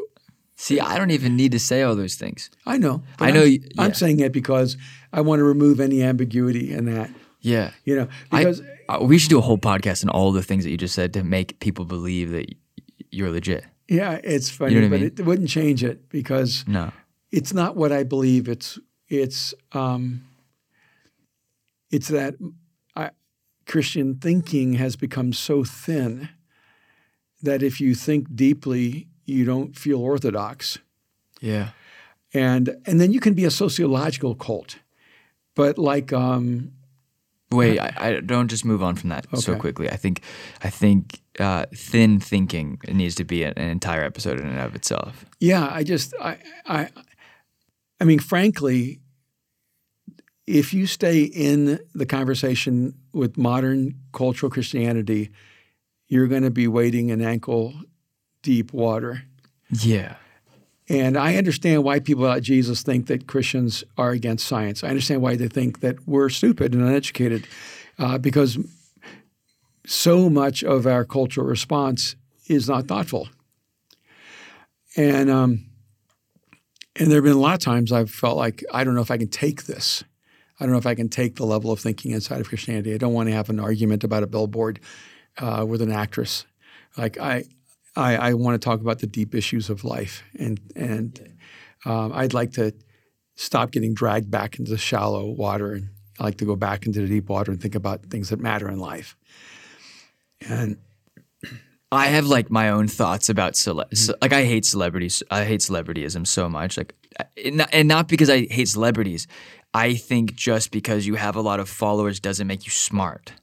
See, 0.55 0.79
I 0.79 0.97
don't 0.97 1.11
even 1.11 1.35
need 1.35 1.51
to 1.53 1.59
say 1.59 1.81
all 1.81 1.95
those 1.95 2.15
things. 2.15 2.49
I 2.65 2.77
know. 2.77 3.03
I 3.19 3.31
know. 3.31 3.43
I'm, 3.43 3.51
yeah. 3.51 3.59
I'm, 3.79 3.93
saying 3.93 4.19
it 4.19 4.31
because 4.31 4.77
I 5.11 5.21
want 5.21 5.39
to 5.39 5.43
remove 5.43 5.79
any 5.79 6.03
ambiguity 6.03 6.71
in 6.71 6.85
that. 6.85 7.09
Yeah. 7.41 7.71
You 7.83 7.95
know, 7.97 8.07
because 8.31 8.61
I, 8.87 8.95
uh, 8.95 9.03
we 9.03 9.17
should 9.17 9.29
do 9.29 9.39
a 9.39 9.41
whole 9.41 9.57
podcast 9.57 10.03
on 10.03 10.09
all 10.09 10.31
the 10.31 10.43
things 10.43 10.63
that 10.63 10.69
you 10.69 10.77
just 10.77 10.95
said 10.95 11.13
to 11.15 11.23
make 11.23 11.59
people 11.59 11.85
believe 11.85 12.31
that 12.31 12.53
you're 13.11 13.31
legit. 13.31 13.65
Yeah, 13.89 14.19
it's 14.23 14.49
funny, 14.49 14.75
you 14.75 14.81
know 14.81 14.89
but 14.89 15.01
mean? 15.01 15.11
it 15.17 15.25
wouldn't 15.25 15.49
change 15.49 15.83
it 15.83 16.07
because 16.09 16.63
no, 16.67 16.91
it's 17.31 17.53
not 17.53 17.75
what 17.75 17.91
I 17.91 18.03
believe. 18.03 18.47
It's 18.47 18.79
it's 19.09 19.53
um, 19.73 20.23
it's 21.91 22.07
that 22.07 22.35
Christian 23.65 24.15
thinking 24.15 24.73
has 24.73 24.95
become 24.95 25.33
so 25.33 25.63
thin 25.63 26.29
that 27.41 27.63
if 27.63 27.79
you 27.79 27.95
think 27.95 28.35
deeply, 28.35 29.07
you 29.25 29.45
don't 29.45 29.77
feel 29.77 29.99
orthodox. 29.99 30.79
Yeah. 31.41 31.69
And 32.33 32.75
and 32.85 32.99
then 32.99 33.13
you 33.13 33.19
can 33.19 33.33
be 33.33 33.45
a 33.45 33.51
sociological 33.51 34.35
cult. 34.35 34.77
But 35.55 35.77
like 35.77 36.11
um 36.11 36.71
Wait, 37.51 37.77
I, 37.77 37.93
I, 37.97 38.19
don't 38.19 38.47
just 38.47 38.65
move 38.65 38.81
on 38.81 38.95
from 38.95 39.09
that 39.09 39.27
okay. 39.27 39.39
so 39.39 39.55
quickly. 39.55 39.87
I 39.87 39.95
think 39.95 40.21
I 40.63 40.71
think 40.71 41.21
uh, 41.39 41.67
thin 41.75 42.19
thinking 42.19 42.79
needs 42.87 43.13
to 43.15 43.23
be 43.23 43.43
an, 43.43 43.53
an 43.57 43.69
entire 43.69 44.03
episode 44.03 44.39
in 44.39 44.47
and 44.47 44.59
of 44.59 44.75
itself. 44.75 45.25
Yeah, 45.39 45.69
I 45.71 45.83
just 45.83 46.15
I 46.19 46.37
I 46.65 46.89
I 47.99 48.05
mean 48.05 48.19
frankly 48.19 49.01
if 50.47 50.73
you 50.73 50.87
stay 50.87 51.23
in 51.23 51.79
the 51.93 52.05
conversation 52.05 52.95
with 53.13 53.37
modern 53.37 53.95
cultural 54.11 54.49
Christianity, 54.49 55.29
you're 56.07 56.27
going 56.27 56.43
to 56.43 56.51
be 56.51 56.67
wading 56.67 57.09
in 57.09 57.21
ankle 57.21 57.73
deep 58.41 58.73
water. 58.73 59.23
Yeah. 59.69 60.15
And 60.89 61.17
I 61.17 61.37
understand 61.37 61.83
why 61.83 61.99
people 61.99 62.23
like 62.23 62.43
Jesus 62.43 62.83
think 62.83 63.07
that 63.07 63.27
Christians 63.27 63.83
are 63.97 64.11
against 64.11 64.45
science. 64.45 64.83
I 64.83 64.89
understand 64.89 65.21
why 65.21 65.35
they 65.35 65.47
think 65.47 65.79
that 65.79 66.05
we're 66.07 66.29
stupid 66.29 66.73
and 66.73 66.83
uneducated, 66.83 67.47
uh, 67.97 68.17
because 68.17 68.57
so 69.85 70.29
much 70.29 70.63
of 70.63 70.85
our 70.85 71.05
cultural 71.05 71.47
response 71.47 72.15
is 72.47 72.67
not 72.67 72.87
thoughtful. 72.87 73.29
And 74.97 75.29
um, 75.29 75.65
and 76.95 77.09
there 77.09 77.17
have 77.17 77.23
been 77.23 77.33
a 77.33 77.39
lot 77.39 77.55
of 77.55 77.59
times 77.59 77.91
I've 77.91 78.11
felt 78.11 78.37
like 78.37 78.63
I 78.71 78.83
don't 78.83 78.93
know 78.93 79.01
if 79.01 79.09
I 79.09 79.17
can 79.17 79.29
take 79.29 79.63
this. 79.63 80.03
I 80.63 80.65
don't 80.65 80.71
know 80.71 80.79
if 80.79 80.87
I 80.87 80.95
can 80.95 81.09
take 81.09 81.35
the 81.35 81.45
level 81.45 81.73
of 81.73 81.81
thinking 81.81 82.11
inside 82.11 82.39
of 82.39 82.47
Christianity. 82.47 82.93
I 82.93 82.97
don't 82.97 83.11
want 83.11 83.27
to 83.27 83.35
have 83.35 83.49
an 83.49 83.59
argument 83.59 84.05
about 84.05 84.23
a 84.23 84.27
billboard 84.27 84.79
uh, 85.37 85.65
with 85.67 85.81
an 85.81 85.91
actress. 85.91 86.45
Like 86.97 87.19
I, 87.19 87.43
I, 87.97 88.15
I 88.15 88.33
want 88.35 88.61
to 88.61 88.65
talk 88.65 88.79
about 88.79 88.99
the 88.99 89.07
deep 89.07 89.35
issues 89.35 89.69
of 89.69 89.83
life, 89.83 90.23
and 90.39 90.61
and 90.73 91.35
um, 91.83 92.13
I'd 92.13 92.33
like 92.33 92.53
to 92.53 92.73
stop 93.35 93.71
getting 93.71 93.93
dragged 93.93 94.31
back 94.31 94.57
into 94.57 94.71
the 94.71 94.77
shallow 94.77 95.31
water, 95.31 95.73
and 95.73 95.89
I 96.17 96.23
like 96.23 96.37
to 96.37 96.45
go 96.45 96.55
back 96.55 96.85
into 96.85 97.01
the 97.01 97.09
deep 97.09 97.27
water 97.27 97.51
and 97.51 97.61
think 97.61 97.75
about 97.75 98.05
things 98.05 98.29
that 98.29 98.39
matter 98.39 98.69
in 98.69 98.79
life. 98.79 99.17
And 100.47 100.77
I 101.91 102.05
have 102.05 102.25
like 102.25 102.49
my 102.49 102.69
own 102.69 102.87
thoughts 102.87 103.27
about 103.27 103.57
cele- 103.57 103.83
mm-hmm. 103.83 104.13
like 104.21 104.31
I 104.31 104.45
hate 104.45 104.63
celebrities. 104.63 105.23
I 105.29 105.43
hate 105.43 105.59
celebrityism 105.59 106.25
so 106.25 106.47
much. 106.47 106.77
Like, 106.77 106.95
and 107.35 107.87
not 107.89 108.07
because 108.07 108.29
I 108.29 108.45
hate 108.45 108.69
celebrities. 108.69 109.27
I 109.73 109.95
think 109.95 110.35
just 110.35 110.71
because 110.71 111.07
you 111.07 111.15
have 111.15 111.35
a 111.35 111.41
lot 111.41 111.59
of 111.59 111.67
followers 111.69 112.19
doesn't 112.19 112.47
make 112.47 112.65
you 112.65 112.71
smart. 112.71 113.33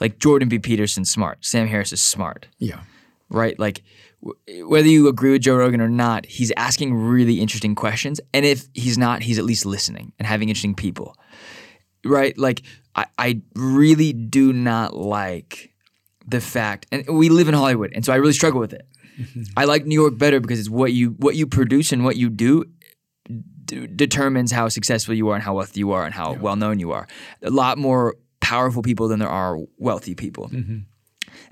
Like 0.00 0.18
Jordan 0.18 0.48
B. 0.48 0.58
Peterson's 0.58 1.10
smart. 1.10 1.44
Sam 1.44 1.66
Harris 1.66 1.92
is 1.92 2.00
smart. 2.00 2.48
Yeah 2.58 2.80
right? 3.28 3.58
Like 3.58 3.82
w- 4.22 4.66
whether 4.66 4.88
you 4.88 5.08
agree 5.08 5.32
with 5.32 5.42
Joe 5.42 5.56
Rogan 5.56 5.80
or 5.80 5.88
not, 5.88 6.26
he's 6.26 6.52
asking 6.56 6.94
really 6.94 7.40
interesting 7.40 7.74
questions. 7.74 8.20
And 8.32 8.44
if 8.44 8.68
he's 8.74 8.98
not, 8.98 9.22
he's 9.22 9.38
at 9.38 9.44
least 9.44 9.66
listening 9.66 10.12
and 10.18 10.26
having 10.26 10.48
interesting 10.48 10.74
people, 10.74 11.16
right? 12.04 12.36
Like 12.38 12.62
I, 12.94 13.06
I 13.18 13.42
really 13.54 14.12
do 14.12 14.52
not 14.52 14.94
like 14.96 15.72
the 16.26 16.40
fact, 16.40 16.86
and 16.90 17.06
we 17.08 17.28
live 17.28 17.48
in 17.48 17.54
Hollywood, 17.54 17.92
and 17.94 18.04
so 18.04 18.12
I 18.12 18.16
really 18.16 18.32
struggle 18.32 18.58
with 18.58 18.72
it. 18.72 18.86
I 19.56 19.64
like 19.64 19.86
New 19.86 19.94
York 20.00 20.18
better 20.18 20.40
because 20.40 20.58
it's 20.58 20.68
what 20.68 20.92
you 20.92 21.10
what 21.18 21.36
you 21.36 21.46
produce 21.46 21.92
and 21.92 22.04
what 22.04 22.16
you 22.16 22.28
do 22.28 22.64
d- 23.66 23.86
determines 23.86 24.52
how 24.52 24.68
successful 24.68 25.14
you 25.14 25.28
are 25.28 25.34
and 25.34 25.44
how 25.44 25.54
wealthy 25.54 25.80
you 25.80 25.92
are 25.92 26.04
and 26.04 26.14
how 26.14 26.32
yeah. 26.32 26.38
well 26.38 26.56
known 26.56 26.78
you 26.78 26.92
are. 26.92 27.06
A 27.42 27.50
lot 27.50 27.78
more 27.78 28.16
powerful 28.40 28.82
people 28.82 29.08
than 29.08 29.18
there 29.18 29.28
are 29.28 29.58
wealthy 29.78 30.14
people. 30.14 30.48
Mm-hmm. 30.48 30.78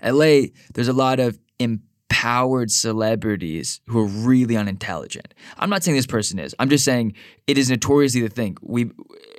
LA, 0.08 0.48
there's 0.74 0.88
a 0.88 0.92
lot 0.92 1.20
of 1.20 1.38
empowered 1.58 2.70
celebrities 2.70 3.80
who 3.86 3.98
are 4.00 4.06
really 4.06 4.56
unintelligent. 4.56 5.34
I'm 5.58 5.70
not 5.70 5.82
saying 5.82 5.96
this 5.96 6.06
person 6.06 6.38
is. 6.38 6.54
I'm 6.58 6.68
just 6.68 6.84
saying 6.84 7.14
it 7.46 7.58
is 7.58 7.70
notoriously 7.70 8.20
the 8.22 8.28
thing. 8.28 8.56
We 8.62 8.90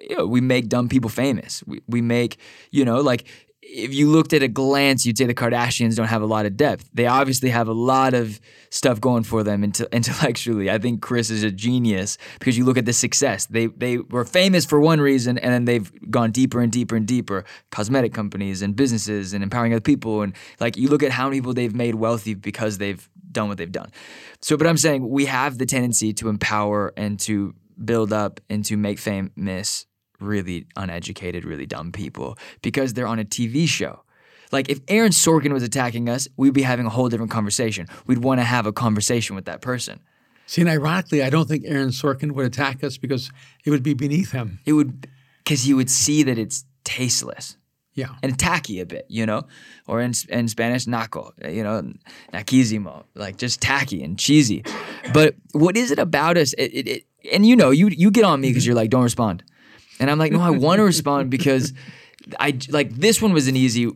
you 0.09 0.17
know, 0.17 0.25
we 0.27 0.41
make 0.41 0.69
dumb 0.69 0.89
people 0.89 1.09
famous. 1.09 1.63
We 1.65 1.81
we 1.87 2.01
make, 2.01 2.37
you 2.71 2.85
know, 2.85 3.01
like 3.01 3.25
if 3.67 3.93
you 3.93 4.09
looked 4.09 4.31
at 4.31 4.43
a 4.43 4.47
glance, 4.47 5.05
you'd 5.05 5.17
say 5.17 5.25
the 5.25 5.33
Kardashians 5.33 5.95
don't 5.95 6.07
have 6.07 6.21
a 6.21 6.25
lot 6.25 6.45
of 6.45 6.55
depth. 6.55 6.87
They 6.93 7.07
obviously 7.07 7.49
have 7.49 7.67
a 7.67 7.73
lot 7.73 8.13
of 8.13 8.39
stuff 8.69 9.01
going 9.01 9.23
for 9.23 9.43
them 9.43 9.63
intellectually. 9.91 10.69
I 10.69 10.77
think 10.77 11.01
Kris 11.01 11.29
is 11.29 11.43
a 11.43 11.51
genius 11.51 12.17
because 12.39 12.57
you 12.57 12.63
look 12.63 12.77
at 12.77 12.85
the 12.85 12.93
success. 12.93 13.47
They 13.47 13.67
they 13.67 13.97
were 13.97 14.23
famous 14.23 14.65
for 14.65 14.79
one 14.79 15.01
reason, 15.01 15.37
and 15.37 15.51
then 15.51 15.65
they've 15.65 15.91
gone 16.11 16.31
deeper 16.31 16.61
and 16.61 16.71
deeper 16.71 16.95
and 16.95 17.07
deeper. 17.07 17.43
Cosmetic 17.71 18.13
companies 18.13 18.61
and 18.61 18.75
businesses 18.75 19.33
and 19.33 19.43
empowering 19.43 19.73
other 19.73 19.81
people, 19.81 20.21
and 20.21 20.35
like 20.59 20.77
you 20.77 20.87
look 20.87 21.03
at 21.03 21.11
how 21.11 21.27
many 21.27 21.41
people 21.41 21.53
they've 21.53 21.75
made 21.75 21.95
wealthy 21.95 22.33
because 22.33 22.77
they've 22.77 23.09
done 23.31 23.49
what 23.49 23.57
they've 23.57 23.71
done. 23.71 23.91
So, 24.41 24.57
but 24.57 24.67
I'm 24.67 24.77
saying 24.77 25.09
we 25.09 25.25
have 25.25 25.57
the 25.57 25.65
tendency 25.65 26.13
to 26.13 26.29
empower 26.29 26.93
and 26.95 27.19
to 27.21 27.55
build 27.83 28.13
up 28.13 28.39
and 28.49 28.63
to 28.65 28.77
make 28.77 28.99
famous 28.99 29.85
really 30.19 30.67
uneducated, 30.75 31.45
really 31.45 31.65
dumb 31.65 31.91
people 31.91 32.37
because 32.61 32.93
they're 32.93 33.07
on 33.07 33.19
a 33.19 33.25
TV 33.25 33.67
show. 33.67 34.01
Like 34.51 34.69
if 34.69 34.79
Aaron 34.87 35.11
Sorkin 35.11 35.51
was 35.51 35.63
attacking 35.63 36.09
us, 36.09 36.27
we'd 36.37 36.53
be 36.53 36.61
having 36.61 36.85
a 36.85 36.89
whole 36.89 37.09
different 37.09 37.31
conversation. 37.31 37.87
We'd 38.05 38.19
want 38.19 38.39
to 38.39 38.45
have 38.45 38.65
a 38.65 38.71
conversation 38.71 39.35
with 39.35 39.45
that 39.45 39.61
person. 39.61 39.99
See, 40.47 40.61
and 40.61 40.69
ironically, 40.69 41.23
I 41.23 41.29
don't 41.29 41.47
think 41.47 41.63
Aaron 41.65 41.89
Sorkin 41.89 42.31
would 42.33 42.45
attack 42.45 42.83
us 42.83 42.97
because 42.97 43.31
it 43.65 43.71
would 43.71 43.83
be 43.83 43.93
beneath 43.93 44.31
him. 44.31 44.59
It 44.65 44.73
would, 44.73 45.07
because 45.43 45.63
he 45.63 45.73
would 45.73 45.89
see 45.89 46.23
that 46.23 46.37
it's 46.37 46.65
tasteless. 46.83 47.57
Yeah. 47.95 48.09
And 48.21 48.37
tacky 48.37 48.81
a 48.81 48.85
bit, 48.85 49.05
you 49.07 49.25
know? 49.25 49.43
Or 49.87 50.01
in, 50.01 50.13
in 50.29 50.47
Spanish, 50.49 50.85
naco, 50.85 51.31
you 51.49 51.63
know, 51.63 51.93
naquísimo, 52.33 53.05
like 53.15 53.37
just 53.37 53.61
tacky 53.61 54.03
and 54.03 54.19
cheesy. 54.19 54.63
But 55.13 55.35
what 55.53 55.77
is 55.77 55.91
it 55.91 55.99
about 55.99 56.37
us? 56.37 56.53
It, 56.53 56.71
it, 56.73 56.87
it, 56.87 57.03
and 57.31 57.45
you 57.45 57.55
know, 57.55 57.71
you 57.71 57.87
you 57.87 58.11
get 58.11 58.25
on 58.25 58.41
me 58.41 58.49
because 58.49 58.65
you're 58.65 58.75
like, 58.75 58.89
don't 58.89 59.03
respond. 59.03 59.43
And 59.99 60.11
I'm 60.11 60.19
like, 60.19 60.31
no, 60.31 60.41
I 60.41 60.49
want 60.65 60.79
to 60.79 60.83
respond 60.83 61.29
because 61.29 61.73
I 62.39 62.57
like 62.69 62.91
this 62.91 63.21
one 63.21 63.33
was 63.33 63.47
an 63.47 63.55
easy 63.55 63.91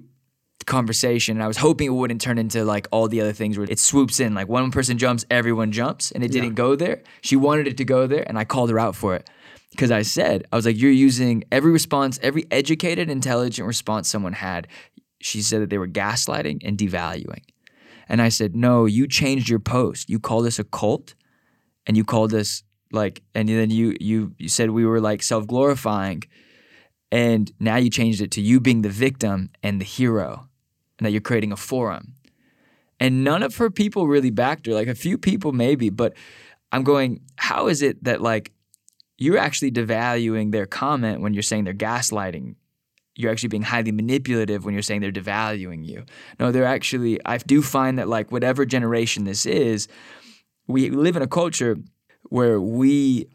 conversation 0.66 1.38
and 1.38 1.44
I 1.44 1.48
was 1.48 1.58
hoping 1.58 1.88
it 1.88 1.94
wouldn't 1.94 2.22
turn 2.22 2.38
into 2.38 2.64
like 2.64 2.88
all 2.92 3.08
the 3.08 3.22
other 3.22 3.34
things 3.34 3.58
where 3.58 3.68
it 3.70 3.80
swoops 3.80 4.20
in. 4.20 4.34
Like 4.34 4.48
one 4.48 4.72
person 4.72 4.98
jumps 4.98 5.26
everyone 5.30 5.72
jumps 5.72 6.12
and 6.12 6.24
it 6.24 6.32
didn't 6.32 6.52
yeah. 6.52 6.56
go 6.56 6.76
there. 6.76 7.02
She 7.22 7.36
wanted 7.36 7.68
it 7.68 7.78
to 7.78 7.86
go 7.86 8.08
there 8.08 8.24
and 8.28 8.38
I 8.38 8.46
called 8.46 8.70
her 8.70 8.80
out 8.80 8.96
for 8.96 9.16
it. 9.16 9.30
Because 9.72 9.92
I 9.92 10.02
said 10.04 10.46
I 10.52 10.56
was 10.56 10.66
like 10.66 10.80
you're 10.80 10.92
using 10.92 11.44
every 11.52 11.72
response 11.72 12.20
every 12.22 12.46
educated 12.52 13.10
intelligent 13.10 13.68
response 13.68 14.08
someone 14.08 14.34
had. 14.34 14.68
She 15.22 15.42
said 15.42 15.62
that 15.62 15.70
they 15.70 15.78
were 15.78 15.88
gaslighting 15.88 16.62
and 16.64 16.78
devaluing. 16.78 17.44
And 18.08 18.22
I 18.22 18.30
said 18.30 18.56
no 18.56 18.86
you 18.86 19.08
changed 19.08 19.50
your 19.50 19.60
post. 19.60 20.10
You 20.10 20.20
called 20.20 20.46
us 20.46 20.60
a 20.60 20.64
cult 20.64 21.16
and 21.88 21.98
you 21.98 22.04
called 22.04 22.34
us 22.34 22.64
like 22.92 23.22
and 23.36 23.48
then 23.50 23.70
you 23.70 23.96
you 24.00 24.34
you 24.38 24.50
said 24.50 24.72
we 24.72 24.86
were 24.86 25.00
like 25.00 25.22
self-glorifying 25.22 26.24
and 27.12 27.52
now 27.60 27.76
you 27.76 27.90
changed 27.90 28.22
it 28.22 28.32
to 28.32 28.42
you 28.42 28.60
being 28.60 28.82
the 28.82 28.90
victim 28.90 29.50
and 29.64 29.80
the 29.80 29.86
hero 29.86 30.48
and 30.98 31.06
that 31.06 31.12
you're 31.12 31.22
creating 31.22 31.52
a 31.52 31.58
forum. 31.58 32.14
And 33.00 33.24
none 33.24 33.44
of 33.44 33.56
her 33.58 33.70
people 33.70 34.08
really 34.08 34.30
backed 34.30 34.66
her 34.66 34.74
like 34.74 34.88
a 34.88 34.96
few 34.96 35.18
people 35.18 35.52
maybe 35.52 35.90
but 35.90 36.14
i'm 36.72 36.84
going 36.84 37.22
how 37.38 37.68
is 37.68 37.82
it 37.82 38.04
that 38.04 38.22
like 38.22 38.52
you're 39.18 39.38
actually 39.38 39.72
devaluing 39.72 40.52
their 40.52 40.66
comment 40.66 41.22
when 41.22 41.34
you're 41.34 41.44
saying 41.44 41.66
they're 41.66 41.74
gaslighting? 41.74 42.56
You're 43.16 43.32
actually 43.32 43.50
being 43.50 43.64
highly 43.64 43.92
manipulative 43.92 44.64
when 44.64 44.74
you're 44.74 44.82
saying 44.82 45.02
they're 45.02 45.12
devaluing 45.12 45.86
you. 45.86 46.06
No 46.40 46.52
they're 46.52 46.66
actually 46.66 47.20
i 47.26 47.38
do 47.38 47.62
find 47.62 48.00
that 48.00 48.08
like 48.08 48.32
whatever 48.32 48.66
generation 48.66 49.24
this 49.24 49.46
is 49.46 49.88
we 50.68 50.90
live 50.90 51.16
in 51.16 51.22
a 51.22 51.28
culture 51.28 51.78
where 52.30 52.60
we 52.60 53.28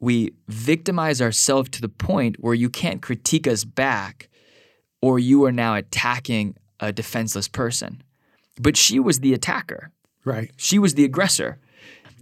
we 0.00 0.32
victimize 0.46 1.20
ourselves 1.20 1.70
to 1.70 1.80
the 1.80 1.88
point 1.88 2.36
where 2.38 2.54
you 2.54 2.70
can't 2.70 3.02
critique 3.02 3.46
us 3.48 3.64
back 3.64 4.28
or 5.02 5.18
you 5.18 5.44
are 5.44 5.52
now 5.52 5.74
attacking 5.74 6.56
a 6.78 6.92
defenseless 6.92 7.48
person. 7.48 8.02
But 8.60 8.76
she 8.76 9.00
was 9.00 9.20
the 9.20 9.34
attacker. 9.34 9.90
Right. 10.24 10.52
She 10.56 10.78
was 10.78 10.94
the 10.94 11.04
aggressor. 11.04 11.58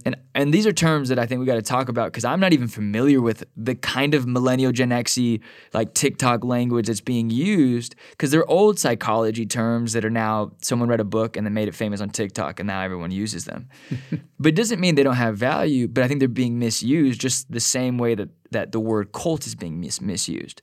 And 0.05 0.15
and 0.35 0.53
these 0.53 0.67
are 0.67 0.73
terms 0.73 1.09
that 1.09 1.19
I 1.19 1.25
think 1.25 1.39
we 1.39 1.45
got 1.45 1.55
to 1.55 1.61
talk 1.61 1.89
about 1.89 2.11
because 2.11 2.23
I'm 2.23 2.39
not 2.39 2.53
even 2.53 2.67
familiar 2.67 3.21
with 3.21 3.43
the 3.55 3.75
kind 3.75 4.13
of 4.13 4.27
millennial 4.27 4.71
Gen 4.71 4.89
Xy 4.89 5.41
like 5.73 5.93
TikTok 5.93 6.43
language 6.43 6.87
that's 6.87 7.01
being 7.01 7.29
used 7.29 7.95
because 8.11 8.31
they're 8.31 8.49
old 8.49 8.79
psychology 8.79 9.45
terms 9.45 9.93
that 9.93 10.05
are 10.05 10.09
now 10.09 10.51
someone 10.61 10.89
read 10.89 10.99
a 10.99 11.05
book 11.05 11.35
and 11.35 11.45
then 11.45 11.53
made 11.53 11.67
it 11.67 11.75
famous 11.75 12.01
on 12.01 12.09
TikTok 12.09 12.59
and 12.59 12.67
now 12.67 12.81
everyone 12.81 13.11
uses 13.11 13.45
them. 13.45 13.67
but 14.39 14.49
it 14.49 14.55
doesn't 14.55 14.79
mean 14.79 14.95
they 14.95 15.03
don't 15.03 15.15
have 15.15 15.37
value, 15.37 15.87
but 15.87 16.03
I 16.03 16.07
think 16.07 16.19
they're 16.19 16.29
being 16.29 16.59
misused 16.59 17.19
just 17.19 17.51
the 17.51 17.59
same 17.59 17.97
way 17.97 18.15
that 18.15 18.29
that 18.51 18.71
the 18.71 18.79
word 18.79 19.11
cult 19.11 19.47
is 19.47 19.55
being 19.55 19.79
mis- 19.79 20.01
misused. 20.01 20.61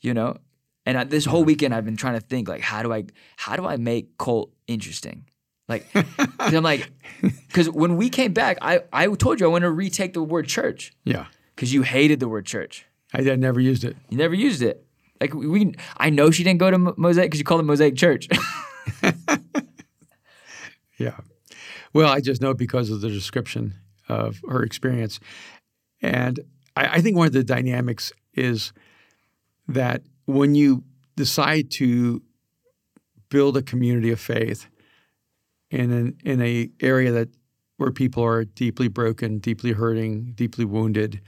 You 0.00 0.12
know, 0.12 0.36
and 0.86 0.98
I, 0.98 1.04
this 1.04 1.24
whole 1.24 1.44
weekend 1.44 1.74
I've 1.74 1.84
been 1.84 1.96
trying 1.96 2.14
to 2.14 2.20
think 2.20 2.48
like 2.48 2.60
how 2.60 2.82
do 2.82 2.92
I 2.92 3.04
how 3.36 3.56
do 3.56 3.66
I 3.66 3.76
make 3.76 4.18
cult 4.18 4.52
interesting? 4.66 5.24
Like, 5.68 5.86
I'm 6.38 6.62
like, 6.62 6.90
because 7.22 7.70
when 7.70 7.96
we 7.96 8.10
came 8.10 8.32
back, 8.32 8.58
I, 8.60 8.80
I 8.92 9.06
told 9.06 9.40
you 9.40 9.46
I 9.46 9.48
want 9.48 9.62
to 9.62 9.70
retake 9.70 10.12
the 10.12 10.22
word 10.22 10.46
church. 10.46 10.92
Yeah. 11.04 11.26
Because 11.54 11.72
you 11.72 11.82
hated 11.82 12.20
the 12.20 12.28
word 12.28 12.46
church. 12.46 12.86
I, 13.14 13.18
I 13.30 13.36
never 13.36 13.60
used 13.60 13.84
it. 13.84 13.96
You 14.10 14.18
never 14.18 14.34
used 14.34 14.62
it. 14.62 14.84
Like 15.20 15.32
we, 15.32 15.74
I 15.96 16.10
know 16.10 16.30
she 16.30 16.44
didn't 16.44 16.58
go 16.58 16.70
to 16.70 16.78
Mosaic 16.78 17.30
because 17.30 17.38
you 17.38 17.44
called 17.44 17.60
it 17.60 17.64
Mosaic 17.64 17.96
Church. 17.96 18.28
yeah. 20.98 21.16
Well, 21.92 22.10
I 22.10 22.20
just 22.20 22.42
know 22.42 22.54
because 22.54 22.90
of 22.90 23.00
the 23.00 23.08
description 23.08 23.74
of 24.08 24.40
her 24.48 24.62
experience, 24.62 25.20
and 26.02 26.40
I, 26.76 26.96
I 26.96 27.00
think 27.00 27.16
one 27.16 27.26
of 27.26 27.32
the 27.32 27.44
dynamics 27.44 28.12
is 28.34 28.72
that 29.68 30.02
when 30.26 30.54
you 30.54 30.84
decide 31.16 31.70
to 31.70 32.22
build 33.28 33.56
a 33.56 33.62
community 33.62 34.10
of 34.10 34.20
faith 34.20 34.66
in 35.70 35.90
an 35.90 36.16
in 36.24 36.40
a 36.42 36.70
area 36.80 37.12
that 37.12 37.28
where 37.76 37.90
people 37.90 38.22
are 38.22 38.44
deeply 38.44 38.88
broken, 38.88 39.38
deeply 39.38 39.72
hurting, 39.72 40.32
deeply 40.34 40.64
wounded, 40.64 41.20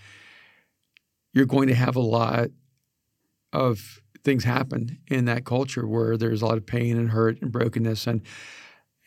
you're 1.32 1.47
going 1.47 1.68
to 1.68 1.74
have 1.74 1.97
a 1.97 2.01
lot 2.01 2.49
of 3.53 4.01
things 4.24 4.45
happen 4.45 4.99
in 5.09 5.24
that 5.24 5.45
culture 5.45 5.87
where 5.87 6.16
there's 6.16 6.43
a 6.43 6.47
lot 6.47 6.59
of 6.59 6.66
pain 6.66 6.97
and 6.97 7.11
hurt 7.11 7.41
and 7.43 7.53
brokenness 7.53 8.07
and 8.07 8.22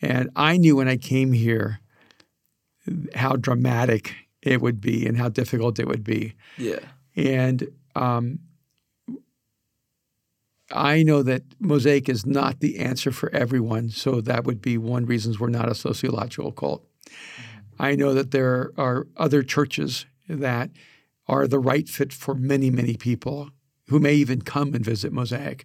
and 0.02 0.30
I 0.34 0.56
knew 0.56 0.76
when 0.76 0.88
I 0.88 0.96
came 0.96 1.32
here 1.32 1.80
how 3.14 3.36
dramatic 3.36 4.14
it 4.42 4.60
would 4.62 4.80
be 4.80 5.06
and 5.06 5.16
how 5.16 5.28
difficult 5.28 5.78
it 5.78 5.86
would 5.86 6.04
be. 6.04 6.34
Yeah. 6.56 6.78
And 7.16 7.68
um, 7.94 8.38
I 10.70 11.02
know 11.02 11.22
that 11.22 11.42
Mosaic 11.58 12.08
is 12.08 12.24
not 12.24 12.60
the 12.60 12.78
answer 12.78 13.10
for 13.10 13.34
everyone, 13.34 13.90
so 13.90 14.20
that 14.20 14.44
would 14.44 14.62
be 14.62 14.78
one 14.78 15.06
reason 15.06 15.34
we're 15.38 15.48
not 15.48 15.68
a 15.68 15.74
sociological 15.74 16.52
cult. 16.52 16.84
Mm-hmm. 16.84 17.82
I 17.82 17.94
know 17.96 18.14
that 18.14 18.30
there 18.30 18.72
are 18.76 19.06
other 19.16 19.42
churches 19.42 20.06
that 20.28 20.70
are 21.26 21.46
the 21.46 21.58
right 21.58 21.88
fit 21.88 22.12
for 22.12 22.34
many, 22.34 22.70
many 22.70 22.96
people 22.96 23.50
who 23.88 23.98
may 23.98 24.14
even 24.14 24.42
come 24.42 24.74
and 24.74 24.84
visit 24.84 25.12
Mosaic. 25.12 25.64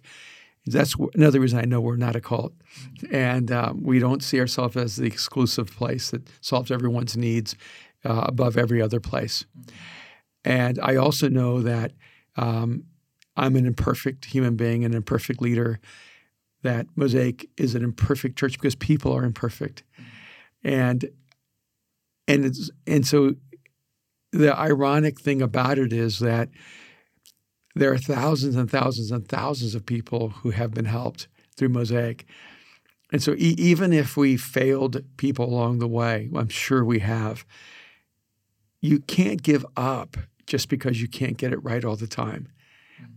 That's 0.64 0.96
another 1.14 1.38
reason 1.38 1.60
I 1.60 1.64
know 1.64 1.80
we're 1.80 1.96
not 1.96 2.16
a 2.16 2.20
cult. 2.20 2.54
Mm-hmm. 2.58 3.14
And 3.14 3.52
um, 3.52 3.82
we 3.84 3.98
don't 4.00 4.22
see 4.22 4.40
ourselves 4.40 4.76
as 4.76 4.96
the 4.96 5.06
exclusive 5.06 5.70
place 5.70 6.10
that 6.10 6.28
solves 6.40 6.70
everyone's 6.70 7.16
needs 7.16 7.54
uh, 8.04 8.24
above 8.26 8.56
every 8.56 8.82
other 8.82 8.98
place. 8.98 9.44
Mm-hmm. 9.56 9.76
And 10.46 10.78
I 10.80 10.96
also 10.96 11.28
know 11.28 11.60
that 11.62 11.92
um, 12.36 12.84
I'm 13.36 13.56
an 13.56 13.66
imperfect 13.66 14.26
human 14.26 14.56
being, 14.56 14.84
an 14.84 14.94
imperfect 14.94 15.42
leader, 15.42 15.78
that 16.62 16.86
Mosaic 16.96 17.48
is 17.56 17.74
an 17.74 17.84
imperfect 17.84 18.38
church 18.38 18.54
because 18.54 18.74
people 18.74 19.12
are 19.12 19.24
imperfect. 19.24 19.82
And 20.64 21.10
and 22.26 22.44
it's 22.44 22.70
and 22.86 23.06
so 23.06 23.36
the 24.32 24.58
ironic 24.58 25.20
thing 25.20 25.40
about 25.40 25.78
it 25.78 25.92
is 25.92 26.18
that 26.18 26.48
there 27.74 27.92
are 27.92 27.98
thousands 27.98 28.56
and 28.56 28.70
thousands 28.70 29.10
and 29.10 29.28
thousands 29.28 29.74
of 29.74 29.86
people 29.86 30.30
who 30.30 30.50
have 30.50 30.72
been 30.72 30.86
helped 30.86 31.28
through 31.56 31.68
Mosaic. 31.68 32.26
And 33.12 33.22
so 33.22 33.32
e- 33.32 33.54
even 33.58 33.92
if 33.92 34.16
we 34.16 34.36
failed 34.36 35.02
people 35.16 35.44
along 35.44 35.78
the 35.78 35.86
way, 35.86 36.28
I'm 36.34 36.48
sure 36.48 36.84
we 36.84 36.98
have, 37.00 37.44
you 38.80 38.98
can't 39.00 39.42
give 39.42 39.64
up 39.76 40.16
just 40.46 40.68
because 40.68 41.00
you 41.00 41.08
can't 41.08 41.36
get 41.36 41.52
it 41.52 41.62
right 41.62 41.84
all 41.84 41.96
the 41.96 42.06
time 42.06 42.48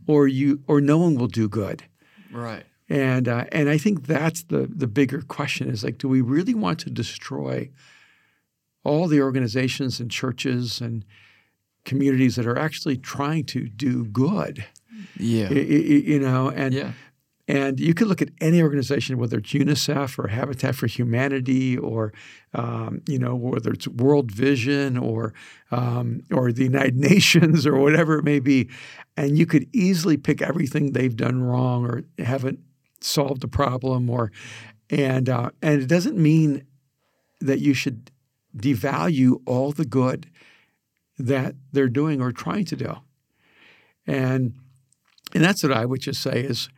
or 0.07 0.27
you 0.27 0.61
or 0.67 0.81
no 0.81 0.97
one 0.97 1.15
will 1.15 1.27
do 1.27 1.47
good. 1.47 1.83
Right. 2.31 2.63
And 2.89 3.27
uh, 3.27 3.45
and 3.51 3.69
I 3.69 3.77
think 3.77 4.07
that's 4.07 4.43
the 4.43 4.67
the 4.67 4.87
bigger 4.87 5.21
question 5.21 5.69
is 5.69 5.83
like, 5.83 5.97
do 5.97 6.07
we 6.07 6.21
really 6.21 6.55
want 6.55 6.79
to 6.79 6.89
destroy 6.89 7.69
all 8.83 9.07
the 9.07 9.21
organizations 9.21 9.99
and 9.99 10.09
churches 10.09 10.81
and 10.81 11.05
communities 11.85 12.35
that 12.35 12.47
are 12.47 12.57
actually 12.57 12.97
trying 12.97 13.43
to 13.45 13.67
do 13.67 14.05
good? 14.05 14.65
Yeah. 15.17 15.49
you 15.51 16.19
know, 16.19 16.49
and 16.49 16.73
yeah. 16.73 16.91
And 17.49 17.79
you 17.79 17.95
could 17.95 18.05
look 18.05 18.21
at 18.21 18.29
any 18.39 18.61
organization, 18.61 19.17
whether 19.17 19.39
it's 19.39 19.49
UNICEF 19.49 20.19
or 20.19 20.27
Habitat 20.27 20.75
for 20.75 20.85
Humanity, 20.85 21.75
or 21.75 22.13
um, 22.53 23.01
you 23.07 23.17
know, 23.17 23.35
whether 23.35 23.71
it's 23.71 23.87
World 23.87 24.31
Vision 24.31 24.99
or 24.99 25.33
um, 25.71 26.21
or 26.31 26.51
the 26.51 26.65
United 26.65 26.95
Nations 27.11 27.65
or 27.65 27.75
whatever 27.75 28.19
it 28.19 28.23
may 28.23 28.39
be, 28.39 28.69
and 29.17 29.35
you 29.35 29.47
could 29.47 29.67
easily 29.73 30.15
pick 30.15 30.43
everything 30.43 30.91
they've 30.91 31.17
done 31.17 31.41
wrong 31.41 31.87
or 31.87 32.03
haven't 32.23 32.59
solved 33.01 33.43
a 33.43 33.47
problem, 33.47 34.11
or 34.11 34.31
and 34.91 35.27
uh, 35.27 35.49
and 35.63 35.81
it 35.81 35.87
doesn't 35.87 36.17
mean 36.17 36.67
that 37.41 37.61
you 37.61 37.73
should 37.73 38.11
devalue 38.55 39.41
all 39.47 39.71
the 39.71 39.85
good 39.85 40.29
that 41.17 41.55
they're 41.71 41.89
doing 41.89 42.21
or 42.21 42.31
trying 42.31 42.65
to 42.65 42.75
do, 42.75 42.95
and 44.05 44.53
and 45.33 45.43
that's 45.43 45.63
what 45.63 45.73
I 45.73 45.85
would 45.85 46.01
just 46.01 46.21
say 46.21 46.41
is 46.43 46.69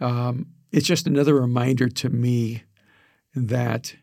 um, 0.00 0.46
it's 0.72 0.86
just 0.86 1.06
another 1.06 1.34
reminder 1.34 1.88
to 1.88 2.08
me 2.08 2.62
that 3.34 3.96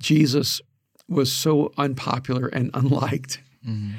Jesus 0.00 0.60
was 1.08 1.32
so 1.32 1.72
unpopular 1.76 2.48
and 2.48 2.70
unliked 2.74 3.40
mm-hmm. 3.66 3.92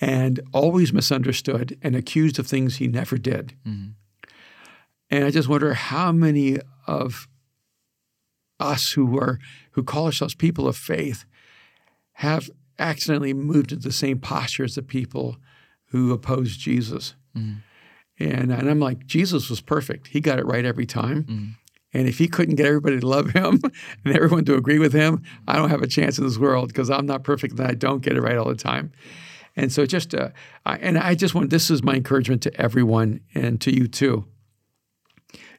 and 0.00 0.40
always 0.52 0.92
misunderstood 0.92 1.78
and 1.82 1.94
accused 1.94 2.38
of 2.38 2.46
things 2.46 2.76
he 2.76 2.88
never 2.88 3.18
did. 3.18 3.54
Mm-hmm. 3.66 3.90
And 5.10 5.24
I 5.24 5.30
just 5.30 5.48
wonder 5.48 5.74
how 5.74 6.12
many 6.12 6.58
of 6.86 7.28
us 8.60 8.92
who 8.92 9.18
are 9.18 9.38
who 9.72 9.82
call 9.82 10.06
ourselves 10.06 10.34
people 10.34 10.68
of 10.68 10.76
faith 10.76 11.24
have 12.14 12.50
accidentally 12.78 13.34
moved 13.34 13.72
into 13.72 13.88
the 13.88 13.92
same 13.92 14.18
posture 14.18 14.64
as 14.64 14.74
the 14.74 14.82
people 14.82 15.36
who 15.86 16.12
opposed 16.12 16.60
Jesus. 16.60 17.14
Mm-hmm. 17.36 17.58
And, 18.20 18.52
and 18.52 18.68
I'm 18.68 18.80
like, 18.80 19.06
Jesus 19.06 19.48
was 19.48 19.60
perfect. 19.60 20.08
He 20.08 20.20
got 20.20 20.38
it 20.38 20.46
right 20.46 20.64
every 20.64 20.86
time. 20.86 21.24
Mm. 21.24 21.54
And 21.92 22.06
if 22.06 22.18
he 22.18 22.28
couldn't 22.28 22.54
get 22.54 22.66
everybody 22.66 23.00
to 23.00 23.06
love 23.06 23.30
him 23.30 23.60
and 24.04 24.14
everyone 24.14 24.44
to 24.44 24.54
agree 24.54 24.78
with 24.78 24.92
him, 24.92 25.22
I 25.48 25.56
don't 25.56 25.70
have 25.70 25.82
a 25.82 25.88
chance 25.88 26.18
in 26.18 26.24
this 26.24 26.38
world 26.38 26.68
because 26.68 26.90
I'm 26.90 27.06
not 27.06 27.24
perfect 27.24 27.58
and 27.58 27.66
I 27.66 27.74
don't 27.74 28.02
get 28.02 28.16
it 28.16 28.20
right 28.20 28.36
all 28.36 28.48
the 28.48 28.54
time. 28.54 28.92
And 29.56 29.72
so 29.72 29.86
just, 29.86 30.14
uh, 30.14 30.28
I, 30.64 30.76
and 30.76 30.96
I 30.96 31.14
just 31.14 31.34
want, 31.34 31.50
this 31.50 31.70
is 31.70 31.82
my 31.82 31.94
encouragement 31.94 32.42
to 32.42 32.60
everyone 32.60 33.20
and 33.34 33.60
to 33.62 33.74
you 33.74 33.88
too. 33.88 34.26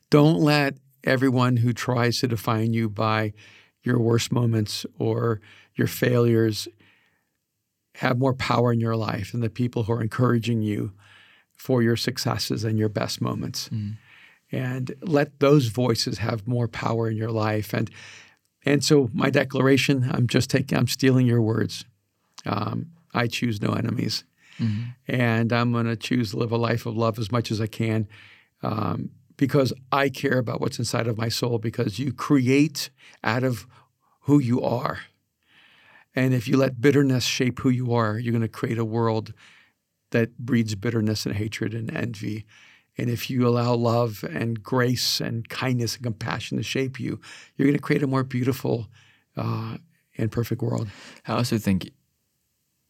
Don't 0.09 0.39
let 0.39 0.76
everyone 1.03 1.57
who 1.57 1.74
tries 1.74 2.20
to 2.20 2.28
define 2.28 2.74
you 2.74 2.88
by 2.88 3.34
your 3.84 3.99
worst 3.99 4.32
moments 4.32 4.86
or 4.99 5.41
your 5.76 5.88
failures 5.88 6.68
have 7.95 8.20
more 8.20 8.34
power 8.34 8.72
in 8.72 8.80
your 8.80 8.95
life 8.95 9.32
than 9.32 9.41
the 9.41 9.49
people 9.49 9.84
who 9.84 9.93
are 9.93 10.01
encouraging 10.01 10.62
you 10.62 10.93
for 11.62 11.84
your 11.84 11.95
successes 11.95 12.64
and 12.64 12.80
your 12.80 12.89
best 12.89 13.22
moments. 13.22 13.70
Mm. 13.70 13.97
And 14.51 14.95
let 15.01 15.39
those 15.39 15.68
voices 15.68 16.18
have 16.18 16.47
more 16.47 16.68
power 16.68 17.07
in 17.07 17.16
your 17.16 17.30
life. 17.30 17.72
And 17.72 17.91
and 18.66 18.84
so 18.84 19.09
my 19.14 19.30
declaration, 19.30 20.09
I'm 20.12 20.26
just 20.26 20.49
taking, 20.49 20.76
I'm 20.78 20.88
stealing 20.88 21.28
your 21.28 21.41
words. 21.41 21.86
Um, 22.47 22.88
I 23.14 23.28
choose 23.28 23.62
no 23.62 23.74
enemies. 23.74 24.24
Mm-hmm. 24.59 24.84
And 25.07 25.53
I'm 25.53 25.72
going 25.72 25.86
to 25.86 25.95
choose 25.95 26.32
to 26.32 26.38
live 26.38 26.51
a 26.51 26.57
life 26.57 26.86
of 26.86 26.97
love 26.97 27.20
as 27.20 27.32
much 27.32 27.51
as 27.51 27.62
I 27.62 27.68
can 27.68 28.07
um, 28.64 29.12
because 29.38 29.72
I 29.91 30.09
care 30.09 30.39
about 30.39 30.62
what's 30.62 30.80
inside 30.80 31.07
of 31.07 31.18
my 31.18 31.30
soul 31.30 31.59
because 31.59 31.99
you 31.99 32.12
create 32.12 32.89
out 33.24 33.43
of 33.43 33.68
who 34.22 34.39
you 34.39 34.62
are. 34.62 34.99
And 36.16 36.34
if 36.34 36.47
you 36.47 36.57
let 36.57 36.82
bitterness 36.82 37.24
shape 37.24 37.59
who 37.59 37.70
you 37.70 37.93
are, 37.93 38.20
you're 38.20 38.34
going 38.34 38.41
to 38.41 38.47
create 38.47 38.78
a 38.78 38.86
world 38.86 39.34
that 40.12 40.38
breeds 40.38 40.76
bitterness 40.76 41.26
and 41.26 41.36
hatred 41.36 41.74
and 41.74 41.95
envy. 41.95 42.45
And 42.97 43.09
if 43.09 43.30
you 43.30 43.47
allow 43.47 43.74
love 43.74 44.24
and 44.30 44.62
grace 44.62 45.20
and 45.20 45.47
kindness 45.49 45.95
and 45.95 46.03
compassion 46.03 46.57
to 46.57 46.64
shape 46.64 46.99
you, 46.99 47.20
you're 47.55 47.66
going 47.66 47.78
to 47.78 47.82
create 47.82 48.03
a 48.03 48.07
more 48.07 48.24
beautiful 48.24 48.88
uh, 49.36 49.78
and 50.18 50.32
perfect 50.32 50.62
world. 50.62 50.89
I 51.28 51.34
also 51.34 51.57
think 51.57 51.89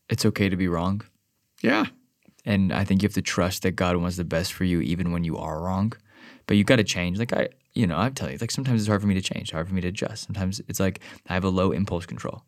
it's 0.09 0.25
okay 0.25 0.49
to 0.49 0.57
be 0.57 0.67
wrong. 0.67 1.01
Yeah. 1.61 1.85
And 2.43 2.73
I 2.73 2.83
think 2.83 3.01
you 3.01 3.07
have 3.07 3.13
to 3.13 3.21
trust 3.21 3.61
that 3.63 3.75
God 3.75 3.95
wants 3.97 4.17
the 4.17 4.23
best 4.23 4.53
for 4.53 4.63
you, 4.63 4.81
even 4.81 5.11
when 5.11 5.23
you 5.23 5.37
are 5.37 5.61
wrong. 5.61 5.93
But 6.47 6.57
you've 6.57 6.67
got 6.67 6.77
to 6.77 6.83
change. 6.83 7.19
Like 7.19 7.33
I, 7.33 7.49
you 7.73 7.85
know, 7.87 7.99
I 7.99 8.09
tell 8.09 8.29
you, 8.29 8.37
like 8.41 8.51
sometimes 8.51 8.81
it's 8.81 8.87
hard 8.87 9.01
for 9.01 9.07
me 9.07 9.13
to 9.13 9.21
change, 9.21 9.51
hard 9.51 9.67
for 9.67 9.73
me 9.73 9.81
to 9.81 9.87
adjust. 9.87 10.25
Sometimes 10.25 10.61
it's 10.67 10.79
like 10.79 10.99
I 11.27 11.33
have 11.33 11.43
a 11.43 11.49
low 11.49 11.71
impulse 11.71 12.05
control, 12.05 12.43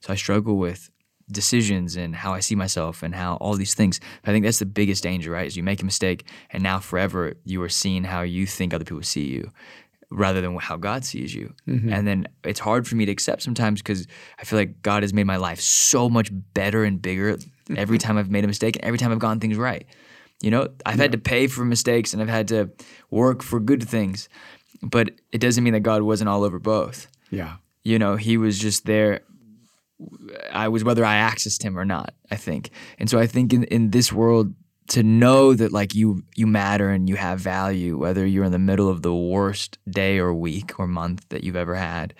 so 0.00 0.12
I 0.12 0.16
struggle 0.16 0.56
with 0.56 0.90
decisions 1.30 1.96
and 1.96 2.14
how 2.14 2.32
I 2.32 2.40
see 2.40 2.54
myself 2.54 3.02
and 3.02 3.14
how 3.14 3.36
all 3.36 3.54
these 3.54 3.74
things. 3.74 4.00
I 4.24 4.30
think 4.30 4.44
that's 4.44 4.60
the 4.60 4.66
biggest 4.66 5.02
danger, 5.02 5.30
right? 5.30 5.46
Is 5.46 5.56
you 5.56 5.62
make 5.62 5.82
a 5.82 5.84
mistake 5.84 6.26
and 6.50 6.62
now 6.62 6.78
forever 6.78 7.34
you 7.44 7.62
are 7.62 7.68
seeing 7.68 8.04
how 8.04 8.22
you 8.22 8.46
think 8.46 8.72
other 8.72 8.84
people 8.84 9.02
see 9.02 9.26
you 9.26 9.50
rather 10.10 10.40
than 10.40 10.56
how 10.56 10.76
God 10.76 11.04
sees 11.04 11.34
you. 11.34 11.52
Mm-hmm. 11.66 11.92
And 11.92 12.06
then 12.06 12.28
it's 12.44 12.60
hard 12.60 12.86
for 12.86 12.94
me 12.94 13.06
to 13.06 13.12
accept 13.12 13.42
sometimes 13.42 13.82
because 13.82 14.06
I 14.38 14.44
feel 14.44 14.58
like 14.58 14.82
God 14.82 15.02
has 15.02 15.12
made 15.12 15.24
my 15.24 15.36
life 15.36 15.60
so 15.60 16.08
much 16.08 16.30
better 16.32 16.84
and 16.84 17.02
bigger 17.02 17.36
every 17.76 17.98
time 17.98 18.16
I've 18.16 18.30
made 18.30 18.44
a 18.44 18.48
mistake 18.48 18.76
and 18.76 18.84
every 18.84 18.98
time 18.98 19.10
I've 19.10 19.18
gotten 19.18 19.40
things 19.40 19.56
right. 19.56 19.84
You 20.40 20.50
know, 20.50 20.68
I've 20.84 20.96
yeah. 20.96 21.02
had 21.02 21.12
to 21.12 21.18
pay 21.18 21.46
for 21.46 21.64
mistakes 21.64 22.12
and 22.12 22.22
I've 22.22 22.28
had 22.28 22.48
to 22.48 22.70
work 23.10 23.42
for 23.42 23.58
good 23.58 23.82
things, 23.82 24.28
but 24.82 25.10
it 25.32 25.38
doesn't 25.38 25.64
mean 25.64 25.72
that 25.72 25.80
God 25.80 26.02
wasn't 26.02 26.28
all 26.28 26.44
over 26.44 26.58
both. 26.58 27.08
Yeah. 27.30 27.56
You 27.82 27.98
know, 27.98 28.16
He 28.16 28.36
was 28.36 28.58
just 28.58 28.84
there. 28.84 29.20
I 30.52 30.68
was 30.68 30.84
whether 30.84 31.04
I 31.04 31.16
accessed 31.16 31.62
Him 31.62 31.78
or 31.78 31.84
not, 31.84 32.14
I 32.30 32.36
think. 32.36 32.70
And 32.98 33.08
so 33.08 33.18
I 33.18 33.26
think 33.26 33.52
in, 33.52 33.64
in 33.64 33.90
this 33.90 34.12
world, 34.12 34.54
to 34.88 35.02
know 35.02 35.52
that 35.52 35.72
like 35.72 35.96
you 35.96 36.22
you 36.36 36.46
matter 36.46 36.90
and 36.90 37.08
you 37.08 37.16
have 37.16 37.40
value 37.40 37.98
whether 37.98 38.24
you're 38.24 38.44
in 38.44 38.52
the 38.52 38.58
middle 38.58 38.88
of 38.88 39.02
the 39.02 39.12
worst 39.12 39.78
day 39.90 40.16
or 40.16 40.32
week 40.32 40.78
or 40.78 40.86
month 40.86 41.28
that 41.30 41.42
you've 41.42 41.56
ever 41.56 41.74
had 41.74 42.14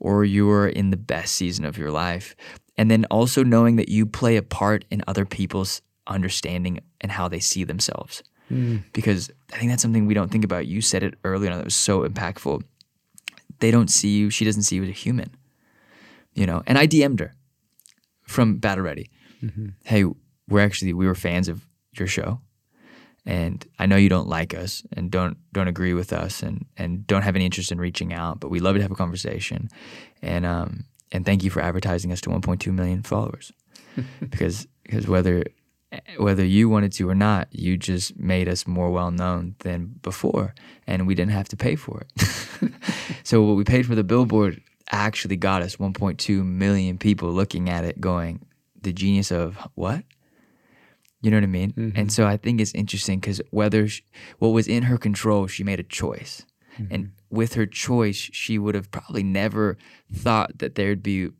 or 0.00 0.22
you're 0.22 0.68
in 0.68 0.90
the 0.90 0.98
best 0.98 1.34
season 1.34 1.64
of 1.64 1.78
your 1.78 1.90
life 1.90 2.36
and 2.80 2.90
then 2.90 3.04
also 3.10 3.42
knowing 3.42 3.76
that 3.76 3.90
you 3.90 4.06
play 4.06 4.36
a 4.36 4.42
part 4.42 4.86
in 4.90 5.02
other 5.06 5.26
people's 5.26 5.82
understanding 6.06 6.80
and 7.02 7.12
how 7.12 7.28
they 7.28 7.38
see 7.38 7.62
themselves. 7.62 8.22
Mm. 8.50 8.84
Because 8.94 9.30
I 9.52 9.58
think 9.58 9.70
that's 9.70 9.82
something 9.82 10.06
we 10.06 10.14
don't 10.14 10.30
think 10.30 10.44
about. 10.44 10.66
You 10.66 10.80
said 10.80 11.02
it 11.02 11.14
earlier, 11.22 11.50
and 11.50 11.60
that 11.60 11.64
was 11.64 11.74
so 11.74 12.08
impactful. 12.08 12.62
They 13.58 13.70
don't 13.70 13.90
see 13.90 14.16
you. 14.16 14.30
She 14.30 14.46
doesn't 14.46 14.62
see 14.62 14.76
you 14.76 14.84
as 14.84 14.88
a 14.88 14.92
human. 14.92 15.30
You 16.34 16.46
know, 16.46 16.62
and 16.66 16.78
I 16.78 16.86
DM'd 16.86 17.20
her 17.20 17.34
from 18.26 18.58
Battle 18.58 18.84
Ready. 18.84 19.10
Mm-hmm. 19.42 19.68
Hey, 19.84 20.04
we're 20.48 20.60
actually 20.60 20.92
we 20.92 21.06
were 21.06 21.14
fans 21.14 21.48
of 21.48 21.66
your 21.92 22.06
show, 22.06 22.40
and 23.26 23.66
I 23.78 23.86
know 23.86 23.96
you 23.96 24.08
don't 24.08 24.28
like 24.28 24.54
us 24.54 24.82
and 24.92 25.10
don't 25.10 25.36
don't 25.52 25.68
agree 25.68 25.94
with 25.94 26.12
us 26.12 26.42
and 26.42 26.66
and 26.76 27.06
don't 27.06 27.22
have 27.22 27.36
any 27.36 27.44
interest 27.44 27.72
in 27.72 27.78
reaching 27.78 28.12
out, 28.12 28.40
but 28.40 28.50
we 28.50 28.60
love 28.60 28.76
to 28.76 28.82
have 28.82 28.90
a 28.90 28.96
conversation, 28.96 29.68
and 30.22 30.46
um 30.46 30.84
and 31.12 31.24
thank 31.24 31.42
you 31.42 31.50
for 31.50 31.60
advertising 31.60 32.12
us 32.12 32.20
to 32.22 32.30
1.2 32.30 32.72
million 32.72 33.02
followers, 33.02 33.52
because 34.20 34.66
because 34.84 35.06
whether 35.06 35.44
whether 36.18 36.44
you 36.44 36.68
wanted 36.68 36.92
to 36.92 37.08
or 37.08 37.14
not, 37.14 37.48
you 37.50 37.76
just 37.76 38.16
made 38.16 38.48
us 38.48 38.66
more 38.66 38.90
well 38.90 39.10
known 39.10 39.56
than 39.60 39.94
before, 40.02 40.54
and 40.86 41.06
we 41.06 41.14
didn't 41.14 41.32
have 41.32 41.48
to 41.48 41.56
pay 41.56 41.74
for 41.74 42.02
it. 42.02 42.72
so 43.24 43.42
what 43.42 43.56
we 43.56 43.64
paid 43.64 43.86
for 43.86 43.94
the 43.94 44.04
billboard 44.04 44.62
actually 44.90 45.36
got 45.36 45.62
us 45.62 45.76
1.2 45.76 46.44
million 46.44 46.98
people 46.98 47.30
looking 47.30 47.68
at 47.68 47.84
it, 47.84 48.00
going, 48.00 48.46
"The 48.80 48.92
genius 48.92 49.30
of 49.30 49.56
what?" 49.74 50.04
You 51.22 51.30
know 51.30 51.36
what 51.36 51.44
I 51.44 51.48
mean? 51.48 51.72
Mm-hmm. 51.72 51.98
And 51.98 52.12
so 52.12 52.26
I 52.26 52.36
think 52.36 52.60
it's 52.60 52.74
interesting 52.74 53.20
because 53.20 53.40
whether 53.50 53.88
she, 53.88 54.02
what 54.38 54.48
was 54.48 54.66
in 54.66 54.84
her 54.84 54.96
control, 54.96 55.46
she 55.46 55.64
made 55.64 55.80
a 55.80 55.84
choice, 55.84 56.46
mm-hmm. 56.78 56.94
and 56.94 57.12
with 57.30 57.54
her 57.54 57.66
choice, 57.66 58.16
she 58.16 58.58
would 58.58 58.74
have 58.74 58.90
probably 58.90 59.22
never 59.22 59.78
thought 60.12 60.58
that 60.58 60.74
there'd 60.74 61.02
be 61.02 61.30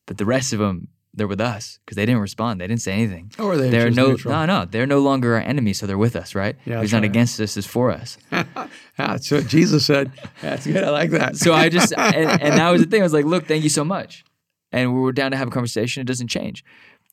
But 0.06 0.18
the 0.18 0.26
rest 0.26 0.52
of 0.52 0.58
them, 0.58 0.88
they're 1.14 1.28
with 1.28 1.40
us 1.40 1.78
because 1.84 1.96
they 1.96 2.04
didn't 2.04 2.20
respond. 2.20 2.60
They 2.60 2.66
didn't 2.66 2.82
say 2.82 2.92
anything. 2.92 3.30
Or 3.38 3.52
oh, 3.52 3.56
they 3.56 3.70
they're 3.70 3.90
no, 3.90 4.08
neutral? 4.08 4.34
no, 4.34 4.46
no. 4.46 4.64
They're 4.64 4.86
no 4.86 4.98
longer 4.98 5.34
our 5.34 5.40
enemies, 5.40 5.78
so 5.78 5.86
they're 5.86 5.98
with 5.98 6.16
us, 6.16 6.34
right? 6.34 6.56
Yeah, 6.64 6.80
Who's 6.80 6.92
not 6.92 7.02
right. 7.02 7.10
against 7.10 7.40
us 7.40 7.56
is 7.56 7.66
for 7.66 7.90
us. 7.90 8.18
that's 8.96 9.30
what 9.30 9.46
Jesus 9.46 9.86
said. 9.86 10.12
That's 10.42 10.66
good. 10.66 10.82
I 10.82 10.90
like 10.90 11.10
that. 11.10 11.36
so 11.36 11.52
I 11.54 11.68
just, 11.68 11.92
and, 11.96 12.42
and 12.42 12.58
that 12.58 12.70
was 12.70 12.82
the 12.82 12.88
thing. 12.88 13.00
I 13.00 13.04
was 13.04 13.12
like, 13.12 13.24
look, 13.24 13.46
thank 13.46 13.62
you 13.62 13.70
so 13.70 13.84
much. 13.84 14.24
And 14.72 14.94
we 14.94 15.00
were 15.00 15.12
down 15.12 15.30
to 15.30 15.36
have 15.36 15.48
a 15.48 15.50
conversation. 15.52 16.00
It 16.00 16.06
doesn't 16.06 16.28
change. 16.28 16.64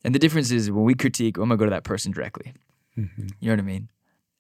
And 0.03 0.15
the 0.15 0.19
difference 0.19 0.51
is 0.51 0.71
when 0.71 0.83
we 0.83 0.95
critique, 0.95 1.37
I'm 1.37 1.49
going 1.49 1.51
to 1.51 1.57
go 1.57 1.65
to 1.65 1.71
that 1.71 1.83
person 1.83 2.11
directly. 2.11 2.53
Mm-hmm. 2.97 3.27
You 3.39 3.47
know 3.47 3.53
what 3.53 3.59
I 3.59 3.63
mean? 3.63 3.89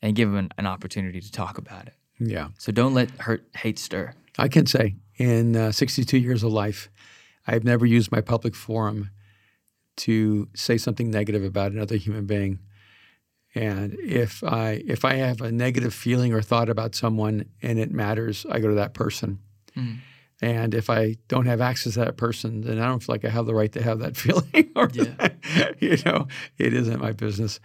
And 0.01 0.15
give 0.15 0.29
them 0.29 0.37
an, 0.37 0.49
an 0.57 0.65
opportunity 0.65 1.21
to 1.21 1.31
talk 1.31 1.59
about 1.59 1.85
it. 1.87 1.93
Yeah. 2.19 2.49
So 2.57 2.71
don't 2.71 2.93
let 2.93 3.11
hurt 3.11 3.45
hate 3.55 3.77
stir. 3.77 4.13
I 4.39 4.47
can 4.47 4.65
say 4.65 4.95
in 5.17 5.55
uh, 5.55 5.71
62 5.71 6.17
years 6.17 6.43
of 6.43 6.51
life, 6.51 6.89
I've 7.45 7.63
never 7.63 7.85
used 7.85 8.11
my 8.11 8.21
public 8.21 8.55
forum 8.55 9.11
to 10.01 10.47
say 10.55 10.77
something 10.77 11.11
negative 11.11 11.43
about 11.43 11.71
another 11.71 11.95
human 11.95 12.25
being. 12.25 12.59
And 13.53 13.95
if 13.99 14.43
I 14.43 14.83
if 14.87 15.05
I 15.05 15.15
have 15.15 15.41
a 15.41 15.51
negative 15.51 15.93
feeling 15.93 16.33
or 16.33 16.41
thought 16.41 16.69
about 16.69 16.95
someone 16.95 17.45
and 17.61 17.77
it 17.77 17.91
matters, 17.91 18.45
I 18.49 18.59
go 18.59 18.69
to 18.69 18.75
that 18.75 18.93
person. 18.93 19.39
Mm. 19.75 19.97
And 20.41 20.73
if 20.73 20.89
I 20.89 21.17
don't 21.27 21.45
have 21.45 21.61
access 21.61 21.93
to 21.93 21.99
that 21.99 22.17
person, 22.17 22.61
then 22.61 22.79
I 22.79 22.87
don't 22.87 23.03
feel 23.03 23.13
like 23.13 23.25
I 23.25 23.29
have 23.29 23.45
the 23.45 23.53
right 23.53 23.71
to 23.73 23.83
have 23.83 23.99
that 23.99 24.17
feeling. 24.17 24.71
or 24.75 24.89
yeah. 24.93 25.29
you 25.79 25.97
know, 26.05 26.27
it 26.57 26.73
isn't 26.73 26.99
my 26.99 27.11
business. 27.11 27.59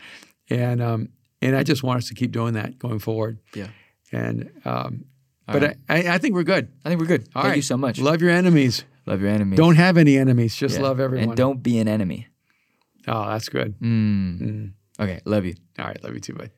And 0.51 0.83
um, 0.83 1.09
and 1.41 1.57
I 1.57 1.63
just 1.63 1.83
want 1.83 1.99
us 1.99 2.09
to 2.09 2.15
keep 2.15 2.33
doing 2.33 2.55
that 2.55 2.79
going 2.79 2.99
forward. 2.99 3.39
Yeah. 3.55 3.69
And 4.13 4.51
um, 4.65 5.05
but 5.47 5.63
right. 5.63 5.77
I, 5.89 6.15
I 6.15 6.19
think 6.19 6.35
we're 6.35 6.43
good. 6.43 6.69
I 6.85 6.89
think 6.89 7.01
we're 7.01 7.07
good. 7.07 7.29
All 7.35 7.43
Thank 7.43 7.53
right. 7.53 7.57
you 7.57 7.63
so 7.63 7.77
much. 7.77 7.99
Love 7.99 8.21
your 8.21 8.31
enemies. 8.31 8.85
Love 9.07 9.21
your 9.21 9.31
enemies. 9.31 9.57
Don't 9.57 9.77
have 9.77 9.97
any 9.97 10.17
enemies. 10.17 10.55
Just 10.57 10.77
yeah. 10.77 10.83
love 10.83 11.01
everyone. 11.01 11.29
And 11.29 11.37
don't 11.37 11.63
be 11.63 11.79
an 11.79 11.89
enemy. 11.89 12.27
Oh, 13.07 13.29
that's 13.29 13.49
good. 13.49 13.79
Mm. 13.81 14.41
Mm. 14.41 14.73
Okay, 14.99 15.21
love 15.25 15.45
you. 15.45 15.55
All 15.79 15.87
right, 15.87 16.03
love 16.03 16.15
you 16.15 16.21
too, 16.21 16.35
bud. 16.35 16.51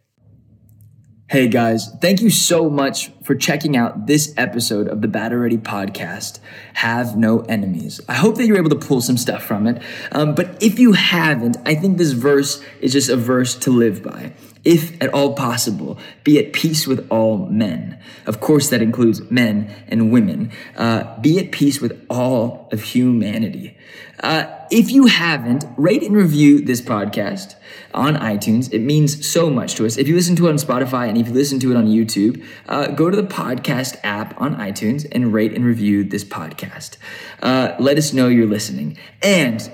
Hey 1.31 1.47
guys, 1.47 1.91
thank 2.01 2.23
you 2.23 2.31
so 2.31 2.71
much 2.71 3.11
for 3.23 3.35
checking 3.35 3.77
out 3.77 4.07
this 4.07 4.33
episode 4.39 4.89
of 4.89 5.03
the 5.03 5.09
Battle 5.09 5.41
Ready 5.41 5.59
podcast, 5.59 6.39
Have 6.73 7.19
No 7.19 7.41
Enemies. 7.41 8.01
I 8.09 8.15
hope 8.15 8.37
that 8.37 8.47
you're 8.47 8.57
able 8.57 8.71
to 8.71 8.77
pull 8.77 9.03
some 9.03 9.19
stuff 9.19 9.43
from 9.43 9.67
it. 9.67 9.83
Um, 10.11 10.35
but 10.35 10.63
if 10.63 10.79
you 10.79 10.95
haven't, 10.95 11.59
I 11.67 11.75
think 11.75 11.99
this 11.99 12.13
verse 12.13 12.65
is 12.81 12.95
just 12.95 13.11
a 13.11 13.17
verse 13.17 13.55
to 13.57 13.71
live 13.71 14.03
by 14.03 14.33
if 14.69 15.03
at 15.03 15.15
all 15.15 15.33
possible, 15.33 15.99
be 16.25 16.39
at 16.39 16.53
peace 16.53 16.87
with 16.87 17.09
all 17.11 17.39
men. 17.47 17.99
Of 18.27 18.39
course, 18.41 18.69
that 18.69 18.83
includes 18.83 19.23
men 19.31 19.75
and 19.89 20.13
women. 20.13 20.53
Uh, 20.77 21.19
be 21.23 21.39
at 21.39 21.53
peace 21.53 21.81
with 21.81 22.05
all 22.11 22.69
of 22.71 22.83
humanity. 22.83 23.79
Uh, 24.23 24.45
if 24.71 24.91
you 24.91 25.07
haven't, 25.07 25.65
rate 25.79 26.03
and 26.03 26.15
review 26.15 26.61
this 26.61 26.83
podcast 26.83 27.55
on 27.95 28.17
iTunes. 28.17 28.71
It 28.71 28.81
means 28.81 29.27
so 29.27 29.49
much 29.49 29.75
to 29.77 29.87
us. 29.87 29.97
If 29.97 30.07
you 30.07 30.15
listen 30.15 30.37
to 30.37 30.49
it 30.49 30.51
on 30.51 30.57
Spotify 30.57 31.09
and 31.09 31.17
if 31.17 31.29
you 31.29 31.33
listen 31.33 31.59
to 31.61 31.71
it 31.71 31.77
on 31.77 31.87
YouTube, 31.87 32.45
uh, 32.69 32.89
go 32.89 33.09
to 33.09 33.17
the 33.17 33.27
podcast 33.27 33.97
app 34.03 34.39
on 34.39 34.55
iTunes 34.57 35.07
and 35.11 35.33
rate 35.33 35.55
and 35.55 35.65
review 35.65 36.05
this 36.05 36.25
podcast. 36.25 36.99
Uh, 37.43 37.75
let 37.79 37.97
us 37.97 38.13
know 38.13 38.29
you're 38.29 38.47
listening. 38.47 38.99
And 39.23 39.73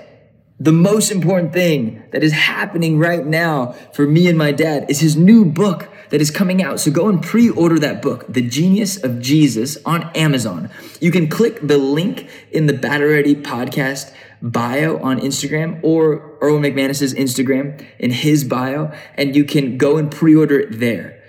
the 0.59 0.71
most 0.71 1.11
important 1.11 1.51
thing 1.51 2.01
that 2.11 2.23
is 2.23 2.31
happening 2.31 2.97
right 2.97 3.25
now 3.25 3.73
for 3.93 4.07
me 4.07 4.27
and 4.27 4.37
my 4.37 4.51
dad 4.51 4.89
is 4.89 5.01
his 5.01 5.17
new 5.17 5.43
book 5.43 5.89
that 6.09 6.21
is 6.21 6.31
coming 6.31 6.63
out. 6.63 6.79
So 6.79 6.91
go 6.91 7.09
and 7.09 7.21
pre 7.21 7.49
order 7.49 7.77
that 7.79 8.01
book, 8.01 8.25
The 8.29 8.41
Genius 8.41 9.01
of 9.03 9.19
Jesus, 9.19 9.77
on 9.85 10.09
Amazon. 10.15 10.69
You 11.01 11.11
can 11.11 11.27
click 11.27 11.59
the 11.61 11.77
link 11.77 12.29
in 12.51 12.67
the 12.67 12.73
Battle 12.73 13.09
Ready 13.09 13.35
podcast 13.35 14.13
bio 14.41 14.97
on 14.99 15.19
Instagram 15.19 15.79
or 15.83 16.37
Erwin 16.41 16.61
McManus's 16.61 17.13
Instagram 17.13 17.83
in 17.99 18.11
his 18.11 18.43
bio, 18.43 18.93
and 19.15 19.35
you 19.35 19.43
can 19.43 19.77
go 19.77 19.97
and 19.97 20.09
pre 20.09 20.35
order 20.35 20.59
it 20.59 20.79
there. 20.79 21.21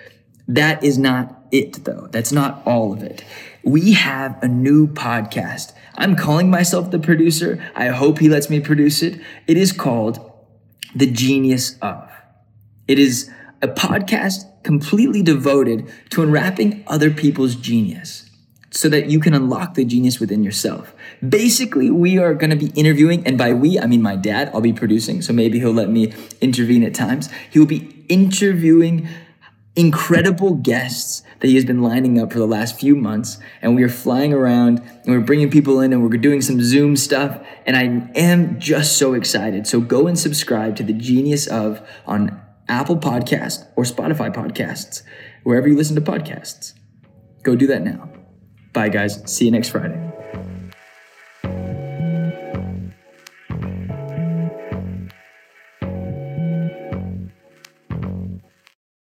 That 0.47 0.85
is 0.85 0.99
not 0.99 1.47
it, 1.51 1.85
though. 1.85 2.09
That's 2.13 2.31
not 2.31 2.63
all 2.67 2.93
of 2.93 3.03
it. 3.03 3.25
We 3.67 3.95
have 3.95 4.43
a 4.43 4.49
new 4.49 4.87
podcast 4.87 5.73
I'm 5.99 6.15
calling 6.15 6.51
myself 6.51 6.91
the 6.91 6.99
producer. 6.99 7.63
I 7.75 7.87
hope 7.89 8.19
he 8.19 8.29
lets 8.29 8.51
me 8.51 8.61
produce 8.61 9.03
it. 9.03 9.21
It 9.47 9.57
is 9.57 9.73
called 9.73 10.21
The 10.95 11.11
Genius 11.11 11.79
of. 11.81 12.11
It 12.87 12.99
is 12.99 13.31
a 13.63 13.69
podcast 13.69 14.63
completely 14.63 15.23
devoted 15.23 15.91
to 16.11 16.23
unwrapping 16.23 16.85
other 16.87 17.11
people's 17.11 17.55
genius 17.55 18.31
so 18.71 18.91
that 18.91 19.09
you 19.09 19.19
can 19.19 19.33
unlock 19.33 19.75
the 19.75 19.85
genius 19.85 20.21
within 20.21 20.45
yourself. 20.45 20.95
Basically, 21.27 21.91
we 21.91 22.19
are 22.19 22.35
going 22.35 22.51
to 22.51 22.57
be 22.57 22.71
interviewing, 22.79 23.27
and 23.27 23.39
by 23.39 23.55
we, 23.55 23.79
I 23.81 23.87
mean 23.87 24.03
my 24.03 24.17
dad. 24.17 24.51
I'll 24.53 24.61
be 24.61 24.75
producing, 24.75 25.23
so 25.23 25.33
maybe 25.33 25.59
he'll 25.59 25.73
let 25.73 25.89
me 25.89 26.13
intervene 26.43 26.83
at 26.83 26.95
times. 26.95 27.31
He 27.51 27.59
will 27.59 27.67
be 27.67 28.05
interviewing 28.09 29.09
incredible 29.77 30.55
guests 30.55 31.23
that 31.41 31.49
he 31.49 31.55
has 31.55 31.65
been 31.65 31.83
lining 31.83 32.19
up 32.19 32.33
for 32.33 32.39
the 32.39 32.47
last 32.47 32.81
few 32.81 32.97
months. 32.97 33.39
And 33.61 33.77
we 33.77 33.83
are 33.83 33.89
flying 33.89 34.33
around 34.33 34.79
and 34.79 35.07
we're 35.07 35.21
bringing 35.21 35.51
people 35.51 35.81
in 35.81 35.93
and 35.93 36.03
we're 36.03 36.17
doing 36.17 36.41
some 36.41 36.61
Zoom 36.63 36.97
stuff. 36.97 37.39
And 37.67 37.77
I 37.77 38.11
am 38.19 38.59
just 38.59 38.97
so 38.97 39.15
excited. 39.15 39.67
So 39.67 39.81
go 39.81 40.07
and 40.07 40.19
subscribe 40.19 40.77
to 40.77 40.83
the 40.83 40.95
Genius 40.95 41.47
of 41.47 41.87
on 42.07 42.41
Apple 42.69 42.97
Podcast 42.97 43.67
or 43.77 43.85
Spotify 43.85 44.35
Podcasts, 44.35 45.03
wherever 45.45 45.69
you 45.69 45.77
listen 45.77 45.95
to 45.95 46.03
podcasts. 46.03 46.73
Go 47.43 47.55
do 47.55 47.67
that 47.69 47.83
now. 47.83 48.11
Bye, 48.73 48.89
guys. 48.89 49.23
See 49.31 49.45
you 49.45 49.51
next 49.51 49.69
Friday. 49.69 50.06